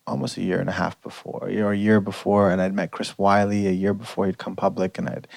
almost 0.05 0.37
a 0.37 0.41
year 0.41 0.59
and 0.59 0.69
a 0.69 0.73
half 0.73 1.01
before, 1.01 1.49
or 1.49 1.71
a 1.71 1.77
year 1.77 1.99
before, 2.01 2.51
and 2.51 2.61
I'd 2.61 2.73
met 2.73 2.91
Chris 2.91 3.17
Wylie 3.17 3.67
a 3.67 3.71
year 3.71 3.93
before 3.93 4.25
he'd 4.25 4.37
come 4.37 4.55
public, 4.55 4.97
and 4.97 5.09
I'd 5.09 5.27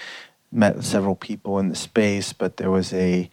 met 0.51 0.83
several 0.85 1.15
people 1.15 1.59
in 1.59 1.69
the 1.69 1.75
space, 1.75 2.33
but 2.33 2.57
there 2.57 2.71
was 2.71 2.93
a 2.93 3.31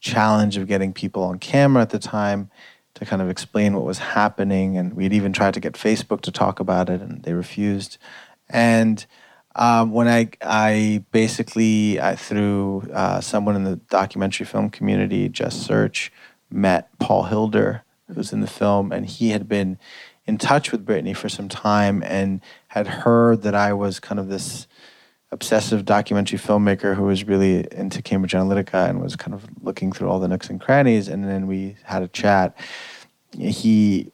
challenge 0.00 0.56
of 0.56 0.66
getting 0.66 0.92
people 0.92 1.22
on 1.22 1.38
camera 1.38 1.82
at 1.82 1.90
the 1.90 1.98
time 1.98 2.50
to 2.94 3.04
kind 3.04 3.20
of 3.20 3.28
explain 3.28 3.74
what 3.74 3.84
was 3.84 3.98
happening. 3.98 4.76
And 4.76 4.94
we'd 4.94 5.12
even 5.12 5.32
tried 5.32 5.54
to 5.54 5.60
get 5.60 5.74
Facebook 5.74 6.20
to 6.22 6.32
talk 6.32 6.60
about 6.60 6.88
it, 6.88 7.00
and 7.00 7.22
they 7.22 7.32
refused. 7.32 7.98
And 8.48 9.04
um, 9.54 9.90
when 9.90 10.06
I, 10.06 10.30
I 10.42 11.04
basically, 11.10 12.00
I, 12.00 12.14
through 12.14 12.88
uh, 12.92 13.20
someone 13.20 13.56
in 13.56 13.64
the 13.64 13.76
documentary 13.76 14.46
film 14.46 14.70
community, 14.70 15.28
Just 15.28 15.62
Search, 15.62 16.12
met 16.50 16.88
Paul 16.98 17.24
Hilder, 17.24 17.82
who's 18.14 18.32
in 18.32 18.40
the 18.40 18.46
film, 18.46 18.92
and 18.92 19.06
he 19.06 19.30
had 19.30 19.48
been 19.48 19.78
in 20.26 20.38
touch 20.38 20.72
with 20.72 20.84
Brittany 20.84 21.12
for 21.12 21.28
some 21.28 21.48
time 21.48 22.02
and 22.04 22.40
had 22.68 22.86
heard 22.86 23.42
that 23.42 23.54
I 23.54 23.72
was 23.72 24.00
kind 24.00 24.18
of 24.18 24.28
this 24.28 24.66
obsessive 25.32 25.84
documentary 25.84 26.38
filmmaker 26.38 26.94
who 26.94 27.04
was 27.04 27.24
really 27.24 27.66
into 27.72 28.02
Cambridge 28.02 28.32
Analytica 28.32 28.88
and 28.88 29.00
was 29.00 29.16
kind 29.16 29.34
of 29.34 29.44
looking 29.62 29.92
through 29.92 30.08
all 30.08 30.20
the 30.20 30.28
nooks 30.28 30.48
and 30.48 30.60
crannies. 30.60 31.08
And 31.08 31.24
then 31.24 31.46
we 31.46 31.76
had 31.84 32.02
a 32.02 32.08
chat. 32.08 32.56
He, 33.36 34.12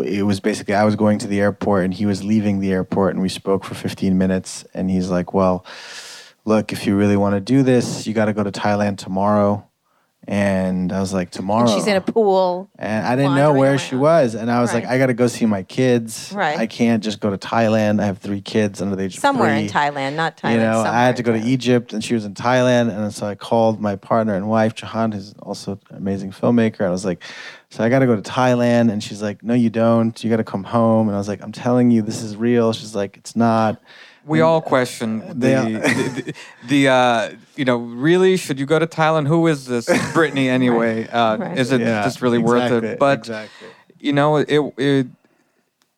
it 0.00 0.24
was 0.24 0.40
basically 0.40 0.74
I 0.74 0.84
was 0.84 0.96
going 0.96 1.18
to 1.18 1.26
the 1.26 1.40
airport 1.40 1.84
and 1.84 1.94
he 1.94 2.06
was 2.06 2.22
leaving 2.22 2.60
the 2.60 2.72
airport, 2.72 3.14
and 3.14 3.22
we 3.22 3.28
spoke 3.28 3.64
for 3.64 3.74
15 3.74 4.16
minutes. 4.16 4.64
And 4.72 4.90
he's 4.90 5.10
like, 5.10 5.34
"Well, 5.34 5.66
look, 6.44 6.72
if 6.72 6.86
you 6.86 6.96
really 6.96 7.16
want 7.16 7.34
to 7.34 7.40
do 7.40 7.62
this, 7.62 8.06
you 8.06 8.14
got 8.14 8.26
to 8.26 8.32
go 8.32 8.44
to 8.44 8.52
Thailand 8.52 8.98
tomorrow." 8.98 9.66
And 10.28 10.92
I 10.92 11.00
was 11.00 11.12
like, 11.12 11.30
"Tomorrow." 11.30 11.66
She's 11.74 11.88
in 11.88 11.96
a 11.96 12.00
pool. 12.00 12.70
And 12.78 13.04
I 13.04 13.16
didn't 13.16 13.34
know 13.34 13.52
where 13.54 13.76
she 13.76 13.96
was. 13.96 14.36
And 14.36 14.50
I 14.52 14.60
was 14.60 14.72
Right. 14.72 14.84
like, 14.84 14.92
I 14.92 14.96
got 14.98 15.06
to 15.06 15.14
go 15.14 15.26
see 15.26 15.46
my 15.46 15.64
kids. 15.64 16.32
Right. 16.32 16.56
I 16.56 16.66
can't 16.68 17.02
just 17.02 17.18
go 17.18 17.30
to 17.30 17.36
Thailand. 17.38 18.00
I 18.00 18.06
have 18.06 18.18
three 18.18 18.40
kids 18.40 18.80
under 18.80 18.94
the 18.94 19.02
age 19.02 19.14
of 19.16 19.20
three. 19.20 19.20
Somewhere 19.20 19.54
in. 19.56 19.66
Thailand, 19.66 20.14
not 20.14 20.36
Thailand. 20.36 20.52
You 20.52 20.58
know, 20.58 20.80
I 20.82 21.02
had 21.04 21.16
to 21.16 21.24
go 21.24 21.32
to 21.32 21.40
Egypt 21.44 21.92
and 21.92 22.04
she 22.04 22.14
was 22.14 22.24
in 22.24 22.34
Thailand. 22.34 22.96
And 22.96 23.12
so 23.12 23.26
I 23.26 23.34
called 23.34 23.80
my 23.80 23.96
partner 23.96 24.34
and 24.34 24.48
wife, 24.48 24.76
Jehane, 24.76 25.12
who's 25.12 25.34
also 25.40 25.72
an 25.90 25.96
amazing 25.96 26.30
filmmaker. 26.30 26.78
And 26.80 26.88
I 26.88 26.90
was 26.90 27.04
like, 27.04 27.22
so 27.70 27.82
I 27.82 27.88
got 27.88 27.98
to 27.98 28.06
go 28.06 28.14
to 28.14 28.22
Thailand. 28.22 28.92
And 28.92 29.02
she's 29.02 29.22
like, 29.22 29.42
no, 29.42 29.54
you 29.54 29.70
don't. 29.70 30.22
You 30.22 30.30
got 30.30 30.36
to 30.36 30.44
come 30.44 30.62
home. 30.62 31.08
And 31.08 31.16
I 31.16 31.18
was 31.18 31.26
like, 31.28 31.42
I'm 31.42 31.52
telling 31.52 31.90
you, 31.90 32.00
this 32.00 32.22
is 32.22 32.36
real. 32.36 32.72
She's 32.72 32.94
like, 32.94 33.16
it's 33.16 33.34
not. 33.34 33.80
We 34.24 34.40
all 34.40 34.60
question 34.62 35.18
the, 35.40 35.54
are- 35.56 35.64
the, 35.70 35.78
the, 36.22 36.34
the, 36.68 36.88
uh, 36.88 37.30
you 37.56 37.64
know, 37.64 37.76
really, 37.78 38.36
should 38.36 38.58
you 38.60 38.66
go 38.66 38.78
to 38.78 38.86
Thailand? 38.86 39.26
Who 39.26 39.46
is 39.48 39.66
this 39.66 39.86
Brittany 40.14 40.48
anyway? 40.48 41.08
Uh, 41.08 41.36
Right. 41.38 41.58
Is 41.58 41.72
it 41.72 41.80
Yeah, 41.80 42.02
just 42.04 42.22
really 42.22 42.38
worth 42.38 42.70
it? 42.70 42.98
But 42.98 43.18
exactly. 43.18 43.68
you 43.98 44.12
know, 44.12 44.36
it, 44.36 44.48
it 44.78 45.06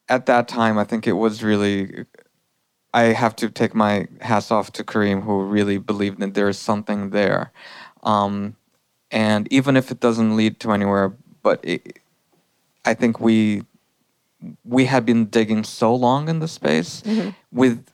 at 0.09 0.27
that 0.27 0.49
time, 0.49 0.79
I 0.79 0.85
think 0.85 1.07
it 1.07 1.13
was 1.13 1.43
really. 1.43 2.05
I 2.95 3.13
have 3.13 3.35
to 3.37 3.51
take 3.51 3.75
my 3.75 4.07
hats 4.21 4.53
off 4.53 4.71
to 4.75 4.85
Karim, 4.85 5.23
who 5.23 5.43
really 5.43 5.79
believed 5.79 6.21
that 6.21 6.35
there 6.35 6.49
is 6.49 6.59
something 6.59 7.11
there, 7.11 7.51
um, 8.05 8.55
and 9.11 9.53
even 9.53 9.77
if 9.77 9.91
it 9.91 9.99
doesn't 9.99 10.37
lead 10.37 10.61
to 10.61 10.71
anywhere, 10.71 11.13
but 11.43 11.59
it, 11.65 11.99
I 12.85 12.95
think 12.95 13.19
we 13.19 13.63
we 14.65 14.85
had 14.85 15.05
been 15.05 15.27
digging 15.27 15.65
so 15.65 15.93
long 15.95 16.29
in 16.29 16.39
the 16.39 16.47
space 16.49 17.03
Mm-hmm. 17.03 17.31
with 17.51 17.85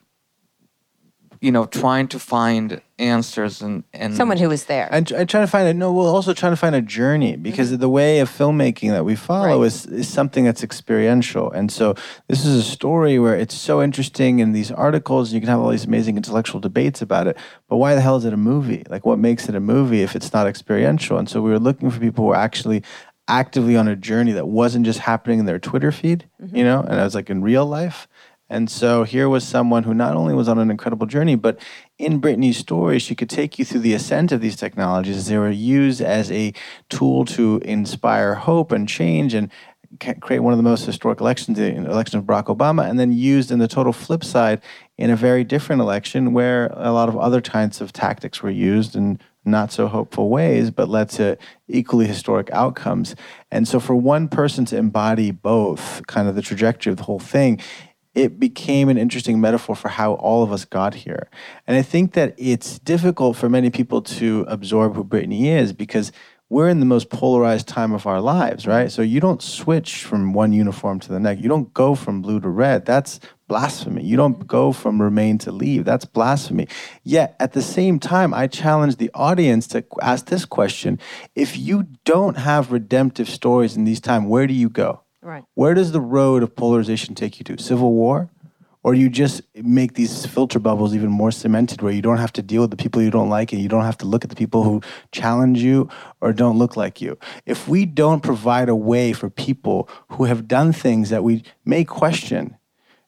you 1.40 1.50
know 1.50 1.66
trying 1.66 2.06
to 2.08 2.18
find 2.18 2.80
answers 2.98 3.62
and 3.62 3.82
and 3.94 4.14
Someone 4.14 4.36
who 4.36 4.48
was 4.48 4.64
there. 4.64 4.88
And 4.90 5.10
I'm 5.12 5.26
trying 5.26 5.44
to 5.44 5.50
find 5.50 5.66
a 5.66 5.74
no. 5.74 5.92
We're 5.92 6.04
also 6.04 6.34
trying 6.34 6.52
to 6.52 6.56
find 6.56 6.74
a 6.74 6.82
journey 6.82 7.32
mm-hmm. 7.32 7.42
because 7.42 7.76
the 7.76 7.88
way 7.88 8.20
of 8.20 8.28
filmmaking 8.28 8.90
that 8.90 9.04
we 9.04 9.16
follow 9.16 9.60
Right. 9.60 9.66
is 9.66 9.86
is 9.86 10.08
something 10.08 10.44
that's 10.44 10.62
experiential. 10.62 11.50
And 11.50 11.72
so 11.72 11.94
this 12.28 12.44
is 12.44 12.56
a 12.56 12.62
story 12.62 13.18
where 13.18 13.34
it's 13.34 13.54
so 13.54 13.82
interesting 13.82 14.38
in 14.40 14.52
these 14.52 14.70
articles. 14.70 15.32
You 15.32 15.40
can 15.40 15.48
have 15.48 15.60
all 15.60 15.70
these 15.70 15.86
amazing 15.86 16.16
intellectual 16.16 16.60
debates 16.60 17.00
about 17.00 17.26
it. 17.26 17.36
But 17.68 17.76
why 17.76 17.94
the 17.94 18.00
hell 18.00 18.16
is 18.16 18.24
it 18.24 18.32
a 18.32 18.38
movie? 18.38 18.84
Like, 18.88 19.06
what 19.06 19.18
makes 19.18 19.48
it 19.48 19.54
a 19.54 19.60
movie 19.60 20.02
if 20.02 20.14
it's 20.14 20.32
not 20.32 20.46
experiential? 20.46 21.18
And 21.18 21.28
so 21.28 21.40
we 21.40 21.50
were 21.50 21.58
looking 21.58 21.90
for 21.90 22.00
people 22.00 22.24
who 22.24 22.28
were 22.28 22.36
actually 22.36 22.82
actively 23.28 23.76
on 23.76 23.86
a 23.86 23.94
journey 23.96 24.32
that 24.32 24.48
wasn't 24.48 24.84
just 24.84 24.98
happening 24.98 25.38
in 25.38 25.46
their 25.46 25.58
Twitter 25.60 25.92
feed, 25.92 26.28
mm-hmm. 26.42 26.56
you 26.56 26.64
know, 26.64 26.80
and 26.80 27.00
I 27.00 27.04
was 27.04 27.14
like 27.14 27.30
in 27.30 27.42
real 27.42 27.64
life. 27.64 28.08
And 28.50 28.68
so 28.68 29.04
here 29.04 29.28
was 29.28 29.46
someone 29.46 29.84
who 29.84 29.94
not 29.94 30.16
only 30.16 30.34
was 30.34 30.48
on 30.48 30.58
an 30.58 30.72
incredible 30.72 31.06
journey, 31.06 31.36
but 31.36 31.58
in 31.98 32.18
Brittany's 32.18 32.58
story, 32.58 32.98
she 32.98 33.14
could 33.14 33.30
take 33.30 33.60
you 33.60 33.64
through 33.64 33.80
the 33.80 33.94
ascent 33.94 34.32
of 34.32 34.40
these 34.40 34.56
technologies 34.56 35.28
they 35.28 35.38
were 35.38 35.50
used 35.50 36.00
as 36.00 36.32
a 36.32 36.52
tool 36.88 37.24
to 37.26 37.58
inspire 37.64 38.34
hope 38.34 38.72
and 38.72 38.88
change 38.88 39.34
and 39.34 39.50
create 40.20 40.40
one 40.40 40.52
of 40.52 40.56
the 40.56 40.64
most 40.64 40.84
historic 40.84 41.20
elections, 41.20 41.58
the 41.58 41.74
election 41.74 42.18
of 42.18 42.24
Barack 42.24 42.46
Obama, 42.46 42.88
and 42.88 42.98
then 42.98 43.12
used 43.12 43.50
in 43.50 43.58
the 43.58 43.68
total 43.68 43.92
flip 43.92 44.24
side 44.24 44.60
in 44.98 45.10
a 45.10 45.16
very 45.16 45.44
different 45.44 45.80
election 45.80 46.32
where 46.32 46.68
a 46.74 46.92
lot 46.92 47.08
of 47.08 47.16
other 47.16 47.40
kinds 47.40 47.80
of 47.80 47.92
tactics 47.92 48.42
were 48.42 48.50
used 48.50 48.94
and 48.94 49.22
not 49.44 49.72
so 49.72 49.88
hopeful 49.88 50.28
ways, 50.28 50.70
but 50.70 50.88
led 50.88 51.08
to 51.08 51.36
equally 51.66 52.06
historic 52.06 52.50
outcomes. 52.50 53.16
And 53.50 53.66
so, 53.66 53.80
for 53.80 53.96
one 53.96 54.28
person 54.28 54.64
to 54.66 54.76
embody 54.76 55.30
both, 55.30 56.06
kind 56.06 56.28
of 56.28 56.34
the 56.34 56.42
trajectory 56.42 56.90
of 56.90 56.98
the 56.98 57.04
whole 57.04 57.18
thing, 57.18 57.58
it 58.14 58.40
became 58.40 58.88
an 58.88 58.98
interesting 58.98 59.40
metaphor 59.40 59.76
for 59.76 59.88
how 59.88 60.14
all 60.14 60.42
of 60.42 60.52
us 60.52 60.64
got 60.64 60.94
here. 60.94 61.28
And 61.66 61.76
I 61.76 61.82
think 61.82 62.12
that 62.14 62.34
it's 62.36 62.78
difficult 62.78 63.36
for 63.36 63.48
many 63.48 63.70
people 63.70 64.02
to 64.02 64.44
absorb 64.48 64.96
who 64.96 65.04
Brittany 65.04 65.48
is 65.48 65.72
because 65.72 66.10
we're 66.48 66.68
in 66.68 66.80
the 66.80 66.86
most 66.86 67.10
polarized 67.10 67.68
time 67.68 67.92
of 67.92 68.08
our 68.08 68.20
lives, 68.20 68.66
right? 68.66 68.90
So 68.90 69.02
you 69.02 69.20
don't 69.20 69.40
switch 69.40 70.02
from 70.02 70.32
one 70.32 70.52
uniform 70.52 70.98
to 71.00 71.12
the 71.12 71.20
next. 71.20 71.42
You 71.42 71.48
don't 71.48 71.72
go 71.72 71.94
from 71.94 72.22
blue 72.22 72.40
to 72.40 72.48
red. 72.48 72.84
That's 72.84 73.20
blasphemy. 73.46 74.02
You 74.02 74.16
don't 74.16 74.44
go 74.48 74.72
from 74.72 75.00
remain 75.00 75.38
to 75.38 75.52
leave. 75.52 75.84
That's 75.84 76.04
blasphemy. 76.04 76.66
Yet 77.04 77.36
at 77.38 77.52
the 77.52 77.62
same 77.62 78.00
time, 78.00 78.34
I 78.34 78.48
challenge 78.48 78.96
the 78.96 79.12
audience 79.14 79.68
to 79.68 79.84
ask 80.02 80.26
this 80.26 80.44
question 80.44 80.98
if 81.36 81.56
you 81.56 81.86
don't 82.04 82.36
have 82.36 82.72
redemptive 82.72 83.28
stories 83.28 83.76
in 83.76 83.84
these 83.84 84.00
times, 84.00 84.26
where 84.26 84.48
do 84.48 84.54
you 84.54 84.68
go? 84.68 85.02
Right. 85.22 85.44
Where 85.54 85.74
does 85.74 85.92
the 85.92 86.00
road 86.00 86.42
of 86.42 86.56
polarization 86.56 87.14
take 87.14 87.38
you 87.38 87.44
to? 87.44 87.62
Civil 87.62 87.92
war? 87.92 88.30
Or 88.82 88.94
you 88.94 89.10
just 89.10 89.42
make 89.54 89.92
these 89.92 90.24
filter 90.24 90.58
bubbles 90.58 90.94
even 90.94 91.10
more 91.10 91.30
cemented 91.30 91.82
where 91.82 91.92
you 91.92 92.00
don't 92.00 92.16
have 92.16 92.32
to 92.32 92.42
deal 92.42 92.62
with 92.62 92.70
the 92.70 92.78
people 92.78 93.02
you 93.02 93.10
don't 93.10 93.28
like 93.28 93.52
and 93.52 93.60
you 93.60 93.68
don't 93.68 93.84
have 93.84 93.98
to 93.98 94.06
look 94.06 94.24
at 94.24 94.30
the 94.30 94.36
people 94.36 94.62
who 94.62 94.80
challenge 95.12 95.62
you 95.62 95.90
or 96.22 96.32
don't 96.32 96.56
look 96.56 96.78
like 96.78 97.02
you. 97.02 97.18
If 97.44 97.68
we 97.68 97.84
don't 97.84 98.22
provide 98.22 98.70
a 98.70 98.74
way 98.74 99.12
for 99.12 99.28
people 99.28 99.86
who 100.12 100.24
have 100.24 100.48
done 100.48 100.72
things 100.72 101.10
that 101.10 101.22
we 101.22 101.42
may 101.66 101.84
question 101.84 102.56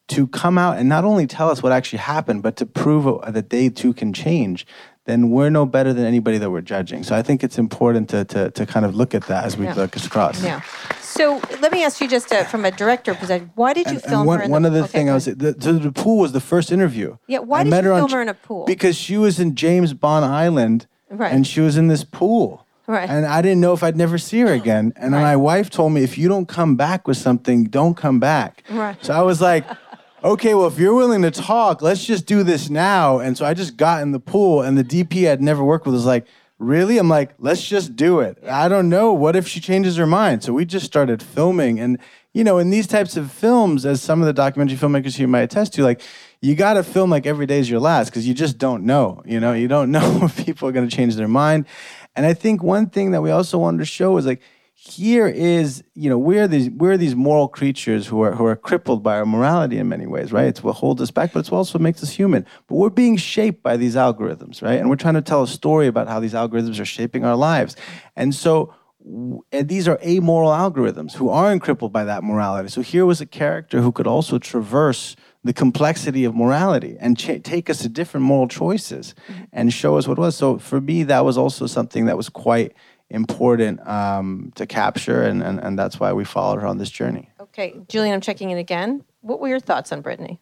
to 0.09 0.27
come 0.27 0.59
out 0.59 0.77
and 0.77 0.91
not 0.91 1.07
only 1.07 1.27
tell 1.27 1.49
us 1.49 1.63
what 1.63 1.73
actually 1.73 2.01
happened, 2.01 2.43
but 2.43 2.57
to 2.57 2.67
prove 2.67 3.33
that 3.33 3.49
they 3.49 3.71
too 3.71 3.95
can 3.95 4.13
change, 4.13 4.67
then 5.05 5.31
we're 5.31 5.51
no 5.51 5.67
better 5.67 5.93
than 5.93 6.05
anybody 6.05 6.39
that 6.39 6.51
we're 6.51 6.61
judging. 6.61 7.03
So 7.03 7.17
I 7.17 7.23
think 7.23 7.43
it's 7.43 7.59
important 7.59 8.09
to, 8.11 8.25
to, 8.27 8.51
to 8.53 8.67
kind 8.67 8.87
of 8.87 8.95
look 8.95 9.15
at 9.15 9.25
that 9.27 9.45
as 9.45 9.57
we 9.57 9.65
Yeah. 9.65 9.75
look 9.75 9.97
across. 9.97 10.43
Yeah. 10.43 10.61
So 11.01 11.41
let 11.61 11.73
me 11.73 11.83
ask 11.85 12.01
you 12.01 12.09
just 12.09 12.33
uh, 12.33 12.45
from 12.45 12.65
a 12.65 12.71
director 12.71 13.15
perspective, 13.15 13.51
why 13.57 13.73
did 13.73 13.87
you 13.89 13.95
And- 13.95 14.03
film 14.03 14.21
and 14.21 14.27
one, 14.29 14.39
her 14.39 14.45
in 14.45 14.51
one 14.51 14.63
the 14.63 14.69
other 14.69 14.81
okay, 14.83 14.89
thing 14.89 15.11
I 15.11 15.15
was 15.15 15.25
the, 15.27 15.57
so 15.59 15.73
the 15.73 15.93
pool 15.93 16.19
was 16.19 16.33
the 16.33 16.41
first 16.41 16.71
interview. 16.71 17.17
Yeah, 17.27 17.41
why 17.41 17.61
I 17.61 17.65
did 17.65 17.71
met 17.71 17.85
you 17.85 17.91
her 17.91 17.97
film 17.97 18.09
J- 18.09 18.15
her 18.17 18.23
in 18.23 18.29
a 18.29 18.35
pool? 18.35 18.65
Because 18.65 18.97
she 18.97 19.17
was 19.17 19.41
in 19.41 19.55
James 19.57 19.93
Bond 19.93 20.25
Island, 20.25 20.87
Right. 21.11 21.33
and 21.33 21.47
she 21.47 21.61
was 21.61 21.77
in 21.77 21.89
this 21.89 22.05
pool. 22.05 22.67
Right. 22.87 23.09
And 23.09 23.27
I 23.27 23.43
didn't 23.43 23.61
know 23.61 23.73
if 23.75 23.83
I'd 23.83 23.97
never 23.97 24.19
see 24.19 24.41
her 24.41 24.53
again. 24.53 24.93
And 24.97 25.15
then 25.15 25.23
my 25.23 25.37
wife 25.37 25.71
told 25.71 25.93
me, 25.93 26.03
if 26.03 26.19
you 26.19 26.29
don't 26.29 26.47
come 26.49 26.75
back 26.77 27.07
with 27.07 27.17
something, 27.17 27.65
don't 27.65 27.97
come 27.97 28.19
back. 28.19 28.65
Right. 28.71 28.97
So 29.05 29.15
I 29.15 29.23
was 29.23 29.41
like, 29.41 29.65
okay, 30.25 30.55
well, 30.55 30.67
if 30.67 30.79
you're 30.79 30.95
willing 30.95 31.23
to 31.23 31.31
talk, 31.31 31.83
let's 31.83 32.05
just 32.05 32.27
do 32.27 32.43
this 32.43 32.71
now. 32.71 33.19
And 33.19 33.37
so 33.37 33.45
I 33.45 33.55
just 33.55 33.77
got 33.77 34.03
in 34.03 34.13
the 34.13 34.21
pool, 34.21 34.63
and 34.63 34.79
the 34.79 34.85
DP 34.85 35.31
I'd 35.31 35.43
never 35.43 35.65
worked 35.65 35.87
with 35.87 35.95
was 35.95 36.07
like, 36.07 36.27
really? 36.59 36.99
I'm 36.99 37.09
like, 37.09 37.35
let's 37.39 37.67
just 37.67 37.97
do 37.97 38.21
it. 38.21 38.39
I 38.49 38.69
don't 38.69 38.89
know. 38.89 39.13
What 39.13 39.35
if 39.35 39.49
she 39.49 39.61
changes 39.61 39.97
her 39.97 40.07
mind? 40.07 40.45
So 40.45 40.53
we 40.53 40.65
just 40.65 40.87
started 40.87 41.23
filming. 41.23 41.81
And, 41.81 41.99
you 42.33 42.45
know, 42.45 42.59
in 42.59 42.71
these 42.71 42.87
types 42.87 43.17
of 43.17 43.33
films, 43.33 43.85
as 43.85 44.01
some 44.01 44.21
of 44.21 44.27
the 44.27 44.33
documentary 44.33 44.77
filmmakers 44.77 45.17
here 45.17 45.27
might 45.27 45.43
attest 45.43 45.75
to, 45.75 45.83
like, 45.83 46.01
you 46.41 46.55
got 46.55 46.75
to 46.75 46.83
film 46.83 47.11
like 47.11 47.27
every 47.27 47.47
day 47.47 47.59
is 47.59 47.69
your 47.69 47.81
last 47.81 48.11
because 48.11 48.27
you 48.27 48.35
just 48.35 48.59
don't 48.59 48.85
know. 48.85 49.23
You 49.25 49.41
know, 49.41 49.53
you 49.53 49.69
don't 49.69 49.91
know 49.93 50.21
if 50.23 50.45
people 50.45 50.69
are 50.69 50.73
going 50.73 50.89
to 50.89 50.97
change 50.97 51.17
their 51.17 51.29
mind. 51.29 51.67
And 52.15 52.27
I 52.27 52.35
think 52.35 52.63
one 52.63 52.89
thing 52.89 53.11
that 53.13 53.23
we 53.23 53.31
also 53.31 53.59
wanted 53.59 53.79
to 53.79 53.85
show 53.85 54.17
is 54.17 54.27
like, 54.27 54.43
here 54.85 55.29
is 55.29 55.85
you 55.95 56.11
know 56.11 56.19
we're 56.19 56.49
these 56.49 56.69
we're 56.71 56.97
these 56.97 57.15
moral 57.15 57.47
creatures 57.47 58.09
who 58.09 58.21
are 58.21 58.33
who 58.33 58.45
are 58.45 58.57
crippled 58.57 59.01
by 59.01 59.17
our 59.17 59.25
morality 59.25 59.79
in 59.79 59.89
many 59.89 60.09
ways 60.09 60.33
right? 60.33 60.47
It's 60.47 60.65
what 60.65 60.73
holds 60.73 61.01
us 61.01 61.13
back 61.13 61.33
but 61.33 61.39
it's 61.39 61.53
also 61.53 61.79
what 61.79 61.85
makes 61.85 62.03
us 62.03 62.11
human. 62.11 62.45
But 62.67 62.75
we're 62.75 62.91
being 62.91 63.17
shaped 63.17 63.63
by 63.63 63.77
these 63.77 63.95
algorithms 63.95 64.61
right? 64.61 64.81
And 64.81 64.91
we're 64.91 64.97
trying 64.97 65.15
to 65.15 65.23
tell 65.23 65.45
a 65.45 65.47
story 65.47 65.87
about 65.87 66.09
how 66.09 66.19
these 66.19 66.33
algorithms 66.33 66.81
are 66.81 66.85
shaping 66.85 67.25
our 67.25 67.37
lives. 67.37 67.77
And 68.17 68.35
so 68.35 68.75
and 69.05 69.69
these 69.69 69.87
are 69.87 70.01
amoral 70.05 70.51
algorithms 70.51 71.13
who 71.13 71.29
aren't 71.29 71.63
crippled 71.63 71.93
by 71.93 72.03
that 72.03 72.25
morality. 72.25 72.69
So 72.69 72.81
here 72.81 73.07
was 73.07 73.21
a 73.21 73.27
character 73.27 73.83
who 73.83 73.93
could 73.93 74.09
also 74.09 74.39
traverse 74.39 75.15
the 75.45 75.53
complexity 75.53 76.25
of 76.25 76.35
morality 76.35 76.97
and 76.99 77.17
cha- 77.17 77.39
take 77.43 77.71
us 77.71 77.83
to 77.83 77.89
different 77.89 78.27
moral 78.27 78.49
choices 78.49 79.15
and 79.53 79.73
show 79.73 79.97
us 79.97 80.09
what 80.09 80.19
was. 80.19 80.37
So 80.37 80.59
for 80.59 80.81
me 80.81 81.05
that 81.05 81.25
was 81.25 81.39
also 81.39 81.67
something 81.67 82.07
that 82.07 82.17
was 82.17 82.29
quite 82.29 82.75
important 83.13 83.87
um, 83.87 84.53
to 84.57 84.67
capture, 84.67 85.23
and, 85.23 85.43
and, 85.43 85.61
and 85.61 85.79
that's 85.79 86.01
why 86.01 86.13
we 86.13 86.25
followed 86.25 86.61
her 86.61 86.67
on 86.67 86.79
this 86.79 86.91
journey. 86.91 87.31
Okay, 87.41 87.79
Julian, 87.89 88.15
I'm 88.15 88.21
checking 88.21 88.51
in 88.51 88.59
again. 88.59 89.05
What 89.21 89.41
were 89.41 89.49
your 89.49 89.61
thoughts 89.61 89.93
on 89.93 90.01
Brittany? 90.01 90.41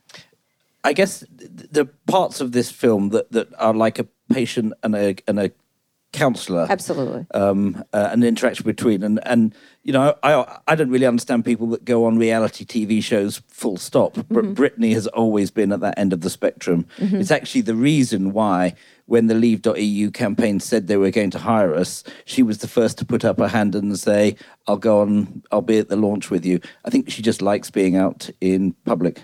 I 0.83 0.93
guess 0.95 1.25
the 1.31 1.87
parts 2.07 2.41
of 2.41 2.53
this 2.53 2.71
film 2.71 3.11
that, 3.11 3.31
that 3.33 3.49
are 3.59 3.75
like 3.75 3.99
a 3.99 4.07
patient 4.33 4.73
and 4.83 4.95
a 4.95 5.17
and 5.27 5.39
a 5.39 5.51
counselor 6.21 6.67
Absolutely. 6.69 7.27
um, 7.35 7.83
uh, 7.93 8.11
an 8.13 8.23
interaction 8.23 8.65
between 8.65 9.03
and 9.03 9.19
and 9.27 9.55
you 9.83 9.93
know 9.93 10.15
I 10.23 10.61
I 10.67 10.75
don't 10.75 10.91
really 10.91 11.07
understand 11.07 11.45
people 11.45 11.67
that 11.69 11.85
go 11.85 12.05
on 12.05 12.19
reality 12.19 12.65
TV 12.65 13.03
shows 13.03 13.43
full 13.49 13.77
stop. 13.79 14.15
Br- 14.29 14.43
Brittany 14.61 14.93
has 14.93 15.07
always 15.07 15.51
been 15.51 15.73
at 15.73 15.81
that 15.81 15.99
end 15.99 16.13
of 16.13 16.21
the 16.21 16.31
spectrum. 16.31 16.87
It's 16.99 17.31
actually 17.31 17.63
the 17.63 17.75
reason 17.75 18.33
why 18.33 18.75
when 19.07 19.27
the 19.27 19.35
Leave.eu 19.35 20.11
campaign 20.13 20.61
said 20.61 20.87
they 20.87 20.97
were 20.97 21.11
going 21.11 21.31
to 21.31 21.39
hire 21.39 21.75
us, 21.75 22.05
she 22.27 22.45
was 22.45 22.59
the 22.59 22.69
first 22.69 22.97
to 22.99 23.05
put 23.05 23.25
up 23.25 23.39
her 23.39 23.49
hand 23.49 23.75
and 23.75 23.99
say, 23.99 24.37
"I'll 24.69 24.77
go 24.77 25.01
on. 25.01 25.43
I'll 25.51 25.63
be 25.63 25.79
at 25.79 25.89
the 25.89 25.97
launch 25.97 26.31
with 26.31 26.45
you." 26.47 26.61
I 26.85 26.91
think 26.91 27.11
she 27.11 27.23
just 27.23 27.43
likes 27.43 27.71
being 27.71 27.97
out 27.97 28.31
in 28.41 28.75
public. 28.85 29.23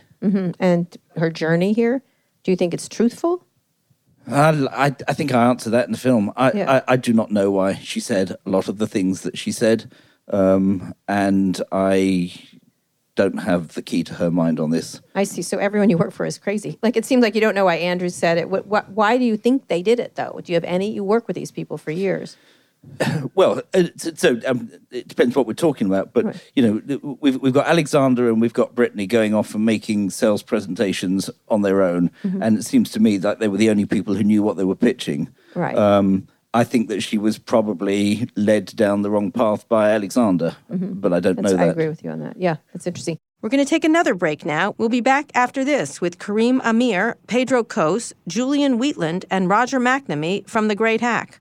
And 0.58 0.96
her 1.16 1.30
journey 1.30 1.72
here, 1.72 2.02
do 2.42 2.50
you 2.50 2.56
think 2.56 2.74
it's 2.74 2.88
truthful? 2.88 3.45
I, 4.28 4.86
I, 4.86 4.96
I 5.08 5.12
think 5.12 5.32
I 5.32 5.46
answered 5.46 5.70
that 5.70 5.86
in 5.86 5.92
the 5.92 5.98
film. 5.98 6.32
I, 6.36 6.52
Yeah. 6.52 6.82
I, 6.88 6.94
I 6.94 6.96
do 6.96 7.12
not 7.12 7.30
know 7.30 7.50
why 7.50 7.74
she 7.74 8.00
said 8.00 8.36
a 8.44 8.50
lot 8.50 8.68
of 8.68 8.78
the 8.78 8.86
things 8.86 9.22
that 9.22 9.38
she 9.38 9.52
said, 9.52 9.92
um, 10.28 10.94
and 11.06 11.60
I 11.70 12.32
don't 13.14 13.38
have 13.38 13.74
the 13.74 13.82
key 13.82 14.04
to 14.04 14.14
her 14.14 14.30
mind 14.30 14.60
on 14.60 14.70
this. 14.70 15.00
I 15.14 15.24
see. 15.24 15.42
So 15.42 15.58
everyone 15.58 15.88
you 15.90 15.96
work 15.96 16.12
for 16.12 16.26
is 16.26 16.38
crazy. 16.38 16.78
Like 16.82 16.96
it 16.96 17.04
seems 17.04 17.22
like 17.22 17.34
you 17.34 17.40
don't 17.40 17.54
know 17.54 17.64
why 17.64 17.76
Andrew 17.76 18.10
said 18.10 18.36
it. 18.38 18.50
What, 18.50 18.66
what, 18.66 18.90
why 18.90 19.16
do 19.16 19.24
you 19.24 19.36
think 19.36 19.68
they 19.68 19.82
did 19.82 19.98
it 19.98 20.14
though? 20.16 20.38
Do 20.42 20.52
you 20.52 20.56
have 20.56 20.64
any? 20.64 20.92
You 20.92 21.02
work 21.02 21.26
with 21.26 21.34
these 21.34 21.50
people 21.50 21.78
for 21.78 21.90
years. 21.90 22.36
Well, 23.34 23.60
uh, 23.74 23.84
so, 23.96 24.40
um, 24.46 24.70
it 24.90 25.08
depends 25.08 25.36
what 25.36 25.46
we're 25.46 25.52
talking 25.52 25.86
about, 25.86 26.14
but 26.14 26.42
you 26.54 26.62
know, 26.62 27.16
we've 27.20 27.40
we've 27.40 27.52
got 27.52 27.66
Alexander 27.66 28.28
and 28.28 28.40
we've 28.40 28.54
got 28.54 28.74
Brittany 28.74 29.06
going 29.06 29.34
off 29.34 29.54
and 29.54 29.66
making 29.66 30.10
sales 30.10 30.42
presentations 30.42 31.28
on 31.48 31.62
their 31.62 31.82
own, 31.82 32.10
and 32.22 32.58
it 32.58 32.64
seems 32.64 32.90
to 32.92 33.00
me 33.00 33.18
that 33.18 33.38
they 33.38 33.48
were 33.48 33.58
the 33.58 33.68
only 33.68 33.84
people 33.84 34.14
who 34.14 34.24
knew 34.24 34.42
what 34.42 34.56
they 34.56 34.64
were 34.64 34.74
pitching. 34.74 35.28
Right. 35.54 35.76
Um, 35.76 36.28
I 36.54 36.64
think 36.64 36.88
that 36.88 37.02
she 37.02 37.18
was 37.18 37.36
probably 37.38 38.30
led 38.34 38.66
down 38.66 39.02
the 39.02 39.10
wrong 39.10 39.30
path 39.30 39.68
by 39.68 39.90
Alexander, 39.90 40.56
but 40.70 41.12
I 41.12 41.20
don't 41.20 41.36
That's, 41.36 41.52
know 41.52 41.62
I 41.62 41.66
agree 41.66 41.88
with 41.88 42.02
you 42.02 42.10
on 42.10 42.20
that. 42.20 42.38
Yeah, 42.38 42.56
that's 42.72 42.86
interesting. 42.86 43.18
We're 43.42 43.50
going 43.50 43.64
to 43.64 43.68
take 43.68 43.84
another 43.84 44.14
break 44.14 44.46
now. 44.46 44.74
We'll 44.78 44.88
be 44.88 45.02
back 45.02 45.30
after 45.34 45.62
this 45.64 46.00
with 46.00 46.18
Karim 46.18 46.62
Amer, 46.64 47.18
Pedro 47.26 47.62
Kos, 47.62 48.14
Julian 48.26 48.78
Wheatland, 48.78 49.26
and 49.30 49.50
Roger 49.50 49.78
McNamee 49.78 50.48
from 50.48 50.68
The 50.68 50.74
Great 50.74 51.02
Hack. 51.02 51.40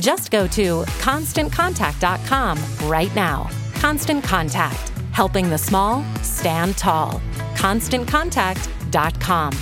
Just 0.00 0.30
go 0.30 0.46
to 0.48 0.82
constantcontact.com 1.00 2.58
right 2.88 3.14
now. 3.14 3.48
Constant 3.74 4.24
Contact, 4.24 4.92
helping 5.12 5.48
the 5.50 5.58
small 5.58 6.02
stand 6.22 6.76
tall. 6.76 7.20
ConstantContact.com. 7.54 9.52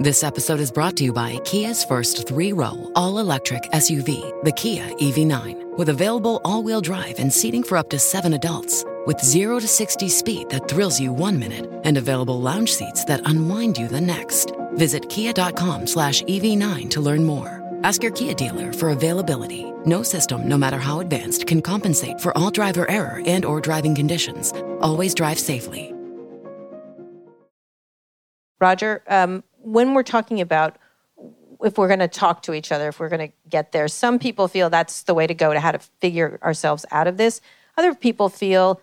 This 0.00 0.24
episode 0.24 0.60
is 0.60 0.72
brought 0.72 0.96
to 0.96 1.04
you 1.04 1.12
by 1.12 1.36
Kia's 1.44 1.84
first 1.84 2.26
three 2.26 2.54
row, 2.54 2.90
all 2.96 3.18
electric 3.18 3.64
SUV, 3.64 4.42
the 4.44 4.52
Kia 4.52 4.88
EV9, 4.94 5.76
with 5.76 5.90
available 5.90 6.40
all 6.42 6.62
wheel 6.62 6.80
drive 6.80 7.18
and 7.18 7.30
seating 7.30 7.62
for 7.62 7.76
up 7.76 7.90
to 7.90 7.98
seven 7.98 8.32
adults. 8.32 8.82
With 9.06 9.18
0 9.20 9.60
to 9.60 9.66
60 9.66 10.08
speed 10.08 10.50
that 10.50 10.68
thrills 10.68 11.00
you 11.00 11.12
one 11.12 11.38
minute 11.38 11.70
and 11.84 11.96
available 11.96 12.38
lounge 12.38 12.74
seats 12.74 13.02
that 13.06 13.22
unwind 13.24 13.78
you 13.78 13.88
the 13.88 14.00
next. 14.00 14.52
Visit 14.74 15.08
kia.com 15.08 15.86
slash 15.86 16.22
EV9 16.22 16.90
to 16.90 17.00
learn 17.00 17.24
more. 17.24 17.60
Ask 17.82 18.02
your 18.02 18.12
Kia 18.12 18.34
dealer 18.34 18.74
for 18.74 18.90
availability. 18.90 19.72
No 19.86 20.02
system, 20.02 20.46
no 20.46 20.58
matter 20.58 20.76
how 20.76 21.00
advanced, 21.00 21.46
can 21.46 21.62
compensate 21.62 22.20
for 22.20 22.36
all 22.36 22.50
driver 22.50 22.90
error 22.90 23.22
and 23.24 23.46
or 23.46 23.58
driving 23.58 23.94
conditions. 23.94 24.52
Always 24.82 25.14
drive 25.14 25.38
safely. 25.38 25.94
Roger, 28.60 29.02
um, 29.08 29.42
when 29.62 29.94
we're 29.94 30.02
talking 30.02 30.42
about 30.42 30.76
if 31.64 31.78
we're 31.78 31.88
going 31.88 32.00
to 32.00 32.08
talk 32.08 32.42
to 32.42 32.52
each 32.52 32.70
other, 32.70 32.88
if 32.88 33.00
we're 33.00 33.08
going 33.08 33.28
to 33.28 33.34
get 33.48 33.72
there, 33.72 33.88
some 33.88 34.18
people 34.18 34.46
feel 34.46 34.68
that's 34.68 35.04
the 35.04 35.14
way 35.14 35.26
to 35.26 35.34
go 35.34 35.54
to 35.54 35.60
how 35.60 35.72
to 35.72 35.78
figure 36.00 36.38
ourselves 36.42 36.84
out 36.90 37.06
of 37.06 37.16
this. 37.16 37.40
Other 37.78 37.94
people 37.94 38.28
feel 38.28 38.80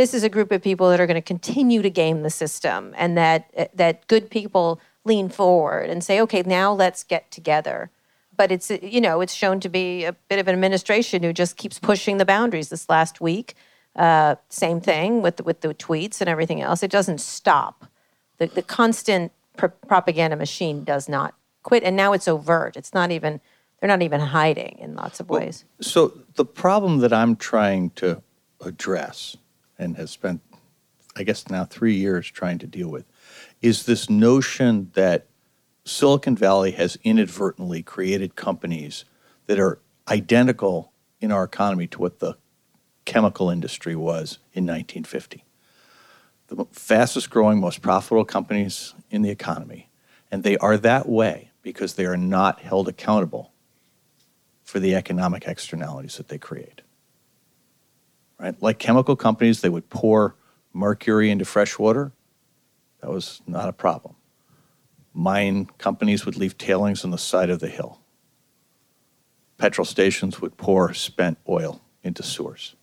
this 0.00 0.14
is 0.14 0.22
a 0.22 0.30
group 0.30 0.50
of 0.50 0.62
people 0.62 0.88
that 0.88 0.98
are 0.98 1.06
going 1.06 1.14
to 1.14 1.20
continue 1.20 1.82
to 1.82 1.90
game 1.90 2.22
the 2.22 2.30
system 2.30 2.94
and 2.96 3.18
that 3.18 3.70
that 3.74 4.06
good 4.06 4.30
people 4.30 4.80
lean 5.04 5.28
forward 5.28 5.90
and 5.90 6.02
say, 6.02 6.18
okay, 6.22 6.42
now 6.42 6.72
let's 6.72 7.04
get 7.04 7.30
together. 7.30 7.90
But 8.34 8.50
it's 8.50 8.70
you 8.70 9.02
know 9.02 9.20
it's 9.20 9.34
shown 9.34 9.60
to 9.60 9.68
be 9.68 10.04
a 10.04 10.14
bit 10.30 10.38
of 10.38 10.48
an 10.48 10.54
administration 10.54 11.22
who 11.22 11.34
just 11.34 11.58
keeps 11.58 11.78
pushing 11.78 12.16
the 12.16 12.24
boundaries. 12.24 12.70
This 12.70 12.88
last 12.88 13.20
week, 13.20 13.54
uh, 13.94 14.36
same 14.48 14.80
thing 14.80 15.20
with 15.20 15.36
the, 15.36 15.42
with 15.42 15.60
the 15.60 15.74
tweets 15.74 16.22
and 16.22 16.30
everything 16.30 16.62
else. 16.62 16.82
It 16.82 16.90
doesn't 16.90 17.20
stop. 17.20 17.84
The 18.38 18.46
the 18.46 18.62
constant 18.62 19.32
pr- 19.58 19.66
propaganda 19.86 20.36
machine 20.36 20.82
does 20.82 21.10
not 21.10 21.34
quit, 21.62 21.82
and 21.82 21.94
now 21.94 22.14
it's 22.14 22.26
overt. 22.26 22.74
It's 22.74 22.94
not 22.94 23.10
even 23.10 23.42
they're 23.78 23.88
not 23.88 24.00
even 24.00 24.20
hiding 24.20 24.78
in 24.78 24.94
lots 24.94 25.20
of 25.20 25.28
ways. 25.28 25.66
So 25.82 26.16
the 26.36 26.46
problem 26.46 27.00
that 27.00 27.12
I'm 27.12 27.36
trying 27.36 27.90
to 27.96 28.22
address 28.62 29.36
and 29.80 29.96
has 29.96 30.10
spent, 30.10 30.42
I 31.16 31.24
guess, 31.24 31.48
now 31.48 31.64
three 31.64 31.94
years 31.94 32.30
trying 32.30 32.58
to 32.58 32.66
deal 32.66 32.88
with 32.88 33.06
is 33.62 33.86
this 33.86 34.08
notion 34.08 34.90
that 34.94 35.26
Silicon 35.84 36.36
Valley 36.36 36.72
has 36.72 36.98
inadvertently 37.02 37.82
created 37.82 38.36
companies 38.36 39.04
that 39.46 39.58
are 39.58 39.80
identical 40.08 40.92
in 41.20 41.32
our 41.32 41.44
economy 41.44 41.86
to 41.88 41.98
what 41.98 42.20
the 42.20 42.36
chemical 43.04 43.50
industry 43.50 43.96
was 43.96 44.38
in 44.52 44.64
1950. 44.64 45.44
The 46.48 46.64
fastest 46.70 47.30
growing, 47.30 47.60
most 47.60 47.80
profitable 47.80 48.24
companies 48.24 48.94
in 49.10 49.22
the 49.22 49.30
economy. 49.30 49.88
And 50.30 50.42
they 50.42 50.56
are 50.58 50.76
that 50.76 51.08
way 51.08 51.50
because 51.62 51.94
they 51.94 52.06
are 52.06 52.16
not 52.16 52.60
held 52.60 52.88
accountable 52.88 53.52
for 54.62 54.78
the 54.78 54.94
economic 54.94 55.44
externalities 55.46 56.16
that 56.16 56.28
they 56.28 56.38
create 56.38 56.82
right? 58.40 58.60
Like 58.62 58.78
chemical 58.78 59.16
companies, 59.16 59.60
they 59.60 59.68
would 59.68 59.88
pour 59.90 60.34
mercury 60.72 61.30
into 61.30 61.44
fresh 61.44 61.78
water. 61.78 62.12
That 63.00 63.10
was 63.10 63.42
not 63.46 63.68
a 63.68 63.72
problem. 63.72 64.16
Mine 65.12 65.66
companies 65.78 66.24
would 66.24 66.36
leave 66.36 66.56
tailings 66.56 67.04
on 67.04 67.10
the 67.10 67.18
side 67.18 67.50
of 67.50 67.60
the 67.60 67.68
hill. 67.68 68.00
Petrol 69.58 69.84
stations 69.84 70.40
would 70.40 70.56
pour 70.56 70.94
spent 70.94 71.38
oil 71.48 71.80
into 72.02 72.22
sewers. 72.22 72.76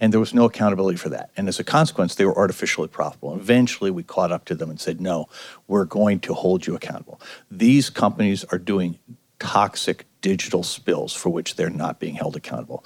And 0.00 0.12
there 0.12 0.20
was 0.20 0.34
no 0.34 0.44
accountability 0.46 0.98
for 0.98 1.10
that. 1.10 1.30
And 1.36 1.48
as 1.48 1.60
a 1.60 1.64
consequence, 1.64 2.16
they 2.16 2.24
were 2.24 2.36
artificially 2.36 2.88
profitable. 2.88 3.32
And 3.32 3.40
eventually, 3.40 3.90
we 3.90 4.02
caught 4.02 4.32
up 4.32 4.44
to 4.46 4.56
them 4.56 4.68
and 4.68 4.80
said, 4.80 5.00
no, 5.00 5.28
we're 5.68 5.84
going 5.84 6.18
to 6.20 6.34
hold 6.34 6.66
you 6.66 6.74
accountable. 6.74 7.20
These 7.50 7.88
companies 7.88 8.42
are 8.44 8.58
doing 8.58 8.98
toxic 9.38 10.06
digital 10.20 10.64
spills 10.64 11.14
for 11.14 11.30
which 11.30 11.54
they're 11.54 11.70
not 11.70 12.00
being 12.00 12.16
held 12.16 12.36
accountable 12.36 12.84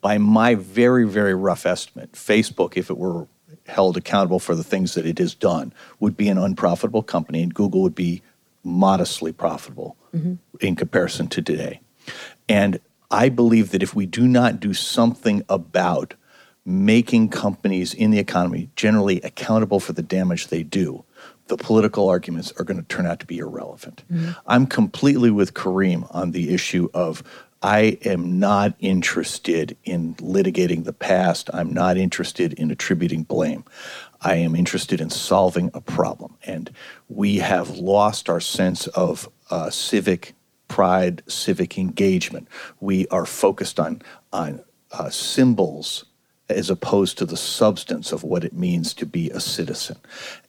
by 0.00 0.18
my 0.18 0.54
very, 0.54 1.06
very 1.06 1.34
rough 1.34 1.66
estimate, 1.66 2.12
Facebook, 2.12 2.76
if 2.76 2.90
it 2.90 2.98
were 2.98 3.26
held 3.66 3.96
accountable 3.96 4.38
for 4.38 4.54
the 4.54 4.64
things 4.64 4.94
that 4.94 5.06
it 5.06 5.18
has 5.18 5.34
done, 5.34 5.72
would 6.00 6.16
be 6.16 6.28
an 6.28 6.38
unprofitable 6.38 7.02
company, 7.02 7.42
and 7.42 7.54
Google 7.54 7.82
would 7.82 7.94
be 7.94 8.22
modestly 8.62 9.32
profitable 9.32 9.96
mm-hmm. 10.14 10.34
in 10.60 10.76
comparison 10.76 11.28
to 11.28 11.42
today. 11.42 11.80
And 12.48 12.80
I 13.10 13.28
believe 13.28 13.70
that 13.70 13.82
if 13.82 13.94
we 13.94 14.06
do 14.06 14.26
not 14.26 14.60
do 14.60 14.74
something 14.74 15.44
about 15.48 16.14
making 16.66 17.28
companies 17.28 17.92
in 17.92 18.10
the 18.10 18.18
economy 18.18 18.70
generally 18.74 19.20
accountable 19.20 19.80
for 19.80 19.92
the 19.92 20.02
damage 20.02 20.48
they 20.48 20.62
do, 20.62 21.04
the 21.48 21.56
political 21.58 22.08
arguments 22.08 22.52
are 22.58 22.64
going 22.64 22.78
to 22.78 22.88
turn 22.88 23.06
out 23.06 23.20
to 23.20 23.26
be 23.26 23.38
irrelevant. 23.38 24.02
Mm-hmm. 24.10 24.32
I'm 24.46 24.66
completely 24.66 25.30
with 25.30 25.52
Karim 25.52 26.06
on 26.10 26.30
the 26.30 26.54
issue 26.54 26.88
of 26.94 27.22
I 27.64 27.96
am 28.04 28.38
not 28.38 28.74
interested 28.78 29.74
in 29.84 30.16
litigating 30.16 30.84
the 30.84 30.92
past. 30.92 31.48
I'm 31.54 31.72
not 31.72 31.96
interested 31.96 32.52
in 32.52 32.70
attributing 32.70 33.22
blame. 33.22 33.64
I 34.20 34.34
am 34.34 34.54
interested 34.54 35.00
in 35.00 35.08
solving 35.08 35.70
a 35.72 35.80
problem. 35.80 36.36
And 36.44 36.70
we 37.08 37.38
have 37.38 37.70
lost 37.70 38.28
our 38.28 38.38
sense 38.38 38.86
of 38.88 39.30
uh, 39.50 39.70
civic 39.70 40.34
pride, 40.68 41.22
civic 41.26 41.78
engagement. 41.78 42.48
We 42.80 43.06
are 43.08 43.24
focused 43.24 43.80
on, 43.80 44.02
on 44.30 44.62
uh, 44.92 45.08
symbols 45.08 46.04
as 46.50 46.68
opposed 46.68 47.16
to 47.16 47.24
the 47.24 47.34
substance 47.38 48.12
of 48.12 48.22
what 48.22 48.44
it 48.44 48.52
means 48.52 48.92
to 48.92 49.06
be 49.06 49.30
a 49.30 49.40
citizen. 49.40 49.96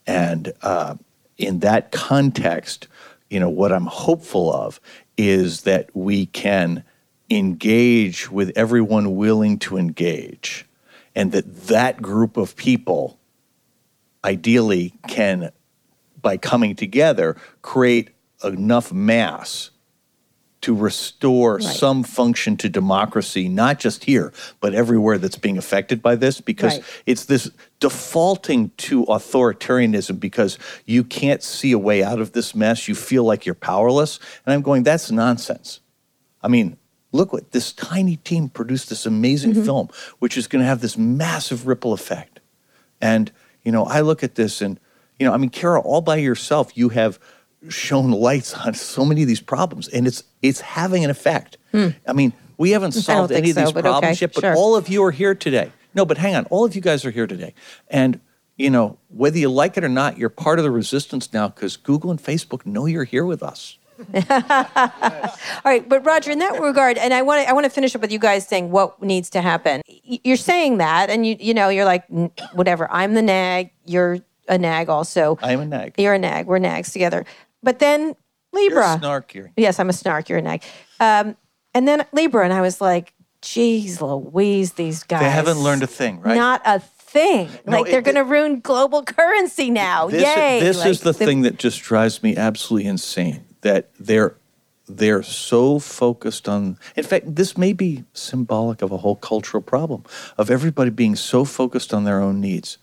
And 0.05 0.51
uh, 0.63 0.95
in 1.37 1.59
that 1.59 1.93
context, 1.93 2.89
you 3.29 3.39
know, 3.39 3.49
what 3.49 3.71
I'm 3.71 3.85
hopeful 3.85 4.53
of 4.53 4.81
is 5.15 5.61
that 5.61 5.89
we 5.95 6.25
can 6.25 6.83
engage 7.29 8.29
with 8.29 8.51
everyone 8.55 9.15
willing 9.15 9.57
to 9.59 9.77
engage 9.77 10.65
and 11.15 11.31
that 11.31 11.67
that 11.67 12.01
group 12.01 12.37
of 12.37 12.55
people 12.55 13.19
ideally 14.23 14.93
can 15.07 15.51
by 16.21 16.37
coming 16.37 16.75
together 16.75 17.35
create 17.61 18.09
enough 18.43 18.91
mass 18.91 19.71
to 20.61 20.75
restore 20.75 21.55
right. 21.55 21.63
some 21.63 22.03
function 22.03 22.57
to 22.57 22.69
democracy 22.69 23.49
not 23.49 23.79
just 23.79 24.03
here 24.03 24.31
but 24.59 24.75
everywhere 24.75 25.17
that's 25.17 25.37
being 25.37 25.57
affected 25.57 26.01
by 26.01 26.15
this 26.15 26.41
because 26.41 26.73
right. 26.73 27.01
it's 27.07 27.25
this 27.25 27.49
defaulting 27.79 28.71
to 28.77 29.05
authoritarianism 29.05 30.19
because 30.19 30.59
you 30.85 31.03
can't 31.03 31.41
see 31.41 31.71
a 31.71 31.79
way 31.79 32.03
out 32.03 32.19
of 32.19 32.33
this 32.33 32.53
mess 32.53 32.87
you 32.87 32.93
feel 32.95 33.23
like 33.23 33.45
you're 33.45 33.55
powerless 33.55 34.19
and 34.45 34.53
i'm 34.53 34.61
going 34.61 34.83
that's 34.83 35.09
nonsense 35.09 35.79
i 36.43 36.47
mean 36.47 36.77
look 37.15 37.33
what 37.33 37.51
this 37.51 37.73
tiny 37.73 38.17
team 38.17 38.49
produced 38.49 38.89
this 38.89 39.05
amazing 39.05 39.53
mm-hmm. 39.53 39.63
film, 39.63 39.89
which 40.19 40.37
is 40.37 40.47
going 40.47 40.61
to 40.61 40.67
have 40.67 40.81
this 40.81 40.97
massive 40.97 41.67
ripple 41.67 41.93
effect. 41.93 42.39
And, 43.01 43.31
you 43.63 43.71
know, 43.71 43.85
I 43.85 44.01
look 44.01 44.23
at 44.23 44.35
this 44.35 44.61
and, 44.61 44.79
you 45.19 45.25
know, 45.25 45.33
I 45.33 45.37
mean, 45.37 45.49
Kara, 45.49 45.79
all 45.79 46.01
by 46.01 46.17
yourself, 46.17 46.77
you 46.77 46.89
have 46.89 47.19
shown 47.69 48.11
lights 48.11 48.53
on 48.53 48.73
so 48.73 49.05
many 49.05 49.21
of 49.21 49.27
these 49.27 49.41
problems, 49.41 49.87
and 49.87 50.07
it's 50.07 50.23
it's 50.41 50.61
having 50.61 51.03
an 51.03 51.09
effect. 51.09 51.57
Hmm. 51.71 51.89
I 52.07 52.13
mean, 52.13 52.33
we 52.57 52.71
haven't 52.71 52.93
solved 52.93 53.31
any 53.31 53.49
of 53.49 53.55
these 53.55 53.71
problems 53.71 54.17
okay, 54.17 54.21
yet, 54.21 54.33
but 54.33 54.41
sure. 54.41 54.55
all 54.55 54.75
of 54.75 54.87
you 54.87 55.03
are 55.03 55.11
here 55.11 55.35
today. 55.35 55.71
No, 55.93 56.05
but 56.05 56.17
hang 56.17 56.35
on, 56.35 56.45
all 56.45 56.65
of 56.65 56.75
you 56.75 56.81
guys 56.81 57.05
are 57.05 57.11
here 57.11 57.27
today, 57.27 57.53
and 57.87 58.19
you 58.57 58.69
know, 58.69 58.97
whether 59.09 59.37
you 59.37 59.49
like 59.49 59.77
it 59.77 59.83
or 59.83 59.89
not, 59.89 60.17
you're 60.17 60.29
part 60.29 60.59
of 60.59 60.63
the 60.63 60.71
resistance 60.71 61.33
now 61.33 61.49
because 61.49 61.75
Google 61.77 62.11
and 62.11 62.21
Facebook 62.21 62.65
know 62.65 62.85
you're 62.85 63.03
here 63.03 63.25
with 63.25 63.43
us. 63.43 63.77
All 64.29 65.61
right, 65.63 65.87
but 65.87 66.05
Roger, 66.05 66.31
in 66.31 66.39
that 66.39 66.59
regard, 66.59 66.97
and 66.97 67.13
I 67.13 67.21
want 67.21 67.43
to 67.43 67.49
I 67.49 67.53
want 67.53 67.63
to 67.65 67.69
finish 67.69 67.95
up 67.95 68.01
with 68.01 68.11
you 68.11 68.19
guys 68.19 68.47
saying 68.47 68.71
what 68.71 69.01
needs 69.01 69.29
to 69.31 69.41
happen. 69.41 69.81
You're 69.85 70.35
saying 70.37 70.77
that, 70.77 71.09
and 71.09 71.25
you 71.25 71.37
you 71.39 71.53
know 71.53 71.69
you're 71.69 71.85
like 71.85 72.03
whatever. 72.53 72.91
I'm 72.91 73.13
the 73.13 73.21
nag. 73.21 73.71
You're 73.85 74.19
a 74.47 74.57
nag 74.57 74.89
also. 74.89 75.37
I 75.41 75.53
am 75.53 75.61
a 75.61 75.65
nag. 75.65 75.95
You're 75.97 76.13
a 76.13 76.19
nag. 76.19 76.45
We're 76.45 76.59
nags 76.59 76.91
together. 76.91 77.25
But 77.63 77.79
then 77.79 78.15
Libra. 78.51 78.89
You're 78.89 78.99
snark 78.99 79.31
here. 79.31 79.51
Yes, 79.55 79.79
I'm 79.79 79.89
a 79.89 79.93
snark. 79.93 80.27
You're 80.29 80.39
a 80.39 80.41
nag. 80.41 80.63
Um, 80.99 81.37
and 81.73 81.87
then 81.87 82.05
Libra, 82.11 82.43
and 82.43 82.53
I 82.53 82.61
was 82.61 82.81
like, 82.81 83.13
"Geez, 83.41 84.01
Louise, 84.01 84.73
these 84.73 85.03
guys. 85.03 85.21
They 85.21 85.29
haven't 85.29 85.59
learned 85.59 85.83
a 85.83 85.87
thing, 85.87 86.19
right? 86.19 86.35
Not 86.35 86.61
a 86.65 86.79
thing. 86.79 87.49
No, 87.65 87.79
like 87.81 87.91
they're 87.91 88.01
going 88.01 88.15
to 88.15 88.25
ruin 88.25 88.59
global 88.59 89.03
currency 89.03 89.71
now. 89.71 90.07
This, 90.09 90.21
Yay! 90.21 90.59
This 90.59 90.79
like, 90.79 90.87
is 90.89 90.99
the, 90.99 91.13
the 91.13 91.25
thing 91.25 91.43
that 91.43 91.57
just 91.57 91.81
drives 91.81 92.21
me 92.21 92.35
absolutely 92.35 92.89
insane 92.89 93.45
that 93.65 93.89
they're 93.99 94.35
they're 94.87 95.23
so 95.23 95.79
focused 95.79 96.47
on 96.47 96.77
in 96.95 97.03
fact 97.03 97.35
this 97.35 97.57
may 97.57 97.73
be 97.73 98.03
symbolic 98.13 98.83
of 98.83 98.91
a 98.91 98.97
whole 98.97 99.15
cultural 99.15 99.63
problem 99.63 100.03
of 100.37 100.51
everybody 100.51 100.91
being 100.91 101.15
so 101.15 101.43
focused 101.43 101.91
on 101.91 102.03
their 102.03 102.21
own 102.21 102.39
needs 102.39 102.77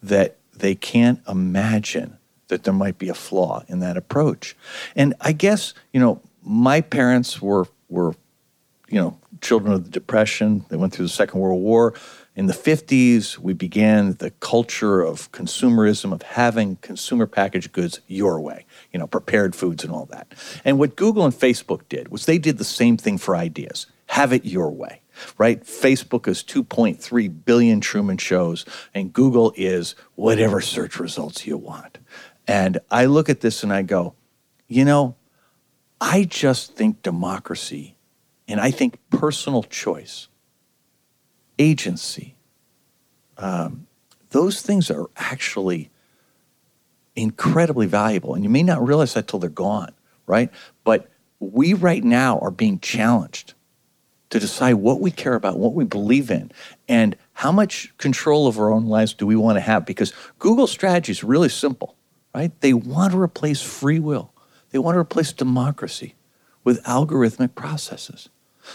that 0.00 0.36
they 0.54 0.76
can't 0.76 1.20
imagine 1.26 2.16
that 2.46 2.62
there 2.62 2.72
might 2.72 2.98
be 2.98 3.08
a 3.08 3.14
flaw 3.14 3.64
in 3.66 3.80
that 3.80 3.96
approach. 3.96 4.56
And 4.94 5.12
i 5.20 5.32
guess 5.32 5.74
you 5.92 5.98
know 5.98 6.22
my 6.44 6.80
parents 6.80 7.42
were 7.42 7.66
were 7.88 8.14
you 8.88 9.00
know 9.00 9.18
children 9.40 9.72
of 9.72 9.84
the 9.84 9.90
depression. 9.90 10.64
They 10.68 10.76
went 10.76 10.92
through 10.92 11.06
the 11.06 11.10
second 11.22 11.40
world 11.40 11.62
war. 11.62 11.94
In 12.34 12.46
the 12.46 12.52
50s, 12.52 13.38
we 13.38 13.52
began 13.52 14.14
the 14.14 14.30
culture 14.30 15.00
of 15.00 15.30
consumerism, 15.32 16.12
of 16.12 16.22
having 16.22 16.76
consumer 16.76 17.26
packaged 17.26 17.72
goods 17.72 18.00
your 18.06 18.40
way, 18.40 18.64
you 18.92 18.98
know, 18.98 19.06
prepared 19.06 19.54
foods 19.54 19.84
and 19.84 19.92
all 19.92 20.06
that. 20.06 20.32
And 20.64 20.78
what 20.78 20.96
Google 20.96 21.24
and 21.24 21.34
Facebook 21.34 21.82
did 21.88 22.08
was 22.08 22.26
they 22.26 22.38
did 22.38 22.58
the 22.58 22.64
same 22.64 22.96
thing 22.96 23.18
for 23.18 23.36
ideas 23.36 23.86
have 24.08 24.32
it 24.32 24.44
your 24.44 24.70
way, 24.70 25.02
right? 25.36 25.62
Facebook 25.64 26.26
is 26.26 26.42
2.3 26.42 27.44
billion 27.44 27.80
Truman 27.80 28.16
shows, 28.16 28.64
and 28.94 29.12
Google 29.12 29.52
is 29.54 29.94
whatever 30.14 30.60
search 30.60 30.98
results 30.98 31.46
you 31.46 31.56
want. 31.58 31.98
And 32.46 32.78
I 32.90 33.04
look 33.04 33.28
at 33.28 33.40
this 33.40 33.62
and 33.62 33.72
I 33.72 33.82
go, 33.82 34.14
you 34.66 34.84
know, 34.84 35.14
I 36.00 36.24
just 36.24 36.74
think 36.74 37.02
democracy 37.02 37.96
and 38.46 38.60
I 38.60 38.70
think 38.70 38.98
personal 39.10 39.62
choice, 39.62 40.28
agency, 41.58 42.36
um, 43.36 43.86
those 44.30 44.62
things 44.62 44.90
are 44.90 45.10
actually 45.16 45.90
incredibly 47.18 47.86
valuable. 47.86 48.34
And 48.34 48.44
you 48.44 48.50
may 48.50 48.62
not 48.62 48.86
realize 48.86 49.14
that 49.14 49.28
till 49.28 49.38
they're 49.38 49.50
gone, 49.50 49.92
right? 50.26 50.50
But 50.84 51.10
we 51.40 51.74
right 51.74 52.02
now 52.02 52.38
are 52.38 52.50
being 52.50 52.78
challenged 52.80 53.54
to 54.30 54.38
decide 54.38 54.74
what 54.74 55.00
we 55.00 55.10
care 55.10 55.34
about, 55.34 55.58
what 55.58 55.74
we 55.74 55.84
believe 55.84 56.30
in, 56.30 56.52
and 56.88 57.16
how 57.32 57.50
much 57.50 57.96
control 57.98 58.46
of 58.46 58.58
our 58.58 58.70
own 58.70 58.86
lives 58.86 59.14
do 59.14 59.26
we 59.26 59.36
want 59.36 59.56
to 59.56 59.60
have. 59.60 59.86
Because 59.86 60.12
Google's 60.38 60.70
strategy 60.70 61.12
is 61.12 61.24
really 61.24 61.48
simple, 61.48 61.96
right? 62.34 62.52
They 62.60 62.74
want 62.74 63.12
to 63.12 63.20
replace 63.20 63.62
free 63.62 63.98
will, 63.98 64.32
they 64.70 64.78
want 64.78 64.94
to 64.94 65.00
replace 65.00 65.32
democracy 65.32 66.14
with 66.64 66.82
algorithmic 66.84 67.54
processes. 67.54 68.28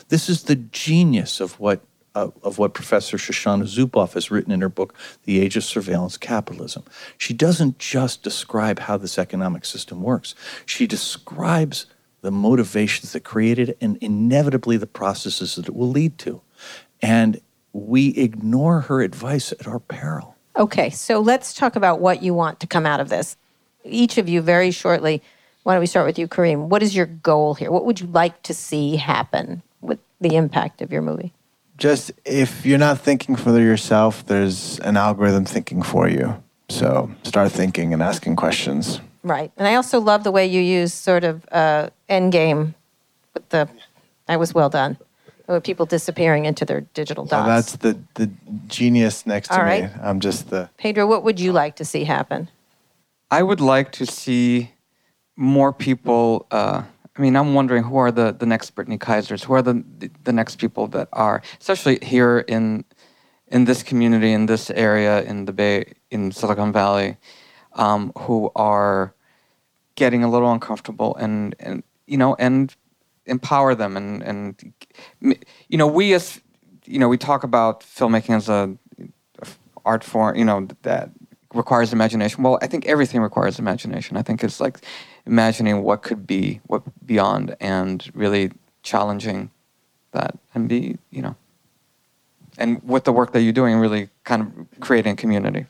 This 0.09 0.27
is 0.27 0.43
the 0.43 0.55
genius 0.55 1.39
of 1.39 1.59
what, 1.59 1.81
uh, 2.15 2.29
of 2.43 2.57
what 2.57 2.73
Professor 2.73 3.17
Shoshana 3.17 3.63
Zuboff 3.63 4.13
has 4.13 4.31
written 4.31 4.51
in 4.51 4.61
her 4.61 4.69
book, 4.69 4.93
The 5.23 5.39
Age 5.39 5.57
of 5.57 5.63
Surveillance 5.63 6.17
Capitalism. 6.17 6.83
She 7.17 7.33
doesn't 7.33 7.79
just 7.79 8.23
describe 8.23 8.79
how 8.79 8.97
this 8.97 9.17
economic 9.17 9.65
system 9.65 10.01
works, 10.01 10.35
she 10.65 10.87
describes 10.87 11.87
the 12.21 12.31
motivations 12.31 13.11
that 13.11 13.21
created 13.25 13.69
it 13.69 13.77
and 13.81 13.97
inevitably 13.97 14.77
the 14.77 14.87
processes 14.87 15.55
that 15.55 15.67
it 15.67 15.75
will 15.75 15.89
lead 15.89 16.17
to. 16.17 16.41
And 17.01 17.41
we 17.73 18.09
ignore 18.09 18.81
her 18.81 19.01
advice 19.01 19.51
at 19.51 19.67
our 19.67 19.79
peril. 19.79 20.35
Okay, 20.55 20.89
so 20.89 21.19
let's 21.19 21.53
talk 21.53 21.75
about 21.75 21.99
what 21.99 22.23
you 22.23 22.33
want 22.33 22.59
to 22.61 22.67
come 22.67 22.85
out 22.85 23.01
of 23.01 23.09
this. 23.09 23.35
Each 23.83 24.17
of 24.17 24.29
you, 24.29 24.41
very 24.41 24.71
shortly, 24.71 25.21
why 25.63 25.73
don't 25.73 25.81
we 25.81 25.87
start 25.87 26.05
with 26.05 26.17
you, 26.17 26.27
Karim? 26.27 26.69
What 26.69 26.83
is 26.83 26.95
your 26.95 27.07
goal 27.07 27.55
here? 27.55 27.71
What 27.71 27.85
would 27.85 27.99
you 27.99 28.07
like 28.07 28.41
to 28.43 28.53
see 28.53 28.95
happen 28.95 29.61
with 29.81 29.99
the 30.21 30.35
impact 30.35 30.81
of 30.81 30.91
your 30.91 31.01
movie? 31.01 31.33
Just 31.77 32.11
if 32.25 32.65
you're 32.65 32.77
not 32.77 32.99
thinking 32.99 33.35
for 33.35 33.59
yourself, 33.59 34.25
there's 34.25 34.79
an 34.79 34.95
algorithm 34.95 35.45
thinking 35.45 35.81
for 35.81 36.07
you. 36.07 36.41
So 36.69 37.11
start 37.23 37.51
thinking 37.51 37.93
and 37.93 38.01
asking 38.01 38.35
questions. 38.35 39.01
Right. 39.23 39.51
And 39.57 39.67
I 39.67 39.75
also 39.75 39.99
love 39.99 40.23
the 40.23 40.31
way 40.31 40.45
you 40.45 40.61
use 40.61 40.93
sort 40.93 41.23
of 41.23 41.45
uh, 41.51 41.89
end 42.09 42.31
game 42.31 42.75
with 43.33 43.47
the, 43.49 43.67
that 44.27 44.39
was 44.39 44.53
well 44.53 44.69
done. 44.69 44.97
With 45.47 45.63
people 45.63 45.85
disappearing 45.85 46.45
into 46.45 46.63
their 46.63 46.81
digital 46.93 47.25
dots. 47.25 47.45
Well, 47.45 47.55
that's 47.55 47.75
the, 47.75 47.99
the 48.13 48.31
genius 48.67 49.25
next 49.25 49.49
to 49.49 49.59
All 49.59 49.65
me. 49.65 49.89
I'm 50.01 50.21
just 50.21 50.49
the. 50.49 50.69
Pedro, 50.77 51.05
what 51.05 51.23
would 51.23 51.37
you 51.37 51.51
like 51.51 51.75
to 51.75 51.85
see 51.85 52.05
happen? 52.05 52.49
I 53.29 53.43
would 53.43 53.59
like 53.59 53.91
to 53.93 54.05
see 54.05 54.71
more 55.35 55.73
people. 55.73 56.45
Uh, 56.49 56.83
I 57.15 57.21
mean, 57.21 57.35
I'm 57.35 57.53
wondering 57.53 57.83
who 57.83 57.97
are 57.97 58.11
the, 58.11 58.35
the 58.37 58.45
next 58.45 58.71
Brittany 58.71 58.97
Kaisers? 58.97 59.43
Who 59.43 59.53
are 59.53 59.61
the, 59.61 59.83
the, 59.99 60.09
the 60.23 60.33
next 60.33 60.55
people 60.55 60.87
that 60.87 61.09
are, 61.13 61.41
especially 61.59 61.99
here 62.01 62.39
in 62.39 62.85
in 63.47 63.65
this 63.65 63.83
community, 63.83 64.33
in 64.33 64.47
this 64.47 64.71
area, 64.71 65.21
in 65.21 65.45
the 65.45 65.53
Bay, 65.53 65.93
in 66.09 66.31
Silicon 66.31 66.71
Valley, 66.71 67.17
um, 67.73 68.11
who 68.17 68.51
are 68.55 69.13
getting 69.95 70.23
a 70.23 70.29
little 70.29 70.51
uncomfortable 70.51 71.15
and, 71.17 71.55
and 71.59 71.83
you 72.07 72.17
know 72.17 72.35
and 72.39 72.75
empower 73.25 73.75
them 73.75 73.95
and 73.95 74.21
and 74.23 74.73
you 75.21 75.77
know 75.77 75.87
we 75.87 76.13
as 76.13 76.41
you 76.85 76.99
know 76.99 77.07
we 77.07 77.17
talk 77.17 77.43
about 77.43 77.81
filmmaking 77.81 78.35
as 78.35 78.49
a 78.49 78.75
art 79.85 80.03
form 80.03 80.35
you 80.35 80.43
know 80.43 80.67
that 80.81 81.09
requires 81.53 81.93
imagination 81.93 82.43
well 82.43 82.57
i 82.61 82.67
think 82.67 82.85
everything 82.85 83.21
requires 83.21 83.59
imagination 83.59 84.17
i 84.17 84.21
think 84.21 84.43
it's 84.43 84.59
like 84.59 84.79
imagining 85.25 85.83
what 85.83 86.03
could 86.03 86.27
be 86.27 86.59
what 86.67 86.81
beyond 87.05 87.55
and 87.59 88.11
really 88.13 88.51
challenging 88.83 89.49
that 90.11 90.37
and 90.53 90.67
be 90.67 90.97
you 91.11 91.21
know 91.21 91.35
and 92.57 92.83
with 92.83 93.03
the 93.03 93.13
work 93.13 93.31
that 93.31 93.41
you're 93.41 93.53
doing 93.53 93.77
really 93.77 94.09
kind 94.23 94.41
of 94.41 94.79
creating 94.79 95.15
community 95.15 95.65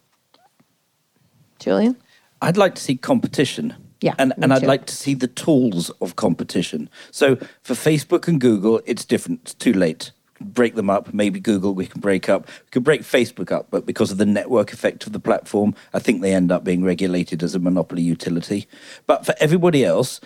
Julian? 1.63 1.95
I'd 2.41 2.57
like 2.57 2.75
to 2.75 2.81
see 2.81 2.97
competition. 2.97 3.73
Yeah, 4.01 4.15
And, 4.17 4.33
and 4.35 4.53
I'd 4.53 4.63
like 4.63 4.85
to 4.87 4.93
see 4.93 5.13
the 5.13 5.29
tools 5.29 5.89
of 6.01 6.17
competition. 6.17 6.89
So 7.09 7.37
for 7.61 7.73
Facebook 7.73 8.27
and 8.27 8.41
Google, 8.41 8.81
it's 8.85 9.05
different. 9.05 9.39
It's 9.43 9.53
too 9.53 9.71
late. 9.71 10.11
Break 10.41 10.75
them 10.75 10.89
up. 10.89 11.13
Maybe 11.13 11.39
Google 11.39 11.73
we 11.73 11.85
can 11.85 12.01
break 12.01 12.27
up. 12.27 12.47
We 12.47 12.69
could 12.71 12.83
break 12.83 13.01
Facebook 13.01 13.51
up, 13.51 13.67
but 13.69 13.85
because 13.85 14.11
of 14.11 14.17
the 14.17 14.25
network 14.25 14.73
effect 14.73 15.05
of 15.05 15.13
the 15.13 15.19
platform, 15.19 15.75
I 15.93 15.99
think 15.99 16.21
they 16.21 16.33
end 16.33 16.51
up 16.51 16.63
being 16.63 16.83
regulated 16.83 17.43
as 17.43 17.55
a 17.55 17.59
monopoly 17.59 18.01
utility. 18.01 18.67
But 19.05 19.25
for 19.25 19.35
everybody 19.39 19.85
else, 19.85 20.19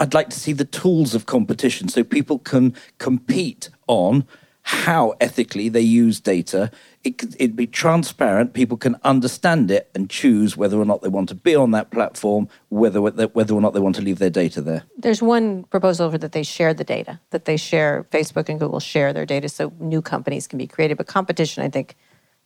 I'd 0.00 0.14
like 0.14 0.30
to 0.30 0.38
see 0.38 0.52
the 0.52 0.64
tools 0.64 1.14
of 1.14 1.26
competition 1.26 1.88
so 1.88 2.04
people 2.04 2.38
can 2.38 2.74
compete 2.98 3.68
on 3.88 4.26
how 4.62 5.14
ethically 5.20 5.68
they 5.68 5.80
use 5.80 6.20
data. 6.20 6.70
It 7.08 7.16
could, 7.16 7.34
it'd 7.36 7.56
be 7.56 7.66
transparent. 7.66 8.52
People 8.52 8.76
can 8.76 8.96
understand 9.02 9.70
it 9.70 9.88
and 9.94 10.10
choose 10.10 10.58
whether 10.58 10.78
or 10.78 10.84
not 10.84 11.00
they 11.00 11.08
want 11.08 11.30
to 11.30 11.34
be 11.34 11.54
on 11.54 11.70
that 11.70 11.90
platform, 11.90 12.50
whether 12.68 13.00
whether 13.00 13.54
or 13.54 13.62
not 13.62 13.72
they 13.72 13.80
want 13.80 13.96
to 13.96 14.02
leave 14.02 14.18
their 14.18 14.28
data 14.28 14.60
there. 14.60 14.82
There's 14.98 15.22
one 15.22 15.64
proposal 15.64 16.10
that 16.10 16.32
they 16.32 16.42
share 16.42 16.74
the 16.74 16.84
data, 16.84 17.18
that 17.30 17.46
they 17.46 17.56
share, 17.56 18.06
Facebook 18.10 18.50
and 18.50 18.60
Google 18.60 18.78
share 18.78 19.14
their 19.14 19.24
data 19.24 19.48
so 19.48 19.72
new 19.80 20.02
companies 20.02 20.46
can 20.46 20.58
be 20.58 20.66
created. 20.66 20.98
But 20.98 21.06
competition, 21.06 21.62
I 21.62 21.70
think, 21.70 21.96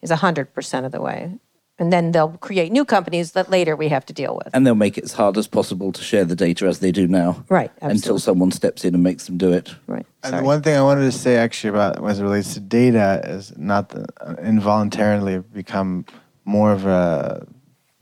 is 0.00 0.12
100% 0.12 0.84
of 0.84 0.92
the 0.92 1.00
way. 1.00 1.40
And 1.78 1.92
then 1.92 2.12
they'll 2.12 2.36
create 2.38 2.70
new 2.70 2.84
companies 2.84 3.32
that 3.32 3.50
later 3.50 3.74
we 3.74 3.88
have 3.88 4.06
to 4.06 4.12
deal 4.12 4.36
with. 4.36 4.54
And 4.54 4.66
they'll 4.66 4.74
make 4.74 4.98
it 4.98 5.04
as 5.04 5.14
hard 5.14 5.36
as 5.36 5.48
possible 5.48 5.90
to 5.92 6.02
share 6.02 6.24
the 6.24 6.36
data 6.36 6.66
as 6.66 6.80
they 6.80 6.92
do 6.92 7.08
now. 7.08 7.44
Right, 7.48 7.72
Until 7.80 8.18
someone 8.18 8.52
steps 8.52 8.84
in 8.84 8.94
and 8.94 9.02
makes 9.02 9.26
them 9.26 9.38
do 9.38 9.52
it. 9.52 9.74
Right. 9.86 10.06
And 10.22 10.38
the 10.38 10.42
one 10.42 10.62
thing 10.62 10.76
I 10.76 10.82
wanted 10.82 11.10
to 11.10 11.12
say 11.12 11.36
actually 11.36 11.70
about 11.70 12.04
as 12.08 12.20
it 12.20 12.22
relates 12.22 12.54
to 12.54 12.60
data 12.60 13.22
is 13.24 13.56
not 13.56 13.88
the, 13.88 14.06
uh, 14.20 14.34
involuntarily 14.42 15.38
become 15.38 16.04
more 16.44 16.72
of 16.72 16.86
a 16.86 17.46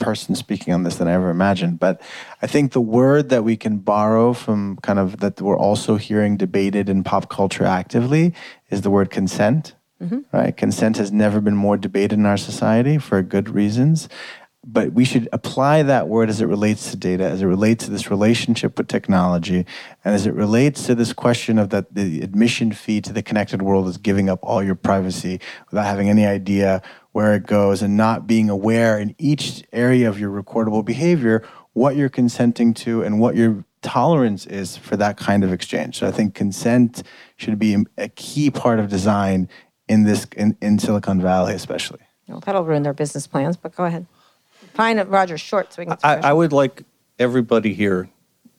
person 0.00 0.34
speaking 0.34 0.74
on 0.74 0.82
this 0.82 0.96
than 0.96 1.06
I 1.06 1.12
ever 1.12 1.30
imagined. 1.30 1.78
But 1.78 2.02
I 2.42 2.48
think 2.48 2.72
the 2.72 2.80
word 2.80 3.28
that 3.28 3.44
we 3.44 3.56
can 3.56 3.78
borrow 3.78 4.32
from 4.32 4.78
kind 4.82 4.98
of 4.98 5.20
that 5.20 5.40
we're 5.40 5.58
also 5.58 5.96
hearing 5.96 6.36
debated 6.36 6.88
in 6.88 7.04
pop 7.04 7.28
culture 7.28 7.64
actively 7.64 8.34
is 8.70 8.80
the 8.80 8.90
word 8.90 9.10
consent. 9.10 9.74
Mm-hmm. 10.00 10.20
Right? 10.32 10.56
Consent 10.56 10.96
has 10.96 11.12
never 11.12 11.40
been 11.40 11.56
more 11.56 11.76
debated 11.76 12.18
in 12.18 12.26
our 12.26 12.36
society 12.36 12.98
for 12.98 13.22
good 13.22 13.48
reasons. 13.48 14.08
But 14.62 14.92
we 14.92 15.06
should 15.06 15.26
apply 15.32 15.84
that 15.84 16.06
word 16.06 16.28
as 16.28 16.42
it 16.42 16.46
relates 16.46 16.90
to 16.90 16.96
data, 16.96 17.24
as 17.24 17.40
it 17.40 17.46
relates 17.46 17.86
to 17.86 17.90
this 17.90 18.10
relationship 18.10 18.76
with 18.76 18.88
technology, 18.88 19.64
and 20.04 20.14
as 20.14 20.26
it 20.26 20.34
relates 20.34 20.84
to 20.84 20.94
this 20.94 21.14
question 21.14 21.58
of 21.58 21.70
that 21.70 21.94
the 21.94 22.20
admission 22.20 22.72
fee 22.72 23.00
to 23.00 23.12
the 23.12 23.22
connected 23.22 23.62
world 23.62 23.88
is 23.88 23.96
giving 23.96 24.28
up 24.28 24.38
all 24.42 24.62
your 24.62 24.74
privacy 24.74 25.40
without 25.70 25.86
having 25.86 26.10
any 26.10 26.26
idea 26.26 26.82
where 27.12 27.34
it 27.34 27.46
goes 27.46 27.80
and 27.80 27.96
not 27.96 28.26
being 28.26 28.50
aware 28.50 28.98
in 28.98 29.14
each 29.16 29.64
area 29.72 30.06
of 30.06 30.20
your 30.20 30.30
recordable 30.30 30.84
behavior 30.84 31.42
what 31.72 31.96
you're 31.96 32.10
consenting 32.10 32.74
to 32.74 33.02
and 33.02 33.18
what 33.18 33.36
your 33.36 33.64
tolerance 33.82 34.46
is 34.46 34.76
for 34.76 34.96
that 34.96 35.16
kind 35.16 35.42
of 35.42 35.52
exchange. 35.52 35.98
So 35.98 36.06
I 36.06 36.10
think 36.10 36.34
consent 36.34 37.02
should 37.36 37.58
be 37.58 37.76
a 37.96 38.08
key 38.08 38.50
part 38.50 38.78
of 38.78 38.90
design 38.90 39.48
in 39.90 40.04
this 40.04 40.24
in, 40.36 40.56
in 40.62 40.78
Silicon 40.78 41.20
Valley 41.20 41.52
especially. 41.52 41.98
Well, 42.28 42.40
that'll 42.40 42.64
ruin 42.64 42.84
their 42.84 42.92
business 42.92 43.26
plans, 43.26 43.56
but 43.56 43.74
go 43.74 43.84
ahead. 43.84 44.06
Find 44.74 45.04
Roger, 45.08 45.36
short 45.36 45.72
so 45.72 45.82
we 45.82 45.86
can. 45.86 45.98
I, 46.04 46.28
I 46.30 46.32
would 46.32 46.52
like 46.52 46.84
everybody 47.18 47.74
here 47.74 48.08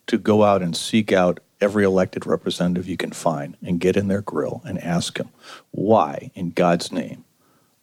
to 0.07 0.17
go 0.17 0.43
out 0.43 0.61
and 0.61 0.75
seek 0.75 1.13
out 1.13 1.39
every 1.61 1.86
elected 1.86 2.25
representative 2.25 2.88
you 2.88 2.97
can 2.97 3.11
find 3.11 3.55
and 3.63 3.79
get 3.79 3.95
in 3.95 4.09
their 4.09 4.21
grill 4.21 4.61
and 4.65 4.77
ask 4.84 5.17
them 5.17 5.29
why, 5.71 6.32
in 6.36 6.49
God's 6.49 6.91
name, 6.91 7.23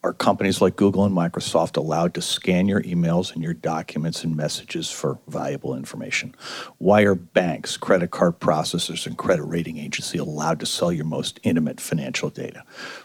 are 0.04 0.12
companies 0.12 0.60
like 0.60 0.76
Google 0.76 1.04
and 1.04 1.14
Microsoft 1.14 1.76
allowed 1.76 2.14
to 2.14 2.22
scan 2.22 2.68
your 2.68 2.82
emails 2.82 3.34
and 3.34 3.42
your 3.42 3.54
documents 3.54 4.22
and 4.22 4.36
messages 4.36 4.90
for 4.90 5.18
valuable 5.26 5.74
information? 5.74 6.34
Why 6.78 7.02
are 7.02 7.16
banks, 7.16 7.76
credit 7.76 8.10
card 8.12 8.38
processors, 8.38 9.06
and 9.06 9.18
credit 9.18 9.42
rating 9.42 9.78
agencies 9.78 10.20
allowed 10.20 10.60
to 10.60 10.66
sell 10.66 10.92
your 10.92 11.04
most 11.04 11.40
intimate 11.42 11.80
financial 11.80 12.30
data? 12.30 12.62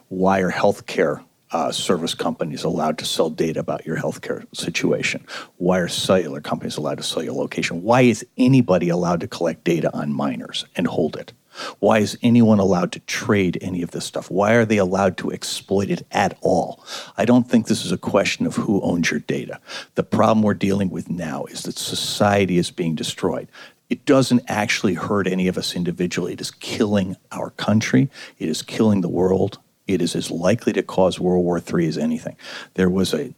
Why 0.09 0.39
are 0.39 0.51
healthcare 0.51 1.23
uh, 1.51 1.71
service 1.71 2.13
companies 2.13 2.63
allowed 2.63 2.97
to 2.99 3.05
sell 3.05 3.29
data 3.29 3.59
about 3.59 3.85
your 3.85 3.97
healthcare 3.97 4.45
situation? 4.55 5.25
Why 5.57 5.79
are 5.79 5.87
cellular 5.87 6.41
companies 6.41 6.77
allowed 6.77 6.97
to 6.97 7.03
sell 7.03 7.23
your 7.23 7.33
location? 7.33 7.81
Why 7.81 8.01
is 8.01 8.25
anybody 8.37 8.89
allowed 8.89 9.21
to 9.21 9.27
collect 9.27 9.63
data 9.63 9.91
on 9.95 10.13
minors 10.13 10.65
and 10.75 10.85
hold 10.85 11.15
it? 11.15 11.33
Why 11.79 11.99
is 11.99 12.17
anyone 12.21 12.59
allowed 12.59 12.91
to 12.93 12.99
trade 13.01 13.57
any 13.61 13.81
of 13.81 13.91
this 13.91 14.05
stuff? 14.05 14.31
Why 14.31 14.53
are 14.53 14.65
they 14.65 14.77
allowed 14.77 15.17
to 15.17 15.31
exploit 15.31 15.89
it 15.89 16.05
at 16.11 16.37
all? 16.41 16.83
I 17.17 17.25
don't 17.25 17.49
think 17.49 17.67
this 17.67 17.85
is 17.85 17.91
a 17.91 17.97
question 17.97 18.45
of 18.45 18.55
who 18.55 18.81
owns 18.81 19.11
your 19.11 19.19
data. 19.19 19.59
The 19.95 20.03
problem 20.03 20.41
we're 20.41 20.53
dealing 20.53 20.89
with 20.89 21.09
now 21.09 21.45
is 21.45 21.63
that 21.63 21.77
society 21.77 22.57
is 22.57 22.71
being 22.71 22.95
destroyed. 22.95 23.47
It 23.89 24.05
doesn't 24.05 24.41
actually 24.47 24.95
hurt 24.95 25.27
any 25.27 25.47
of 25.47 25.57
us 25.57 25.75
individually. 25.75 26.33
It 26.33 26.41
is 26.41 26.51
killing 26.51 27.15
our 27.31 27.51
country. 27.51 28.09
It 28.39 28.49
is 28.49 28.61
killing 28.61 29.01
the 29.01 29.09
world. 29.09 29.59
It 29.87 30.01
is 30.01 30.15
as 30.15 30.31
likely 30.31 30.73
to 30.73 30.83
cause 30.83 31.19
World 31.19 31.43
War 31.43 31.61
III 31.61 31.87
as 31.87 31.97
anything. 31.97 32.35
There 32.73 32.89
was 32.89 33.13
a, 33.13 33.33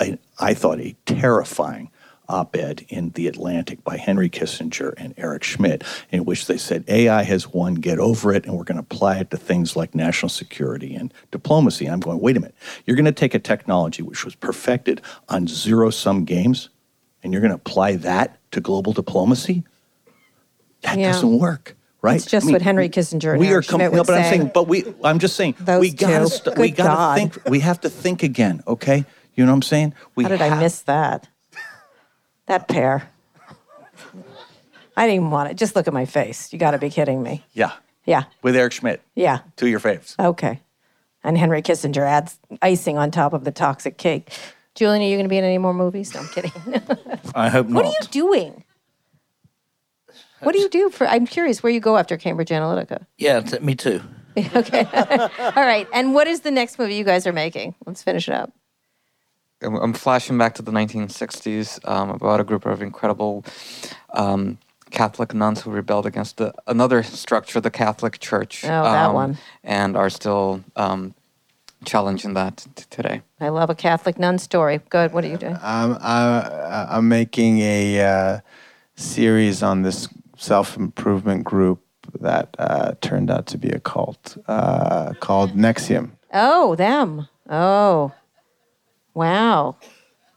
a 0.00 0.18
I 0.38 0.54
thought, 0.54 0.80
a 0.80 0.94
terrifying 1.06 1.90
op 2.30 2.56
ed 2.56 2.86
in 2.88 3.10
The 3.10 3.26
Atlantic 3.26 3.82
by 3.84 3.96
Henry 3.96 4.30
Kissinger 4.30 4.94
and 4.96 5.12
Eric 5.16 5.44
Schmidt, 5.44 5.84
in 6.10 6.24
which 6.24 6.46
they 6.46 6.56
said 6.56 6.84
AI 6.88 7.22
has 7.24 7.48
won, 7.48 7.74
get 7.74 7.98
over 7.98 8.32
it, 8.32 8.46
and 8.46 8.56
we're 8.56 8.64
going 8.64 8.76
to 8.76 8.82
apply 8.82 9.18
it 9.18 9.30
to 9.30 9.36
things 9.36 9.76
like 9.76 9.94
national 9.94 10.30
security 10.30 10.94
and 10.94 11.12
diplomacy. 11.30 11.84
And 11.86 11.94
I'm 11.94 12.00
going, 12.00 12.20
wait 12.20 12.36
a 12.36 12.40
minute, 12.40 12.54
you're 12.86 12.96
going 12.96 13.04
to 13.04 13.12
take 13.12 13.34
a 13.34 13.38
technology 13.38 14.02
which 14.02 14.24
was 14.24 14.34
perfected 14.34 15.00
on 15.28 15.46
zero 15.46 15.90
sum 15.90 16.24
games, 16.24 16.70
and 17.22 17.32
you're 17.32 17.42
going 17.42 17.50
to 17.52 17.56
apply 17.56 17.96
that 17.96 18.38
to 18.52 18.60
global 18.60 18.92
diplomacy? 18.92 19.64
That 20.82 20.98
Yeah. 20.98 21.12
doesn't 21.12 21.38
work. 21.38 21.76
Right? 22.02 22.16
It's 22.16 22.24
just 22.24 22.50
what 22.50 22.62
Henry 22.62 22.88
Kissinger 22.88 23.32
and 23.32 23.40
we 23.40 23.52
are 23.52 23.60
com- 23.60 23.78
no, 23.78 23.90
but 23.90 24.14
I'm 24.16 24.24
saying, 24.24 24.50
but 24.54 24.66
we. 24.66 24.86
I'm 25.04 25.18
just 25.18 25.36
saying, 25.36 25.56
Those 25.60 25.80
we 25.82 25.90
gotta, 25.90 26.28
st- 26.28 26.56
we 26.56 26.70
gotta 26.70 27.14
think. 27.20 27.36
We 27.46 27.60
have 27.60 27.78
to 27.82 27.90
think 27.90 28.22
again. 28.22 28.62
Okay, 28.66 29.04
you 29.34 29.44
know 29.44 29.52
what 29.52 29.56
I'm 29.56 29.62
saying? 29.62 29.92
We 30.14 30.24
How 30.24 30.30
did 30.30 30.40
I 30.40 30.58
miss 30.58 30.80
that? 30.82 31.28
That 32.50 32.66
pair. 32.66 33.08
I 34.96 35.06
didn't 35.06 35.14
even 35.14 35.30
want 35.30 35.52
it. 35.52 35.56
Just 35.56 35.76
look 35.76 35.86
at 35.86 35.94
my 35.94 36.04
face. 36.04 36.52
You 36.52 36.58
got 36.58 36.72
to 36.72 36.78
be 36.78 36.90
kidding 36.90 37.22
me. 37.22 37.44
Yeah, 37.52 37.74
Yeah, 38.06 38.24
with 38.42 38.56
Eric 38.56 38.72
Schmidt. 38.72 39.00
yeah. 39.14 39.38
Two 39.54 39.66
of 39.66 39.70
your 39.70 39.78
faves. 39.78 40.16
Okay. 40.18 40.60
And 41.22 41.38
Henry 41.38 41.62
Kissinger 41.62 42.04
adds 42.04 42.40
icing 42.60 42.98
on 42.98 43.12
top 43.12 43.34
of 43.34 43.44
the 43.44 43.52
toxic 43.52 43.98
cake. 43.98 44.32
Julian, 44.74 45.00
are 45.00 45.04
you 45.06 45.14
going 45.16 45.26
to 45.26 45.30
be 45.30 45.38
in 45.38 45.44
any 45.44 45.58
more 45.58 45.72
movies? 45.72 46.12
No, 46.12 46.22
I'm 46.22 46.28
kidding. 46.28 46.50
I 47.36 47.50
hope 47.50 47.68
not. 47.68 47.76
what 47.76 47.84
are 47.84 47.88
you 48.02 48.08
doing? 48.10 48.64
What 50.40 50.50
do 50.52 50.58
you 50.58 50.68
do 50.68 50.90
for? 50.90 51.06
I'm 51.06 51.28
curious 51.28 51.62
where 51.62 51.70
you 51.72 51.78
go 51.78 51.98
after 51.98 52.16
Cambridge 52.16 52.48
Analytica. 52.48 53.06
Yeah, 53.16 53.42
t- 53.42 53.60
me 53.60 53.76
too. 53.76 54.00
okay. 54.36 54.86
All 55.38 55.62
right. 55.64 55.86
And 55.94 56.14
what 56.14 56.26
is 56.26 56.40
the 56.40 56.50
next 56.50 56.80
movie 56.80 56.96
you 56.96 57.04
guys 57.04 57.28
are 57.28 57.32
making? 57.32 57.76
Let's 57.86 58.02
finish 58.02 58.26
it 58.28 58.34
up. 58.34 58.52
I'm, 59.62 59.76
I'm 59.76 59.92
flashing 59.92 60.38
back 60.38 60.54
to 60.56 60.62
the 60.62 60.72
1960s 60.72 61.86
um, 61.88 62.10
about 62.10 62.40
a 62.40 62.44
group 62.44 62.66
of 62.66 62.82
incredible 62.82 63.44
um, 64.10 64.58
Catholic 64.90 65.34
nuns 65.34 65.62
who 65.62 65.70
rebelled 65.70 66.06
against 66.06 66.36
the, 66.38 66.52
another 66.66 67.02
structure, 67.02 67.60
the 67.60 67.70
Catholic 67.70 68.18
Church. 68.18 68.64
Oh, 68.64 68.68
that 68.68 69.08
um, 69.08 69.14
one. 69.14 69.38
And 69.62 69.96
are 69.96 70.10
still 70.10 70.64
um, 70.76 71.14
challenging 71.84 72.34
that 72.34 72.66
t- 72.74 72.84
today. 72.90 73.22
I 73.40 73.48
love 73.48 73.70
a 73.70 73.74
Catholic 73.74 74.18
nun 74.18 74.38
story. 74.38 74.80
Good. 74.90 75.12
What 75.12 75.24
are 75.24 75.28
you 75.28 75.36
doing? 75.36 75.56
I'm, 75.62 75.96
I, 76.00 76.86
I'm 76.90 77.08
making 77.08 77.60
a 77.60 78.00
uh, 78.00 78.40
series 78.96 79.62
on 79.62 79.82
this 79.82 80.08
self 80.36 80.76
improvement 80.76 81.44
group 81.44 81.82
that 82.20 82.54
uh, 82.58 82.94
turned 83.00 83.30
out 83.30 83.46
to 83.46 83.58
be 83.58 83.68
a 83.68 83.78
cult 83.78 84.36
uh, 84.48 85.12
called 85.20 85.52
NXIVM. 85.52 86.10
Oh, 86.32 86.74
them. 86.74 87.28
Oh, 87.48 88.12
wow. 89.14 89.76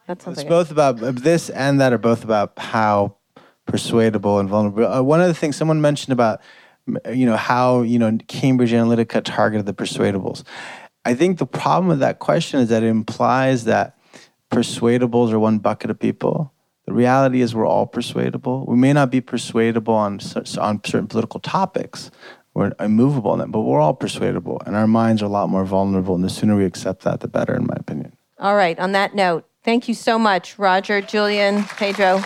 That 0.07 0.21
sounds 0.21 0.37
It's 0.37 0.43
like 0.43 0.49
both 0.49 0.71
about 0.71 0.97
this 0.99 1.49
and 1.49 1.79
that 1.79 1.93
are 1.93 1.97
both 1.97 2.23
about 2.23 2.53
how 2.57 3.17
persuadable 3.65 4.39
and 4.39 4.49
vulnerable. 4.49 4.85
Uh, 4.85 5.01
one 5.01 5.21
of 5.21 5.27
the 5.27 5.33
things 5.33 5.55
someone 5.55 5.81
mentioned 5.81 6.13
about, 6.13 6.41
you 7.11 7.25
know, 7.25 7.37
how 7.37 7.81
you 7.81 7.97
know 7.97 8.17
Cambridge 8.27 8.71
Analytica 8.71 9.21
targeted 9.23 9.65
the 9.65 9.73
persuadables. 9.73 10.43
I 11.05 11.13
think 11.13 11.37
the 11.37 11.45
problem 11.45 11.87
with 11.87 11.99
that 11.99 12.19
question 12.19 12.59
is 12.59 12.69
that 12.69 12.83
it 12.83 12.87
implies 12.87 13.65
that 13.65 13.97
persuadables 14.51 15.31
are 15.31 15.39
one 15.39 15.59
bucket 15.59 15.89
of 15.89 15.99
people. 15.99 16.53
The 16.85 16.93
reality 16.93 17.41
is 17.41 17.55
we're 17.55 17.67
all 17.67 17.87
persuadable. 17.87 18.65
We 18.67 18.75
may 18.75 18.91
not 18.91 19.09
be 19.09 19.21
persuadable 19.21 19.93
on 19.93 20.19
on 20.59 20.81
certain 20.83 21.07
political 21.07 21.39
topics. 21.39 22.11
We're 22.53 22.73
immovable 22.79 23.31
on 23.31 23.39
them, 23.39 23.51
but 23.51 23.61
we're 23.61 23.81
all 23.81 23.95
persuadable, 23.95 24.61
and 24.65 24.75
our 24.75 24.85
minds 24.85 25.23
are 25.23 25.25
a 25.25 25.29
lot 25.29 25.49
more 25.49 25.65
vulnerable. 25.65 26.13
And 26.13 26.23
the 26.23 26.29
sooner 26.29 26.55
we 26.55 26.65
accept 26.65 27.03
that, 27.03 27.21
the 27.21 27.27
better, 27.27 27.55
in 27.55 27.65
my 27.65 27.75
opinion. 27.79 28.15
All 28.43 28.55
right. 28.57 28.77
On 28.77 28.91
that 28.91 29.15
note, 29.15 29.45
thank 29.63 29.87
you 29.87 29.93
so 29.93 30.19
much, 30.19 30.59
Roger, 30.59 30.99
Julian, 30.99 31.63
Pedro, 31.63 32.19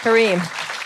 Karim. 0.00 0.40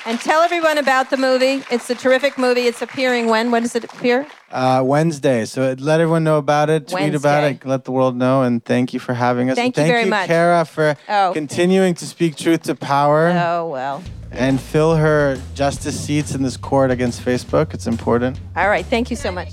And 0.04 0.18
tell 0.18 0.42
everyone 0.42 0.78
about 0.78 1.10
the 1.10 1.16
movie. 1.16 1.62
It's 1.70 1.88
a 1.88 1.94
terrific 1.94 2.36
movie. 2.36 2.62
It's 2.62 2.82
appearing 2.82 3.28
when? 3.28 3.52
When 3.52 3.62
does 3.62 3.76
it 3.76 3.84
appear? 3.84 4.26
Uh, 4.50 4.82
Wednesday. 4.84 5.44
So 5.44 5.76
let 5.78 6.00
everyone 6.00 6.24
know 6.24 6.38
about 6.38 6.68
it. 6.68 6.88
Tweet 6.88 7.14
about 7.14 7.44
it. 7.44 7.64
Let 7.64 7.84
the 7.84 7.92
world 7.92 8.16
know. 8.16 8.42
And 8.42 8.64
thank 8.64 8.92
you 8.92 8.98
for 8.98 9.14
having 9.14 9.48
us. 9.50 9.54
Thank 9.54 9.78
and 9.78 9.86
you 9.86 9.92
thank 9.92 10.08
very 10.08 10.10
much. 10.10 10.26
Kara, 10.26 10.64
for 10.64 10.96
Oh. 11.08 11.30
continuing 11.32 11.94
to 11.94 12.06
speak 12.06 12.34
truth 12.34 12.64
to 12.64 12.74
power 12.74 13.28
Oh, 13.28 13.68
well. 13.68 14.02
and 14.32 14.60
fill 14.60 14.96
her 14.96 15.40
justice 15.54 15.98
seats 15.98 16.34
in 16.34 16.42
this 16.42 16.56
court 16.56 16.90
against 16.90 17.24
Facebook. 17.24 17.72
It's 17.72 17.86
important. 17.86 18.40
All 18.56 18.68
right. 18.68 18.84
Thank 18.84 19.08
you 19.08 19.16
so 19.16 19.30
much. 19.30 19.52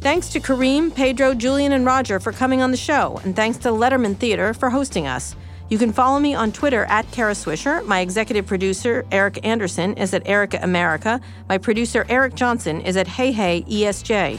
Thanks 0.00 0.28
to 0.28 0.38
Karim, 0.38 0.92
Pedro, 0.92 1.34
Julian, 1.34 1.72
and 1.72 1.84
Roger 1.84 2.20
for 2.20 2.30
coming 2.30 2.62
on 2.62 2.70
the 2.70 2.76
show, 2.76 3.20
and 3.24 3.34
thanks 3.34 3.58
to 3.58 3.70
Letterman 3.70 4.16
Theater 4.16 4.54
for 4.54 4.70
hosting 4.70 5.08
us. 5.08 5.34
You 5.70 5.76
can 5.76 5.92
follow 5.92 6.20
me 6.20 6.34
on 6.34 6.52
Twitter 6.52 6.84
at 6.84 7.10
Kara 7.10 7.32
Swisher. 7.32 7.84
My 7.84 7.98
executive 7.98 8.46
producer, 8.46 9.04
Eric 9.10 9.44
Anderson, 9.44 9.94
is 9.94 10.14
at 10.14 10.26
Erica 10.26 10.60
America. 10.62 11.20
My 11.48 11.58
producer, 11.58 12.06
Eric 12.08 12.36
Johnson, 12.36 12.80
is 12.82 12.96
at 12.96 13.08
Hey 13.08 13.32
Hey 13.32 13.62
ESJ. 13.62 14.38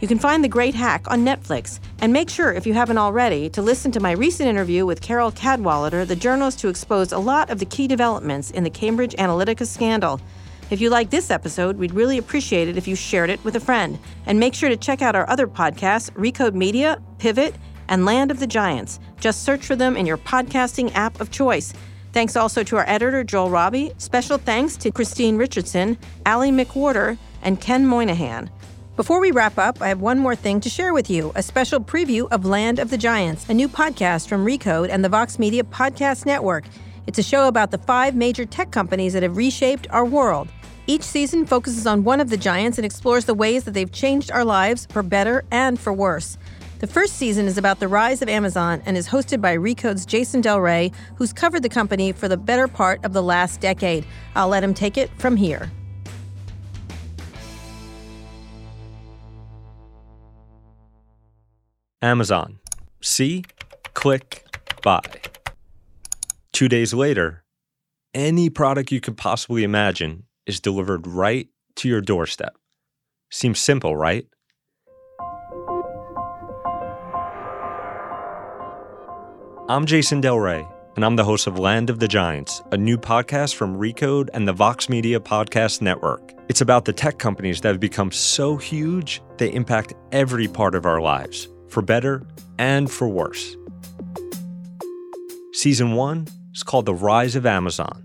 You 0.00 0.06
can 0.06 0.20
find 0.20 0.44
The 0.44 0.48
Great 0.48 0.76
Hack 0.76 1.10
on 1.10 1.24
Netflix. 1.24 1.80
And 2.00 2.12
make 2.12 2.30
sure, 2.30 2.52
if 2.52 2.64
you 2.64 2.72
haven't 2.72 2.98
already, 2.98 3.50
to 3.50 3.62
listen 3.62 3.90
to 3.92 4.00
my 4.00 4.12
recent 4.12 4.48
interview 4.48 4.86
with 4.86 5.02
Carole 5.02 5.32
Cadwalladr, 5.32 6.06
the 6.06 6.16
journalist 6.16 6.62
who 6.62 6.68
exposed 6.68 7.12
a 7.12 7.18
lot 7.18 7.50
of 7.50 7.58
the 7.58 7.66
key 7.66 7.88
developments 7.88 8.52
in 8.52 8.62
the 8.62 8.70
Cambridge 8.70 9.14
Analytica 9.16 9.66
scandal. 9.66 10.20
If 10.70 10.80
you 10.80 10.88
like 10.88 11.10
this 11.10 11.32
episode, 11.32 11.78
we'd 11.78 11.92
really 11.92 12.16
appreciate 12.16 12.68
it 12.68 12.76
if 12.76 12.86
you 12.86 12.94
shared 12.94 13.28
it 13.28 13.42
with 13.44 13.56
a 13.56 13.60
friend. 13.60 13.98
And 14.26 14.38
make 14.38 14.54
sure 14.54 14.68
to 14.68 14.76
check 14.76 15.02
out 15.02 15.16
our 15.16 15.28
other 15.28 15.48
podcasts 15.48 16.10
Recode 16.12 16.54
Media, 16.54 17.02
Pivot, 17.18 17.56
and 17.88 18.04
Land 18.04 18.30
of 18.30 18.38
the 18.38 18.46
Giants. 18.46 19.00
Just 19.18 19.42
search 19.42 19.66
for 19.66 19.74
them 19.74 19.96
in 19.96 20.06
your 20.06 20.16
podcasting 20.16 20.94
app 20.94 21.20
of 21.20 21.32
choice. 21.32 21.72
Thanks 22.12 22.36
also 22.36 22.62
to 22.62 22.76
our 22.76 22.88
editor, 22.88 23.24
Joel 23.24 23.50
Robbie. 23.50 23.92
Special 23.98 24.38
thanks 24.38 24.76
to 24.76 24.92
Christine 24.92 25.36
Richardson, 25.36 25.98
Allie 26.24 26.52
McWhorter, 26.52 27.18
and 27.42 27.60
Ken 27.60 27.84
Moynihan. 27.84 28.48
Before 28.94 29.18
we 29.18 29.32
wrap 29.32 29.58
up, 29.58 29.82
I 29.82 29.88
have 29.88 30.00
one 30.00 30.20
more 30.20 30.36
thing 30.36 30.60
to 30.60 30.68
share 30.68 30.94
with 30.94 31.10
you 31.10 31.32
a 31.34 31.42
special 31.42 31.80
preview 31.80 32.28
of 32.30 32.44
Land 32.44 32.78
of 32.78 32.90
the 32.90 32.98
Giants, 32.98 33.48
a 33.48 33.54
new 33.54 33.68
podcast 33.68 34.28
from 34.28 34.46
Recode 34.46 34.90
and 34.90 35.04
the 35.04 35.08
Vox 35.08 35.36
Media 35.36 35.64
Podcast 35.64 36.26
Network. 36.26 36.64
It's 37.08 37.18
a 37.18 37.24
show 37.24 37.48
about 37.48 37.72
the 37.72 37.78
five 37.78 38.14
major 38.14 38.44
tech 38.44 38.70
companies 38.70 39.14
that 39.14 39.24
have 39.24 39.36
reshaped 39.36 39.88
our 39.90 40.04
world. 40.04 40.48
Each 40.90 41.04
season 41.04 41.46
focuses 41.46 41.86
on 41.86 42.02
one 42.02 42.18
of 42.18 42.30
the 42.30 42.36
giants 42.36 42.76
and 42.76 42.84
explores 42.84 43.24
the 43.24 43.32
ways 43.32 43.62
that 43.62 43.74
they've 43.74 43.92
changed 43.92 44.32
our 44.32 44.44
lives 44.44 44.88
for 44.90 45.04
better 45.04 45.44
and 45.52 45.78
for 45.78 45.92
worse. 45.92 46.36
The 46.80 46.88
first 46.88 47.14
season 47.14 47.46
is 47.46 47.56
about 47.56 47.78
the 47.78 47.86
rise 47.86 48.22
of 48.22 48.28
Amazon 48.28 48.82
and 48.84 48.96
is 48.96 49.08
hosted 49.08 49.40
by 49.40 49.52
Recode's 49.52 50.04
Jason 50.04 50.40
Del 50.40 50.60
Rey, 50.60 50.90
who's 51.14 51.32
covered 51.32 51.62
the 51.62 51.68
company 51.68 52.10
for 52.10 52.26
the 52.26 52.36
better 52.36 52.66
part 52.66 53.04
of 53.04 53.12
the 53.12 53.22
last 53.22 53.60
decade. 53.60 54.04
I'll 54.34 54.48
let 54.48 54.64
him 54.64 54.74
take 54.74 54.98
it 54.98 55.12
from 55.16 55.36
here. 55.36 55.70
Amazon. 62.02 62.58
See, 63.00 63.44
click, 63.94 64.44
buy. 64.82 65.02
Two 66.52 66.68
days 66.68 66.92
later, 66.92 67.44
any 68.12 68.50
product 68.50 68.90
you 68.90 69.00
could 69.00 69.16
possibly 69.16 69.62
imagine 69.62 70.24
is 70.50 70.58
delivered 70.58 71.06
right 71.06 71.48
to 71.76 71.88
your 71.88 72.00
doorstep. 72.00 72.56
Seems 73.30 73.60
simple, 73.60 73.96
right? 73.96 74.26
I'm 79.68 79.86
Jason 79.86 80.20
Del 80.20 80.40
Rey, 80.40 80.66
and 80.96 81.04
I'm 81.04 81.14
the 81.14 81.22
host 81.22 81.46
of 81.46 81.56
Land 81.56 81.88
of 81.88 82.00
the 82.00 82.08
Giants, 82.08 82.60
a 82.72 82.76
new 82.76 82.98
podcast 82.98 83.54
from 83.54 83.78
Recode 83.78 84.28
and 84.34 84.48
the 84.48 84.52
Vox 84.52 84.88
Media 84.88 85.20
Podcast 85.20 85.80
Network. 85.80 86.34
It's 86.48 86.60
about 86.60 86.84
the 86.84 86.92
tech 86.92 87.20
companies 87.20 87.60
that 87.60 87.68
have 87.68 87.78
become 87.78 88.10
so 88.10 88.56
huge 88.56 89.22
they 89.36 89.52
impact 89.52 89.94
every 90.10 90.48
part 90.48 90.74
of 90.74 90.84
our 90.84 91.00
lives, 91.00 91.46
for 91.68 91.80
better 91.80 92.26
and 92.58 92.90
for 92.90 93.06
worse. 93.06 93.56
Season 95.52 95.92
1 95.92 96.26
is 96.52 96.64
called 96.64 96.86
The 96.86 96.94
Rise 96.94 97.36
of 97.36 97.46
Amazon. 97.46 98.02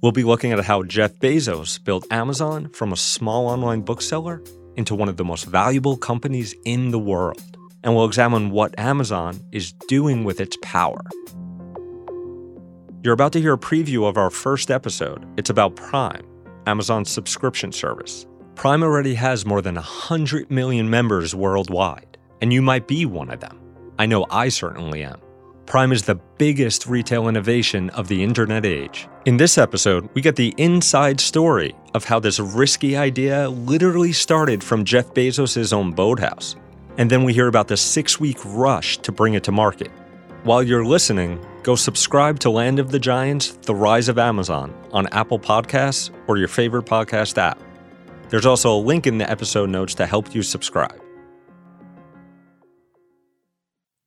We'll 0.00 0.12
be 0.12 0.22
looking 0.22 0.52
at 0.52 0.64
how 0.64 0.84
Jeff 0.84 1.14
Bezos 1.14 1.82
built 1.82 2.06
Amazon 2.12 2.68
from 2.68 2.92
a 2.92 2.96
small 2.96 3.48
online 3.48 3.80
bookseller 3.80 4.40
into 4.76 4.94
one 4.94 5.08
of 5.08 5.16
the 5.16 5.24
most 5.24 5.44
valuable 5.44 5.96
companies 5.96 6.54
in 6.64 6.92
the 6.92 7.00
world. 7.00 7.42
And 7.82 7.96
we'll 7.96 8.04
examine 8.04 8.50
what 8.50 8.78
Amazon 8.78 9.40
is 9.50 9.72
doing 9.88 10.22
with 10.22 10.40
its 10.40 10.56
power. 10.62 11.00
You're 13.02 13.14
about 13.14 13.32
to 13.32 13.40
hear 13.40 13.54
a 13.54 13.58
preview 13.58 14.08
of 14.08 14.16
our 14.16 14.30
first 14.30 14.70
episode. 14.70 15.26
It's 15.36 15.50
about 15.50 15.74
Prime, 15.74 16.24
Amazon's 16.66 17.10
subscription 17.10 17.72
service. 17.72 18.24
Prime 18.54 18.84
already 18.84 19.14
has 19.14 19.44
more 19.44 19.62
than 19.62 19.74
100 19.74 20.48
million 20.48 20.88
members 20.88 21.34
worldwide, 21.34 22.18
and 22.40 22.52
you 22.52 22.62
might 22.62 22.86
be 22.86 23.04
one 23.04 23.30
of 23.30 23.40
them. 23.40 23.60
I 23.98 24.06
know 24.06 24.26
I 24.30 24.48
certainly 24.48 25.02
am. 25.02 25.20
Prime 25.68 25.92
is 25.92 26.04
the 26.04 26.14
biggest 26.38 26.86
retail 26.86 27.28
innovation 27.28 27.90
of 27.90 28.08
the 28.08 28.22
internet 28.22 28.64
age. 28.64 29.06
In 29.26 29.36
this 29.36 29.58
episode, 29.58 30.08
we 30.14 30.22
get 30.22 30.34
the 30.34 30.54
inside 30.56 31.20
story 31.20 31.76
of 31.92 32.04
how 32.04 32.18
this 32.18 32.40
risky 32.40 32.96
idea 32.96 33.50
literally 33.50 34.12
started 34.12 34.64
from 34.64 34.82
Jeff 34.82 35.12
Bezos' 35.12 35.70
own 35.74 35.92
boathouse. 35.92 36.56
And 36.96 37.10
then 37.10 37.22
we 37.22 37.34
hear 37.34 37.48
about 37.48 37.68
the 37.68 37.76
six 37.76 38.18
week 38.18 38.38
rush 38.46 38.96
to 38.98 39.12
bring 39.12 39.34
it 39.34 39.44
to 39.44 39.52
market. 39.52 39.90
While 40.42 40.62
you're 40.62 40.86
listening, 40.86 41.38
go 41.64 41.76
subscribe 41.76 42.38
to 42.38 42.48
Land 42.48 42.78
of 42.78 42.90
the 42.90 42.98
Giants 42.98 43.58
The 43.66 43.74
Rise 43.74 44.08
of 44.08 44.18
Amazon 44.18 44.72
on 44.92 45.06
Apple 45.08 45.38
Podcasts 45.38 46.10
or 46.28 46.38
your 46.38 46.48
favorite 46.48 46.86
podcast 46.86 47.36
app. 47.36 47.60
There's 48.30 48.46
also 48.46 48.74
a 48.74 48.80
link 48.80 49.06
in 49.06 49.18
the 49.18 49.30
episode 49.30 49.68
notes 49.68 49.94
to 49.96 50.06
help 50.06 50.34
you 50.34 50.42
subscribe. 50.42 50.98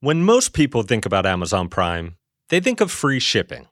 When 0.03 0.23
most 0.23 0.53
people 0.53 0.81
think 0.81 1.05
about 1.05 1.27
Amazon 1.27 1.69
Prime, 1.69 2.15
they 2.49 2.59
think 2.59 2.81
of 2.81 2.89
free 2.89 3.19
shipping. 3.19 3.67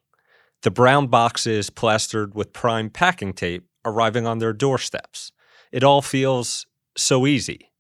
The 0.62 0.70
brown 0.70 1.08
boxes 1.08 1.72
plastered 1.72 2.36
with 2.36 2.54
Prime 2.54 2.92
packing 2.92 3.34
tape 3.34 3.66
arriving 3.84 4.28
on 4.28 4.38
their 4.38 4.54
doorsteps. 4.54 5.32
It 5.72 5.84
all 5.84 6.04
feels 6.04 6.68
so 6.96 7.26
easy. 7.26 7.72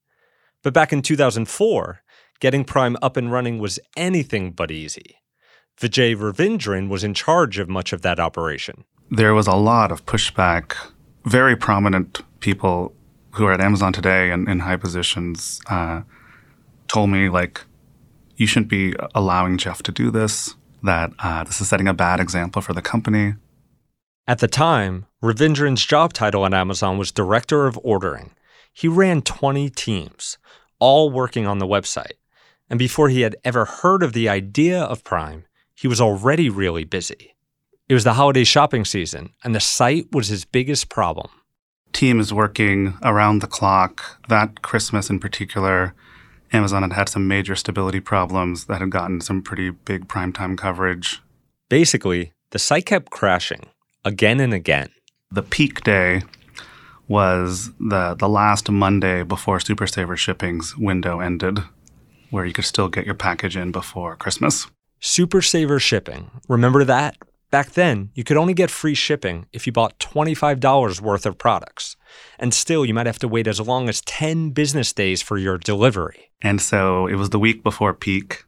But 0.63 0.73
back 0.73 0.91
in 0.91 1.03
2004, 1.03 2.01
getting 2.39 2.63
Prime 2.63 2.97
up 3.03 3.17
and 3.17 3.31
running 3.31 3.59
was 3.59 3.79
anything 3.95 4.51
but 4.53 4.71
easy. 4.71 5.17
Vijay 5.79 6.15
Ravindran 6.15 6.89
was 6.89 7.03
in 7.03 7.13
charge 7.13 7.59
of 7.59 7.69
much 7.69 7.93
of 7.93 8.01
that 8.01 8.19
operation. 8.19 8.83
There 9.11 9.35
was 9.35 9.45
a 9.45 9.53
lot 9.53 9.91
of 9.91 10.07
pushback. 10.07 10.75
Very 11.23 11.55
prominent 11.55 12.21
people 12.39 12.95
who 13.33 13.45
are 13.45 13.53
at 13.53 13.61
Amazon 13.61 13.93
today 13.93 14.31
and 14.31 14.49
in 14.49 14.61
high 14.61 14.77
positions 14.77 15.61
uh, 15.69 16.01
told 16.87 17.11
me, 17.11 17.29
like, 17.29 17.63
you 18.39 18.47
shouldn't 18.47 18.69
be 18.69 18.95
allowing 19.13 19.57
Jeff 19.57 19.83
to 19.83 19.91
do 19.91 20.09
this, 20.09 20.55
that 20.81 21.11
uh, 21.19 21.43
this 21.43 21.59
is 21.59 21.67
setting 21.67 21.87
a 21.87 21.93
bad 21.93 22.19
example 22.19 22.61
for 22.61 22.73
the 22.73 22.81
company. 22.81 23.35
At 24.27 24.39
the 24.39 24.47
time, 24.47 25.05
Ravindran's 25.21 25.85
job 25.85 26.13
title 26.13 26.45
at 26.45 26.53
Amazon 26.53 26.97
was 26.97 27.11
Director 27.11 27.67
of 27.67 27.77
Ordering. 27.83 28.31
He 28.73 28.87
ran 28.87 29.21
20 29.21 29.69
teams, 29.71 30.37
all 30.79 31.09
working 31.09 31.45
on 31.45 31.59
the 31.59 31.67
website. 31.67 32.13
And 32.69 32.79
before 32.79 33.09
he 33.09 33.21
had 33.21 33.35
ever 33.43 33.65
heard 33.65 34.03
of 34.03 34.13
the 34.13 34.29
idea 34.29 34.81
of 34.81 35.03
Prime, 35.03 35.45
he 35.75 35.87
was 35.87 35.99
already 35.99 36.49
really 36.49 36.85
busy. 36.85 37.35
It 37.89 37.93
was 37.93 38.03
the 38.03 38.13
holiday 38.13 38.43
shopping 38.43 38.85
season, 38.85 39.33
and 39.43 39.53
the 39.53 39.59
site 39.59 40.11
was 40.13 40.27
his 40.27 40.45
biggest 40.45 40.87
problem. 40.89 41.29
Team 41.91 42.19
is 42.19 42.31
working 42.31 42.93
around 43.01 43.39
the 43.39 43.47
clock. 43.47 44.19
That 44.29 44.61
Christmas 44.61 45.09
in 45.09 45.19
particular, 45.19 45.95
Amazon 46.51 46.81
had 46.81 46.93
had 46.93 47.09
some 47.09 47.27
major 47.27 47.55
stability 47.55 47.99
problems 47.99 48.65
that 48.65 48.81
had 48.81 48.89
gotten 48.89 49.21
some 49.21 49.41
pretty 49.41 49.69
big 49.69 50.07
primetime 50.07 50.57
coverage. 50.57 51.21
Basically, 51.69 52.33
the 52.51 52.59
site 52.59 52.85
kept 52.85 53.11
crashing 53.11 53.67
again 54.03 54.39
and 54.39 54.53
again. 54.53 54.89
The 55.31 55.43
peak 55.43 55.83
day 55.83 56.23
was 57.07 57.71
the, 57.79 58.15
the 58.15 58.29
last 58.29 58.69
Monday 58.69 59.23
before 59.23 59.59
Super 59.59 59.87
Saver 59.87 60.17
Shipping's 60.17 60.75
window 60.77 61.19
ended, 61.19 61.59
where 62.29 62.45
you 62.45 62.53
could 62.53 62.65
still 62.65 62.87
get 62.87 63.05
your 63.05 63.15
package 63.15 63.55
in 63.55 63.71
before 63.71 64.15
Christmas. 64.15 64.67
Super 64.99 65.41
Saver 65.41 65.79
Shipping. 65.79 66.29
Remember 66.47 66.83
that? 66.83 67.17
Back 67.51 67.71
then, 67.71 68.11
you 68.13 68.23
could 68.23 68.37
only 68.37 68.53
get 68.53 68.69
free 68.69 68.93
shipping 68.93 69.47
if 69.51 69.65
you 69.65 69.73
bought 69.73 69.97
$25 69.97 71.01
worth 71.01 71.25
of 71.25 71.39
products. 71.39 71.95
And 72.37 72.53
still, 72.53 72.85
you 72.85 72.93
might 72.93 73.07
have 73.07 73.17
to 73.19 73.27
wait 73.27 73.47
as 73.47 73.59
long 73.59 73.89
as 73.89 74.01
10 74.01 74.51
business 74.51 74.93
days 74.93 75.23
for 75.23 75.35
your 75.37 75.57
delivery. 75.57 76.29
And 76.43 76.61
so 76.61 77.07
it 77.07 77.15
was 77.15 77.31
the 77.31 77.39
week 77.39 77.63
before 77.63 77.95
peak. 77.95 78.43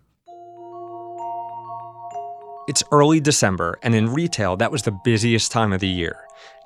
It's 2.68 2.84
early 2.92 3.20
December, 3.20 3.80
and 3.82 3.96
in 3.96 4.14
retail, 4.14 4.56
that 4.58 4.72
was 4.72 4.84
the 4.84 4.98
busiest 5.04 5.52
time 5.52 5.74
of 5.74 5.80
the 5.80 5.88
year. 5.88 6.18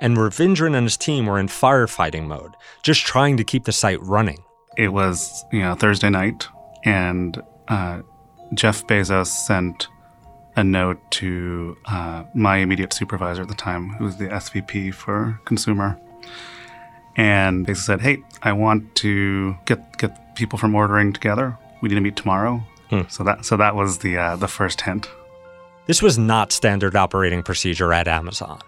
And 0.01 0.17
Ravindran 0.17 0.75
and 0.75 0.85
his 0.85 0.97
team 0.97 1.25
were 1.25 1.39
in 1.39 1.47
firefighting 1.47 2.27
mode, 2.27 2.53
just 2.83 3.05
trying 3.05 3.37
to 3.37 3.45
keep 3.45 3.63
the 3.63 3.71
site 3.71 4.01
running. 4.01 4.43
It 4.77 4.89
was, 4.89 5.45
you 5.53 5.61
know, 5.61 5.73
Thursday 5.73 6.09
night, 6.09 6.47
and 6.83 7.41
uh, 7.69 8.01
Jeff 8.53 8.85
Bezos 8.87 9.27
sent 9.27 9.87
a 10.55 10.63
note 10.63 10.99
to 11.11 11.77
uh, 11.85 12.23
my 12.33 12.57
immediate 12.57 12.93
supervisor 12.93 13.43
at 13.43 13.47
the 13.47 13.55
time, 13.55 13.89
who 13.91 14.05
was 14.05 14.17
the 14.17 14.27
SVP 14.27 14.93
for 14.93 15.39
consumer, 15.45 15.99
and 17.15 17.65
basically 17.65 17.85
said, 17.85 18.01
"Hey, 18.01 18.23
I 18.41 18.53
want 18.53 18.95
to 18.95 19.55
get 19.65 19.97
get 19.97 20.35
people 20.35 20.57
from 20.57 20.75
ordering 20.75 21.13
together. 21.13 21.57
We 21.81 21.89
need 21.89 21.95
to 21.95 22.01
meet 22.01 22.15
tomorrow." 22.15 22.63
Hmm. 22.89 23.01
So 23.09 23.23
that 23.23 23.45
so 23.45 23.57
that 23.57 23.75
was 23.75 23.99
the 23.99 24.17
uh, 24.17 24.35
the 24.35 24.47
first 24.47 24.81
hint. 24.81 25.09
This 25.87 26.01
was 26.01 26.17
not 26.17 26.51
standard 26.51 26.95
operating 26.95 27.43
procedure 27.43 27.93
at 27.93 28.07
Amazon. 28.07 28.59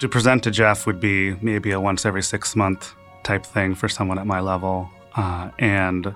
To 0.00 0.08
present 0.08 0.44
to 0.44 0.50
Jeff 0.50 0.86
would 0.86 1.00
be 1.00 1.34
maybe 1.40 1.70
a 1.72 1.80
once 1.80 2.04
every 2.04 2.22
six 2.22 2.54
month 2.54 2.94
type 3.22 3.44
thing 3.44 3.74
for 3.74 3.88
someone 3.88 4.18
at 4.18 4.26
my 4.26 4.40
level, 4.40 4.90
uh, 5.16 5.50
and 5.58 6.14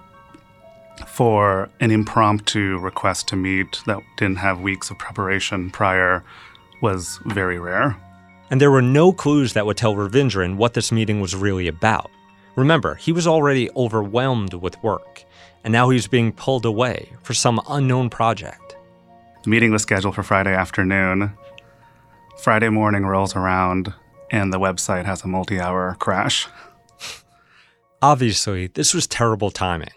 for 1.19 1.69
an 1.81 1.91
impromptu 1.91 2.79
request 2.79 3.27
to 3.27 3.35
meet 3.35 3.83
that 3.87 4.01
didn't 4.19 4.39
have 4.39 4.61
weeks 4.61 4.89
of 4.89 4.97
preparation 4.99 5.69
prior 5.69 6.23
was 6.81 7.19
very 7.27 7.59
rare. 7.59 7.97
And 8.53 8.61
there 8.61 8.71
were 8.71 8.81
no 8.81 9.13
clues 9.13 9.55
that 9.55 9.67
would 9.67 9.77
tell 9.77 9.97
Ravindran 9.97 10.59
what 10.59 10.75
this 10.75 10.93
meeting 10.93 11.21
was 11.21 11.35
really 11.35 11.67
about. 11.67 12.09
Remember, 12.55 12.95
he 12.95 13.11
was 13.11 13.27
already 13.27 13.69
overwhelmed 13.75 14.55
with 14.55 14.81
work, 14.81 15.25
and 15.65 15.73
now 15.73 15.89
he 15.89 15.97
was 15.97 16.07
being 16.07 16.31
pulled 16.31 16.65
away 16.65 17.11
for 17.25 17.35
some 17.35 17.61
unknown 17.69 18.11
project. 18.11 18.77
The 19.43 19.51
meeting 19.51 19.73
was 19.73 19.83
scheduled 19.83 20.15
for 20.15 20.23
Friday 20.23 20.55
afternoon. 20.55 21.33
Friday 22.45 22.69
morning 22.69 23.05
rolls 23.05 23.35
around, 23.35 23.93
and 24.31 24.53
the 24.53 24.61
website 24.61 25.05
has 25.05 25.25
a 25.25 25.27
multi 25.27 25.59
hour 25.59 25.97
crash. 25.99 26.47
Obviously, 28.03 28.69
this 28.69 28.95
was 28.95 29.09
terrible 29.09 29.51
timing. 29.51 29.91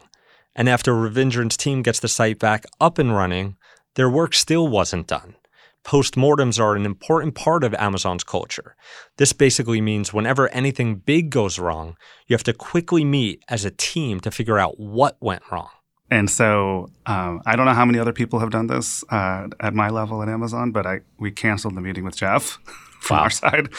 And 0.55 0.67
after 0.69 0.93
Ravindran's 0.93 1.57
team 1.57 1.81
gets 1.81 1.99
the 1.99 2.07
site 2.07 2.39
back 2.39 2.65
up 2.79 2.97
and 2.99 3.15
running, 3.15 3.55
their 3.95 4.09
work 4.09 4.33
still 4.33 4.67
wasn't 4.67 5.07
done. 5.07 5.35
Postmortems 5.83 6.59
are 6.59 6.75
an 6.75 6.85
important 6.85 7.33
part 7.33 7.63
of 7.63 7.73
Amazon's 7.73 8.23
culture. 8.23 8.75
This 9.17 9.33
basically 9.33 9.81
means 9.81 10.13
whenever 10.13 10.47
anything 10.49 10.95
big 10.95 11.31
goes 11.31 11.57
wrong, 11.57 11.95
you 12.27 12.35
have 12.35 12.43
to 12.43 12.53
quickly 12.53 13.03
meet 13.03 13.41
as 13.49 13.65
a 13.65 13.71
team 13.71 14.19
to 14.19 14.29
figure 14.31 14.59
out 14.59 14.79
what 14.79 15.17
went 15.21 15.41
wrong. 15.51 15.69
And 16.11 16.29
so 16.29 16.91
um, 17.05 17.41
I 17.45 17.55
don't 17.55 17.65
know 17.65 17.73
how 17.73 17.85
many 17.85 17.97
other 17.97 18.13
people 18.13 18.39
have 18.39 18.51
done 18.51 18.67
this 18.67 19.03
uh, 19.09 19.47
at 19.59 19.73
my 19.73 19.89
level 19.89 20.21
at 20.21 20.29
Amazon, 20.29 20.71
but 20.71 20.85
I 20.85 20.99
we 21.17 21.31
canceled 21.31 21.75
the 21.75 21.81
meeting 21.81 22.03
with 22.03 22.17
Jeff 22.17 22.59
from 22.99 23.17
Wow. 23.17 23.23
our 23.23 23.29
side. 23.29 23.69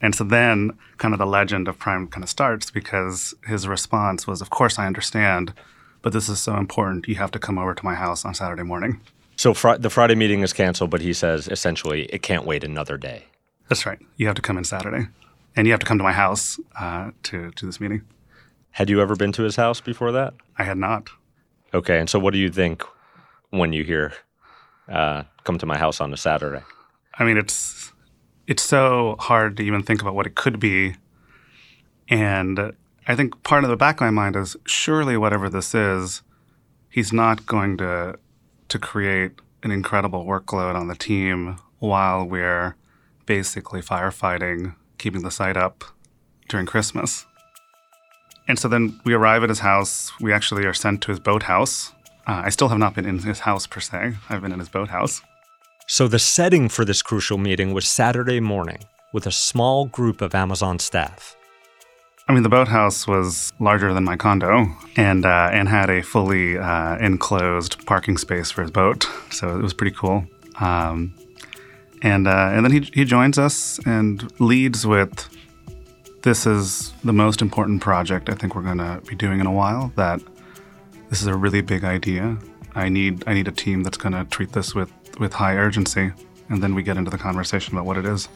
And 0.00 0.14
so 0.14 0.24
then 0.24 0.70
kind 0.98 1.12
of 1.12 1.18
the 1.18 1.26
legend 1.26 1.68
of 1.68 1.78
Prime 1.78 2.06
kind 2.06 2.22
of 2.24 2.30
starts 2.30 2.70
because 2.70 3.34
his 3.46 3.66
response 3.68 4.26
was, 4.26 4.40
Of 4.40 4.50
course, 4.50 4.78
I 4.78 4.86
understand, 4.86 5.52
but 6.02 6.12
this 6.12 6.28
is 6.28 6.40
so 6.40 6.56
important. 6.56 7.08
You 7.08 7.16
have 7.16 7.30
to 7.32 7.38
come 7.38 7.58
over 7.58 7.74
to 7.74 7.84
my 7.84 7.94
house 7.94 8.24
on 8.24 8.34
Saturday 8.34 8.62
morning. 8.62 9.00
So 9.36 9.54
fr- 9.54 9.76
the 9.78 9.90
Friday 9.90 10.14
meeting 10.14 10.40
is 10.42 10.52
canceled, 10.52 10.90
but 10.90 11.00
he 11.00 11.12
says 11.12 11.48
essentially 11.48 12.04
it 12.06 12.22
can't 12.22 12.44
wait 12.44 12.64
another 12.64 12.96
day. 12.96 13.24
That's 13.68 13.86
right. 13.86 13.98
You 14.16 14.26
have 14.26 14.36
to 14.36 14.42
come 14.42 14.58
in 14.58 14.64
Saturday. 14.64 15.08
And 15.56 15.66
you 15.66 15.72
have 15.72 15.80
to 15.80 15.86
come 15.86 15.98
to 15.98 16.04
my 16.04 16.12
house 16.12 16.60
uh, 16.78 17.10
to, 17.24 17.50
to 17.50 17.66
this 17.66 17.80
meeting. 17.80 18.02
Had 18.70 18.88
you 18.88 19.00
ever 19.00 19.16
been 19.16 19.32
to 19.32 19.42
his 19.42 19.56
house 19.56 19.80
before 19.80 20.12
that? 20.12 20.34
I 20.58 20.64
had 20.64 20.78
not. 20.78 21.10
Okay, 21.74 21.98
and 21.98 22.08
so 22.08 22.18
what 22.18 22.32
do 22.32 22.38
you 22.38 22.50
think 22.50 22.84
when 23.50 23.72
you 23.72 23.84
hear 23.84 24.12
uh, 24.88 25.24
"come 25.44 25.58
to 25.58 25.66
my 25.66 25.76
house 25.76 26.00
on 26.00 26.12
a 26.12 26.16
Saturday"? 26.16 26.62
I 27.18 27.24
mean, 27.24 27.36
it's 27.36 27.92
it's 28.46 28.62
so 28.62 29.16
hard 29.18 29.56
to 29.56 29.62
even 29.62 29.82
think 29.82 30.00
about 30.00 30.14
what 30.14 30.26
it 30.26 30.34
could 30.34 30.60
be, 30.60 30.96
and 32.08 32.72
I 33.10 33.16
think 33.16 33.42
part 33.42 33.64
of 33.64 33.70
the 33.70 33.76
back 33.76 33.96
of 33.96 34.02
my 34.02 34.10
mind 34.10 34.36
is 34.36 34.56
surely 34.66 35.16
whatever 35.16 35.48
this 35.48 35.74
is, 35.74 36.22
he's 36.88 37.12
not 37.12 37.44
going 37.44 37.76
to 37.78 38.16
to 38.68 38.78
create 38.78 39.32
an 39.64 39.72
incredible 39.72 40.24
workload 40.24 40.76
on 40.76 40.86
the 40.86 40.94
team 40.94 41.56
while 41.80 42.24
we're 42.24 42.76
basically 43.26 43.82
firefighting, 43.82 44.76
keeping 44.98 45.22
the 45.22 45.30
site 45.32 45.56
up 45.56 45.82
during 46.48 46.66
Christmas. 46.66 47.26
And 48.46 48.56
so 48.56 48.68
then 48.68 49.00
we 49.04 49.12
arrive 49.12 49.42
at 49.42 49.48
his 49.48 49.58
house. 49.58 50.12
We 50.20 50.32
actually 50.32 50.64
are 50.64 50.72
sent 50.72 51.02
to 51.02 51.10
his 51.10 51.18
boathouse. 51.18 51.90
Uh, 52.28 52.42
I 52.44 52.50
still 52.50 52.68
have 52.68 52.78
not 52.78 52.94
been 52.94 53.06
in 53.06 53.18
his 53.18 53.40
house 53.40 53.66
per 53.66 53.80
se. 53.80 54.14
I've 54.28 54.42
been 54.42 54.52
in 54.52 54.60
his 54.60 54.68
boathouse. 54.68 55.20
So 55.88 56.06
the 56.06 56.20
setting 56.20 56.68
for 56.68 56.84
this 56.84 57.02
crucial 57.02 57.38
meeting 57.38 57.74
was 57.74 57.88
Saturday 57.88 58.38
morning 58.38 58.78
with 59.12 59.26
a 59.26 59.32
small 59.32 59.86
group 59.86 60.20
of 60.20 60.32
Amazon 60.32 60.78
staff. 60.78 61.34
I 62.30 62.32
mean, 62.32 62.44
the 62.44 62.48
boathouse 62.48 63.08
was 63.08 63.52
larger 63.58 63.92
than 63.92 64.04
my 64.04 64.16
condo 64.16 64.68
and 64.94 65.26
uh, 65.26 65.50
and 65.52 65.68
had 65.68 65.90
a 65.90 66.00
fully 66.00 66.56
uh, 66.56 66.96
enclosed 66.98 67.84
parking 67.86 68.16
space 68.18 68.52
for 68.52 68.62
his 68.62 68.70
boat, 68.70 69.04
so 69.32 69.58
it 69.58 69.60
was 69.60 69.74
pretty 69.74 69.96
cool. 69.96 70.24
Um, 70.60 71.12
and 72.02 72.28
uh, 72.28 72.52
and 72.52 72.64
then 72.64 72.70
he 72.70 72.88
he 72.94 73.04
joins 73.04 73.36
us 73.36 73.80
and 73.84 74.30
leads 74.40 74.86
with 74.86 75.28
this 76.22 76.46
is 76.46 76.92
the 77.02 77.12
most 77.12 77.42
important 77.42 77.82
project 77.82 78.28
I 78.28 78.34
think 78.34 78.54
we're 78.54 78.62
going 78.62 78.78
to 78.78 79.00
be 79.08 79.16
doing 79.16 79.40
in 79.40 79.46
a 79.46 79.52
while. 79.52 79.92
That 79.96 80.20
this 81.08 81.22
is 81.22 81.26
a 81.26 81.34
really 81.34 81.62
big 81.62 81.82
idea. 81.82 82.38
I 82.76 82.90
need 82.90 83.24
I 83.26 83.34
need 83.34 83.48
a 83.48 83.52
team 83.52 83.82
that's 83.82 83.98
going 83.98 84.12
to 84.12 84.24
treat 84.26 84.52
this 84.52 84.72
with 84.72 84.92
with 85.18 85.32
high 85.32 85.56
urgency, 85.56 86.12
and 86.48 86.62
then 86.62 86.76
we 86.76 86.84
get 86.84 86.96
into 86.96 87.10
the 87.10 87.18
conversation 87.18 87.74
about 87.74 87.86
what 87.86 87.96
it 87.96 88.06
is. 88.06 88.26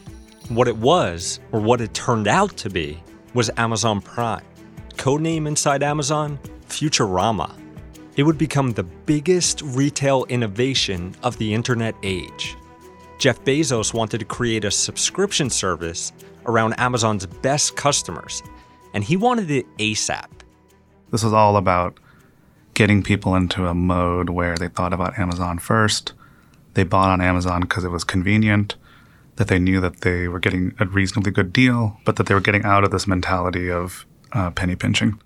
What 0.48 0.66
it 0.66 0.78
was, 0.78 1.38
or 1.52 1.60
what 1.60 1.80
it 1.80 1.94
turned 1.94 2.26
out 2.26 2.56
to 2.56 2.68
be, 2.68 3.00
was 3.34 3.50
Amazon 3.56 4.00
Prime. 4.00 4.44
Codename 4.94 5.46
inside 5.48 5.82
Amazon, 5.82 6.38
Futurama. 6.68 7.52
It 8.16 8.22
would 8.22 8.38
become 8.38 8.70
the 8.70 8.84
biggest 8.84 9.60
retail 9.62 10.24
innovation 10.28 11.14
of 11.24 11.36
the 11.38 11.52
internet 11.52 11.96
age. 12.04 12.56
Jeff 13.18 13.42
Bezos 13.44 13.92
wanted 13.92 14.18
to 14.18 14.24
create 14.24 14.64
a 14.64 14.70
subscription 14.70 15.50
service 15.50 16.12
around 16.46 16.74
Amazon's 16.78 17.26
best 17.26 17.76
customers, 17.76 18.42
and 18.92 19.02
he 19.02 19.16
wanted 19.16 19.50
it 19.50 19.66
ASAP. 19.78 20.28
This 21.10 21.24
was 21.24 21.32
all 21.32 21.56
about 21.56 21.98
getting 22.74 23.02
people 23.02 23.34
into 23.34 23.66
a 23.66 23.74
mode 23.74 24.30
where 24.30 24.56
they 24.56 24.68
thought 24.68 24.92
about 24.92 25.18
Amazon 25.18 25.58
first. 25.58 26.12
They 26.74 26.84
bought 26.84 27.10
on 27.10 27.20
Amazon 27.20 27.62
because 27.62 27.84
it 27.84 27.90
was 27.90 28.04
convenient, 28.04 28.76
that 29.36 29.48
they 29.48 29.58
knew 29.58 29.80
that 29.80 30.00
they 30.02 30.28
were 30.28 30.38
getting 30.38 30.74
a 30.78 30.86
reasonably 30.86 31.32
good 31.32 31.52
deal, 31.52 31.98
but 32.04 32.16
that 32.16 32.26
they 32.26 32.34
were 32.34 32.40
getting 32.40 32.64
out 32.64 32.84
of 32.84 32.90
this 32.90 33.06
mentality 33.06 33.70
of 33.70 34.06
uh, 34.32 34.50
penny 34.50 34.76
pinching. 34.76 35.20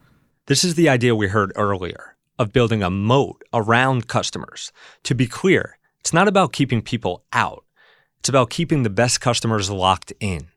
This 0.46 0.64
is 0.64 0.74
the 0.74 0.88
idea 0.88 1.14
we 1.14 1.28
heard 1.28 1.52
earlier 1.56 2.16
of 2.38 2.52
building 2.52 2.82
a 2.82 2.90
moat 2.90 3.42
around 3.52 4.08
customers. 4.08 4.72
To 5.04 5.14
be 5.14 5.26
clear, 5.26 5.78
it's 6.00 6.12
not 6.12 6.28
about 6.28 6.52
keeping 6.52 6.82
people 6.82 7.24
out, 7.32 7.64
it's 8.20 8.28
about 8.28 8.50
keeping 8.50 8.82
the 8.82 8.90
best 8.90 9.20
customers 9.20 9.70
locked 9.70 10.12
in. 10.20 10.48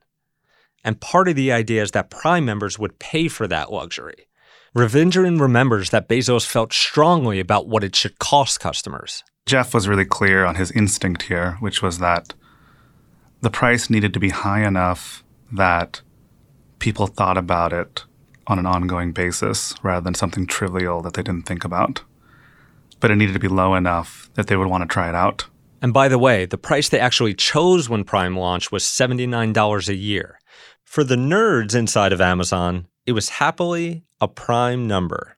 And 0.83 1.01
part 1.01 1.27
of 1.27 1.35
the 1.35 1.51
idea 1.51 1.83
is 1.83 1.91
that 1.91 2.09
Prime 2.09 2.45
members 2.45 2.79
would 2.79 2.99
pay 2.99 3.27
for 3.27 3.47
that 3.47 3.71
luxury. 3.71 4.27
Ravindran 4.75 5.39
remembers 5.39 5.89
that 5.89 6.07
Bezos 6.07 6.45
felt 6.45 6.71
strongly 6.71 7.39
about 7.39 7.67
what 7.67 7.83
it 7.83 7.95
should 7.95 8.17
cost 8.19 8.59
customers. 8.59 9.23
Jeff 9.45 9.73
was 9.73 9.87
really 9.87 10.05
clear 10.05 10.45
on 10.45 10.55
his 10.55 10.71
instinct 10.71 11.23
here, 11.23 11.57
which 11.59 11.81
was 11.81 11.99
that 11.99 12.33
the 13.41 13.49
price 13.49 13.89
needed 13.89 14.13
to 14.13 14.19
be 14.19 14.29
high 14.29 14.65
enough 14.65 15.23
that 15.51 16.01
people 16.79 17.07
thought 17.07 17.37
about 17.37 17.73
it 17.73 18.05
on 18.47 18.59
an 18.59 18.65
ongoing 18.65 19.11
basis 19.11 19.73
rather 19.83 20.03
than 20.03 20.13
something 20.13 20.47
trivial 20.47 21.01
that 21.01 21.13
they 21.13 21.23
didn't 21.23 21.45
think 21.45 21.63
about. 21.63 22.03
But 22.99 23.11
it 23.11 23.15
needed 23.15 23.33
to 23.33 23.39
be 23.39 23.47
low 23.47 23.75
enough 23.75 24.29
that 24.35 24.47
they 24.47 24.55
would 24.55 24.67
want 24.67 24.83
to 24.83 24.87
try 24.87 25.09
it 25.09 25.15
out. 25.15 25.47
And 25.81 25.93
by 25.93 26.07
the 26.07 26.19
way, 26.19 26.45
the 26.45 26.57
price 26.57 26.89
they 26.89 26.99
actually 26.99 27.33
chose 27.33 27.89
when 27.89 28.03
Prime 28.03 28.37
launched 28.37 28.71
was 28.71 28.83
$79 28.83 29.89
a 29.89 29.95
year. 29.95 30.39
For 30.83 31.03
the 31.03 31.15
nerds 31.15 31.73
inside 31.73 32.13
of 32.13 32.21
Amazon, 32.21 32.87
it 33.05 33.13
was 33.13 33.29
happily 33.29 34.03
a 34.19 34.27
prime 34.27 34.87
number. 34.87 35.37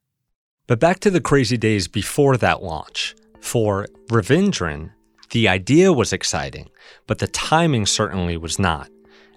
But 0.67 0.79
back 0.79 0.99
to 1.01 1.09
the 1.09 1.21
crazy 1.21 1.57
days 1.57 1.87
before 1.87 2.35
that 2.37 2.61
launch. 2.61 3.15
For 3.39 3.87
Ravindran, 4.09 4.91
the 5.31 5.47
idea 5.47 5.93
was 5.93 6.11
exciting, 6.11 6.69
but 7.07 7.19
the 7.19 7.27
timing 7.27 7.85
certainly 7.85 8.37
was 8.37 8.59
not. 8.59 8.89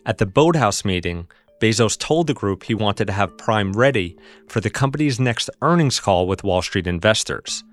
At 0.05 0.19
the 0.19 0.27
Boathouse 0.27 0.85
meeting, 0.85 1.27
Bezos 1.61 1.99
told 1.99 2.27
the 2.27 2.35
group 2.35 2.65
he 2.65 2.75
wanted 2.75 3.07
to 3.07 3.13
have 3.13 3.39
Prime 3.39 3.73
ready 3.73 4.17
for 4.49 4.61
the 4.61 4.71
company's 4.71 5.19
next 5.19 5.49
earnings 5.63 5.99
call 6.01 6.27
with 6.27 6.45
Wall 6.45 6.61
Street 6.61 6.87
investors. 6.87 7.65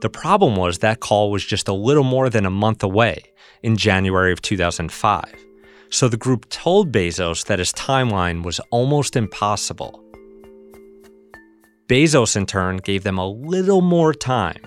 The 0.00 0.10
problem 0.10 0.54
was 0.54 0.78
that 0.78 1.00
call 1.00 1.30
was 1.30 1.44
just 1.44 1.66
a 1.66 1.72
little 1.72 2.04
more 2.04 2.30
than 2.30 2.46
a 2.46 2.50
month 2.50 2.82
away 2.82 3.24
in 3.62 3.76
January 3.76 4.32
of 4.32 4.42
2005. 4.42 5.34
So 5.90 6.08
the 6.08 6.16
group 6.16 6.48
told 6.48 6.92
Bezos 6.92 7.44
that 7.46 7.58
his 7.58 7.72
timeline 7.72 8.44
was 8.44 8.60
almost 8.70 9.16
impossible. 9.16 10.02
Bezos, 11.88 12.36
in 12.36 12.46
turn, 12.46 12.78
gave 12.78 13.02
them 13.02 13.18
a 13.18 13.28
little 13.28 13.82
more 13.82 14.14
time. 14.14 14.62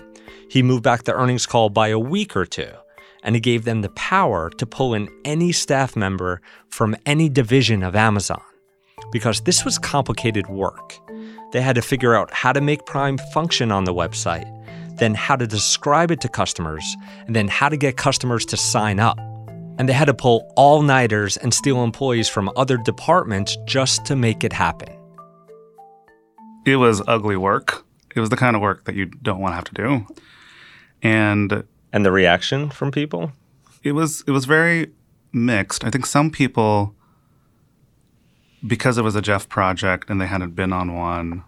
He 0.48 0.62
moved 0.62 0.84
back 0.84 1.02
the 1.02 1.14
earnings 1.14 1.46
call 1.46 1.70
by 1.70 1.88
a 1.88 1.98
week 1.98 2.36
or 2.36 2.46
two, 2.46 2.70
and 3.26 3.34
he 3.34 3.40
gave 3.40 3.64
them 3.64 3.82
the 3.82 3.90
power 3.90 4.48
to 4.50 4.64
pull 4.64 4.94
in 4.94 5.10
any 5.24 5.50
staff 5.50 5.96
member 5.96 6.40
from 6.70 6.96
any 7.04 7.28
division 7.28 7.82
of 7.82 7.96
Amazon. 7.96 8.40
Because 9.10 9.40
this 9.40 9.64
was 9.64 9.78
complicated 9.78 10.46
work. 10.46 10.94
They 11.52 11.60
had 11.60 11.74
to 11.74 11.82
figure 11.82 12.14
out 12.14 12.32
how 12.32 12.52
to 12.52 12.60
make 12.60 12.86
Prime 12.86 13.18
function 13.34 13.72
on 13.72 13.84
the 13.84 13.92
website, 13.92 14.46
then 14.98 15.14
how 15.14 15.34
to 15.34 15.46
describe 15.46 16.12
it 16.12 16.20
to 16.20 16.28
customers, 16.28 16.96
and 17.26 17.34
then 17.34 17.48
how 17.48 17.68
to 17.68 17.76
get 17.76 17.96
customers 17.96 18.46
to 18.46 18.56
sign 18.56 19.00
up. 19.00 19.18
And 19.78 19.88
they 19.88 19.92
had 19.92 20.06
to 20.06 20.14
pull 20.14 20.50
all 20.56 20.82
nighters 20.82 21.36
and 21.36 21.52
steal 21.52 21.82
employees 21.82 22.28
from 22.28 22.50
other 22.56 22.76
departments 22.76 23.58
just 23.66 24.06
to 24.06 24.16
make 24.16 24.44
it 24.44 24.52
happen. 24.52 24.96
It 26.64 26.76
was 26.76 27.02
ugly 27.08 27.36
work. 27.36 27.84
It 28.14 28.20
was 28.20 28.30
the 28.30 28.36
kind 28.36 28.54
of 28.54 28.62
work 28.62 28.84
that 28.84 28.94
you 28.94 29.06
don't 29.06 29.40
want 29.40 29.52
to 29.52 29.56
have 29.56 29.64
to 29.64 29.74
do. 29.74 30.06
And 31.02 31.64
And 31.96 32.04
the 32.04 32.12
reaction 32.12 32.68
from 32.68 32.90
people? 32.90 33.32
it 33.86 33.92
was 33.92 34.22
it 34.26 34.32
was 34.32 34.44
very 34.44 34.90
mixed. 35.32 35.82
I 35.82 35.90
think 35.90 36.04
some 36.04 36.30
people 36.30 36.94
because 38.66 38.98
it 38.98 39.02
was 39.02 39.14
a 39.14 39.22
Jeff 39.22 39.48
project 39.48 40.10
and 40.10 40.20
they 40.20 40.26
hadn't 40.26 40.56
been 40.56 40.72
on 40.72 40.94
one 40.94 41.44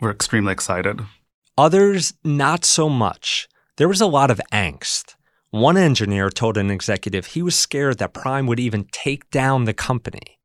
were 0.00 0.10
extremely 0.10 0.52
excited. 0.52 1.02
Others, 1.58 2.14
not 2.24 2.64
so 2.64 2.88
much. 2.88 3.48
There 3.76 3.88
was 3.88 4.00
a 4.00 4.06
lot 4.06 4.30
of 4.30 4.40
angst. 4.52 5.16
One 5.50 5.76
engineer 5.76 6.30
told 6.30 6.56
an 6.56 6.70
executive 6.70 7.26
he 7.26 7.42
was 7.42 7.54
scared 7.54 7.98
that 7.98 8.14
Prime 8.14 8.46
would 8.46 8.60
even 8.60 8.86
take 8.92 9.28
down 9.30 9.64
the 9.64 9.74
company. 9.74 10.38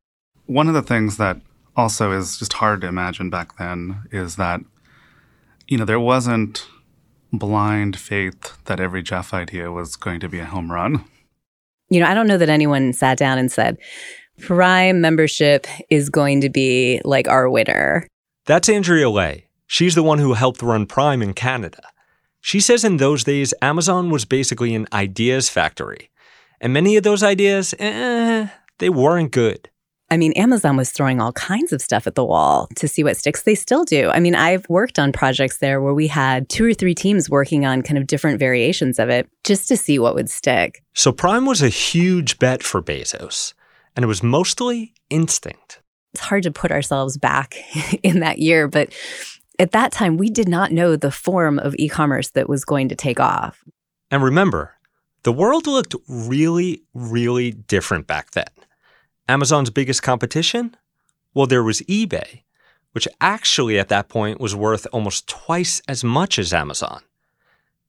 One 0.46 0.68
of 0.68 0.74
the 0.74 0.82
things 0.82 1.16
that 1.18 1.40
also 1.74 2.10
is 2.12 2.38
just 2.38 2.54
hard 2.54 2.80
to 2.82 2.88
imagine 2.88 3.30
back 3.30 3.56
then 3.56 4.02
is 4.10 4.36
that 4.36 4.60
you 5.68 5.78
know 5.78 5.86
there 5.86 6.00
wasn't 6.00 6.66
blind 7.38 7.98
faith 7.98 8.56
that 8.64 8.80
every 8.80 9.02
Jeff 9.02 9.34
idea 9.34 9.70
was 9.70 9.96
going 9.96 10.20
to 10.20 10.28
be 10.28 10.38
a 10.38 10.44
home 10.44 10.70
run. 10.70 11.04
You 11.90 12.00
know, 12.00 12.06
I 12.06 12.14
don't 12.14 12.26
know 12.26 12.38
that 12.38 12.48
anyone 12.48 12.92
sat 12.92 13.18
down 13.18 13.38
and 13.38 13.52
said, 13.52 13.78
Prime 14.40 15.00
membership 15.00 15.66
is 15.90 16.10
going 16.10 16.40
to 16.40 16.48
be 16.48 17.00
like 17.04 17.28
our 17.28 17.48
winner. 17.48 18.06
That's 18.46 18.68
Andrea 18.68 19.08
Lay. 19.08 19.46
She's 19.66 19.94
the 19.94 20.02
one 20.02 20.18
who 20.18 20.34
helped 20.34 20.62
run 20.62 20.86
Prime 20.86 21.22
in 21.22 21.34
Canada. 21.34 21.82
She 22.40 22.60
says 22.60 22.84
in 22.84 22.98
those 22.98 23.24
days, 23.24 23.54
Amazon 23.62 24.10
was 24.10 24.24
basically 24.24 24.74
an 24.74 24.86
ideas 24.92 25.48
factory. 25.48 26.10
And 26.60 26.72
many 26.72 26.96
of 26.96 27.02
those 27.02 27.22
ideas, 27.22 27.74
eh, 27.78 28.48
they 28.78 28.90
weren't 28.90 29.30
good. 29.30 29.70
I 30.14 30.16
mean, 30.16 30.30
Amazon 30.34 30.76
was 30.76 30.92
throwing 30.92 31.20
all 31.20 31.32
kinds 31.32 31.72
of 31.72 31.82
stuff 31.82 32.06
at 32.06 32.14
the 32.14 32.24
wall 32.24 32.68
to 32.76 32.86
see 32.86 33.02
what 33.02 33.16
sticks. 33.16 33.42
They 33.42 33.56
still 33.56 33.84
do. 33.84 34.10
I 34.10 34.20
mean, 34.20 34.36
I've 34.36 34.64
worked 34.68 35.00
on 35.00 35.10
projects 35.10 35.58
there 35.58 35.80
where 35.80 35.92
we 35.92 36.06
had 36.06 36.48
two 36.48 36.64
or 36.64 36.72
three 36.72 36.94
teams 36.94 37.28
working 37.28 37.66
on 37.66 37.82
kind 37.82 37.98
of 37.98 38.06
different 38.06 38.38
variations 38.38 39.00
of 39.00 39.08
it 39.08 39.28
just 39.42 39.66
to 39.66 39.76
see 39.76 39.98
what 39.98 40.14
would 40.14 40.30
stick. 40.30 40.84
So 40.94 41.10
Prime 41.10 41.46
was 41.46 41.62
a 41.62 41.68
huge 41.68 42.38
bet 42.38 42.62
for 42.62 42.80
Bezos, 42.80 43.54
and 43.96 44.04
it 44.04 44.06
was 44.06 44.22
mostly 44.22 44.94
instinct. 45.10 45.82
It's 46.12 46.22
hard 46.22 46.44
to 46.44 46.52
put 46.52 46.70
ourselves 46.70 47.16
back 47.16 47.56
in 48.04 48.20
that 48.20 48.38
year, 48.38 48.68
but 48.68 48.92
at 49.58 49.72
that 49.72 49.90
time, 49.90 50.16
we 50.16 50.30
did 50.30 50.48
not 50.48 50.70
know 50.70 50.94
the 50.94 51.10
form 51.10 51.58
of 51.58 51.74
e 51.76 51.88
commerce 51.88 52.30
that 52.30 52.48
was 52.48 52.64
going 52.64 52.88
to 52.88 52.94
take 52.94 53.18
off. 53.18 53.64
And 54.12 54.22
remember, 54.22 54.74
the 55.24 55.32
world 55.32 55.66
looked 55.66 55.96
really, 56.06 56.84
really 56.94 57.50
different 57.50 58.06
back 58.06 58.30
then. 58.30 58.46
Amazon's 59.28 59.70
biggest 59.70 60.02
competition? 60.02 60.76
Well, 61.32 61.46
there 61.46 61.62
was 61.62 61.80
eBay, 61.82 62.42
which 62.92 63.08
actually 63.20 63.78
at 63.78 63.88
that 63.88 64.08
point 64.08 64.40
was 64.40 64.54
worth 64.54 64.86
almost 64.92 65.26
twice 65.26 65.80
as 65.88 66.04
much 66.04 66.38
as 66.38 66.52
Amazon. 66.52 67.02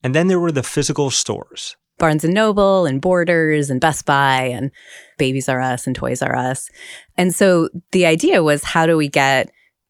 And 0.04 0.16
then 0.16 0.28
there 0.28 0.40
were 0.40 0.52
the 0.52 0.64
physical 0.64 1.10
stores. 1.12 1.76
Barnes 1.98 2.24
and 2.24 2.34
Noble 2.34 2.86
and 2.86 3.02
Borders 3.02 3.70
and 3.70 3.80
Best 3.80 4.06
Buy 4.06 4.44
and 4.44 4.72
Babies 5.18 5.48
R 5.48 5.62
Us 5.62 5.88
and 5.88 5.96
Toys 5.96 6.22
R 6.22 6.36
Us. 6.36 6.70
And 7.18 7.34
so 7.34 7.70
the 7.92 8.06
idea 8.06 8.44
was 8.44 8.64
how 8.64 8.86
do 8.86 8.98
we 8.98 9.08
get 9.08 9.50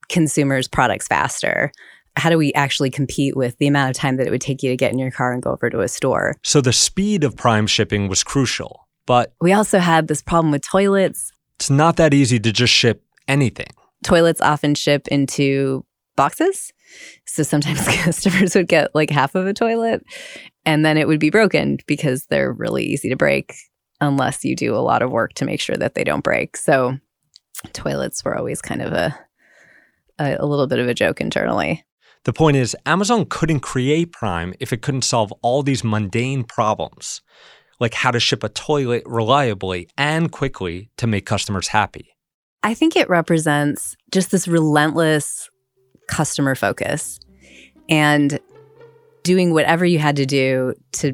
consumers 0.09 0.67
products 0.67 1.07
faster? 1.07 1.71
How 2.15 2.29
do 2.29 2.37
we 2.37 2.53
actually 2.53 2.91
compete 2.91 3.35
with 3.35 3.57
the 3.57 3.67
amount 3.67 3.89
of 3.89 3.95
time 3.97 4.17
that 4.17 4.27
it 4.27 4.29
would 4.29 4.41
take 4.41 4.63
you 4.63 4.69
to 4.69 4.77
get 4.77 4.91
in 4.93 4.99
your 4.99 5.11
car 5.11 5.33
and 5.33 5.43
go 5.43 5.51
over 5.51 5.69
to 5.69 5.81
a 5.81 5.87
store? 5.87 6.35
So 6.43 6.61
the 6.61 6.73
speed 6.73 7.23
of 7.23 7.35
Prime 7.35 7.67
shipping 7.67 8.07
was 8.07 8.23
crucial. 8.23 8.87
But 9.05 9.33
we 9.41 9.53
also 9.53 9.79
had 9.79 10.07
this 10.07 10.21
problem 10.21 10.51
with 10.51 10.63
toilets. 10.63 11.31
It's 11.59 11.69
not 11.69 11.97
that 11.97 12.13
easy 12.13 12.39
to 12.39 12.51
just 12.51 12.73
ship 12.73 13.03
anything. 13.27 13.69
Toilets 14.03 14.41
often 14.41 14.75
ship 14.75 15.07
into 15.07 15.85
boxes. 16.15 16.71
So 17.25 17.43
sometimes 17.43 17.85
customers 18.03 18.55
would 18.55 18.67
get 18.67 18.93
like 18.93 19.09
half 19.09 19.35
of 19.35 19.47
a 19.47 19.53
toilet 19.53 20.03
and 20.65 20.85
then 20.85 20.97
it 20.97 21.07
would 21.07 21.19
be 21.19 21.29
broken 21.29 21.77
because 21.87 22.27
they're 22.27 22.51
really 22.51 22.83
easy 22.83 23.09
to 23.09 23.15
break 23.15 23.53
unless 24.01 24.43
you 24.43 24.55
do 24.55 24.75
a 24.75 24.77
lot 24.77 25.01
of 25.01 25.11
work 25.11 25.33
to 25.33 25.45
make 25.45 25.59
sure 25.59 25.77
that 25.77 25.95
they 25.95 26.03
don't 26.03 26.23
break. 26.23 26.57
So 26.57 26.97
toilets 27.73 28.23
were 28.23 28.37
always 28.37 28.61
kind 28.61 28.81
of 28.81 28.93
a 28.93 29.17
a, 30.19 30.37
a 30.39 30.45
little 30.45 30.67
bit 30.67 30.79
of 30.79 30.87
a 30.87 30.93
joke 30.93 31.21
internally. 31.21 31.85
The 32.23 32.33
point 32.33 32.57
is, 32.57 32.75
Amazon 32.85 33.25
couldn't 33.29 33.59
create 33.59 34.11
Prime 34.11 34.53
if 34.59 34.73
it 34.73 34.81
couldn't 34.81 35.03
solve 35.03 35.31
all 35.41 35.61
these 35.61 35.83
mundane 35.83 36.43
problems, 36.43 37.21
like 37.79 37.93
how 37.93 38.11
to 38.11 38.19
ship 38.19 38.43
a 38.43 38.49
toilet 38.49 39.03
reliably 39.05 39.89
and 39.97 40.31
quickly 40.31 40.89
to 40.97 41.07
make 41.07 41.25
customers 41.25 41.67
happy. 41.67 42.15
I 42.63 42.73
think 42.73 42.95
it 42.95 43.09
represents 43.09 43.95
just 44.11 44.31
this 44.31 44.47
relentless 44.47 45.49
customer 46.07 46.55
focus 46.55 47.19
and 47.89 48.39
doing 49.23 49.53
whatever 49.53 49.85
you 49.85 49.99
had 49.99 50.15
to 50.15 50.25
do 50.25 50.73
to 50.93 51.13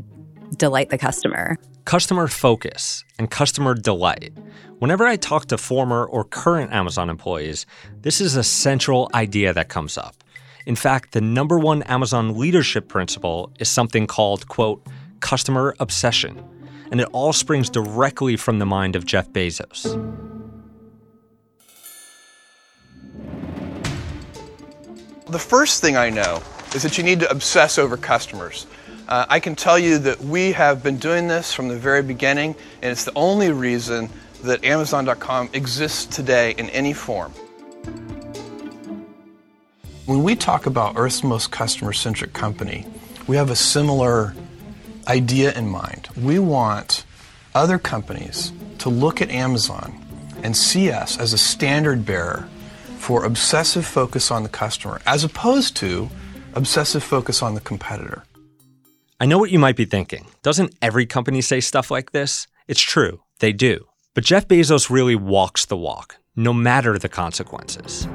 delight 0.58 0.90
the 0.90 0.98
customer. 0.98 1.58
Customer 1.86 2.28
focus 2.28 3.04
and 3.18 3.30
customer 3.30 3.74
delight. 3.74 4.34
Whenever 4.80 5.06
I 5.06 5.16
talk 5.16 5.48
to 5.48 5.58
former 5.58 6.06
or 6.06 6.24
current 6.24 6.72
Amazon 6.72 7.10
employees, 7.10 7.66
this 8.02 8.22
is 8.22 8.36
a 8.36 8.44
central 8.44 9.10
idea 9.14 9.54
that 9.54 9.70
comes 9.70 9.98
up. 9.98 10.16
In 10.66 10.76
fact, 10.76 11.14
the 11.14 11.22
number 11.22 11.58
one 11.58 11.84
Amazon 11.84 12.38
leadership 12.38 12.88
principle 12.88 13.52
is 13.60 13.68
something 13.68 14.08
called, 14.08 14.48
quote, 14.48 14.86
customer 15.22 15.76
obsession. 15.80 16.43
And 16.91 16.99
it 16.99 17.07
all 17.14 17.31
springs 17.31 17.69
directly 17.69 18.35
from 18.35 18.60
the 18.60 18.65
mind 18.65 18.95
of 18.98 19.06
Jeff 19.06 19.30
Bezos. 19.30 19.85
The 25.27 25.39
first 25.39 25.80
thing 25.81 25.95
I 25.95 26.10
know 26.10 26.43
is 26.76 26.84
that 26.84 26.98
you 26.98 27.06
need 27.06 27.22
to 27.22 27.31
obsess 27.31 27.77
over 27.77 27.95
customers. 27.95 28.68
Uh, 29.07 29.26
I 29.30 29.39
can 29.39 29.56
tell 29.56 29.80
you 29.80 29.98
that 29.99 30.19
we 30.22 30.52
have 30.52 30.84
been 30.84 30.98
doing 30.98 31.27
this 31.27 31.53
from 31.53 31.69
the 31.69 31.77
very 31.77 32.02
beginning, 32.02 32.56
and 32.81 32.91
it's 32.91 33.06
the 33.06 33.14
only 33.15 33.52
reason 33.52 34.10
that 34.43 34.64
Amazon.com 34.64 35.49
exists 35.53 36.06
today 36.06 36.52
in 36.57 36.69
any 36.72 36.93
form. 36.93 37.31
When 40.06 40.23
we 40.23 40.35
talk 40.35 40.65
about 40.65 40.95
Earth's 40.98 41.23
most 41.23 41.52
customer 41.52 41.93
centric 41.93 42.34
company, 42.34 42.85
we 43.27 43.35
have 43.35 43.49
a 43.49 43.56
similar 43.56 44.34
idea 45.07 45.53
in 45.53 45.68
mind. 45.68 46.07
We 46.15 46.40
want 46.40 47.06
other 47.53 47.78
companies 47.78 48.53
to 48.80 48.90
look 48.90 49.22
at 49.22 49.30
Amazon 49.30 49.98
and 50.44 50.56
see 50.56 50.91
us 50.91 51.19
as 51.19 51.34
a 51.34 51.38
standard 51.38 52.06
bearer 52.06 52.48
for 52.98 53.26
obsessive 53.26 53.86
focus 53.86 54.32
on 54.32 54.44
the 54.44 54.49
customer, 54.49 55.02
as 55.06 55.23
opposed 55.23 55.76
to 55.78 56.10
obsessive 56.53 57.03
focus 57.03 57.41
on 57.41 57.56
the 57.56 57.61
competitor. 57.61 58.23
I 59.19 59.26
know 59.26 59.38
what 59.38 59.52
you 59.52 59.60
might 59.60 59.76
be 59.76 59.86
thinking. 59.86 60.28
Doesn't 60.41 60.76
every 60.82 61.06
company 61.06 61.41
say 61.41 61.60
stuff 61.60 61.91
like 61.91 62.11
this? 62.11 62.48
It's 62.68 62.82
true, 62.82 63.22
they 63.40 63.53
do. 63.53 63.86
But 64.14 64.23
Jeff 64.23 64.48
Bezos 64.48 64.90
really 64.90 65.15
walks 65.15 65.65
the 65.65 65.78
walk, 65.78 66.18
no 66.36 66.53
matter 66.53 66.98
the 66.98 67.10
consequences. 67.10 68.07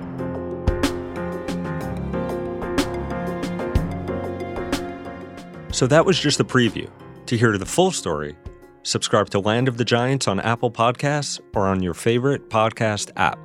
So 5.77 5.87
that 5.89 6.07
was 6.07 6.19
just 6.19 6.41
a 6.41 6.45
preview. 6.45 6.89
To 7.27 7.37
hear 7.37 7.59
the 7.59 7.67
full 7.67 7.91
story, 7.91 8.35
subscribe 8.83 9.29
to 9.29 9.41
Land 9.41 9.69
of 9.69 9.77
the 9.77 9.85
Giants 9.85 10.27
on 10.27 10.41
Apple 10.41 10.71
Podcasts 10.71 11.39
or 11.55 11.67
on 11.67 11.83
your 11.83 11.93
favorite 11.93 12.49
podcast 12.49 13.11
app. 13.17 13.39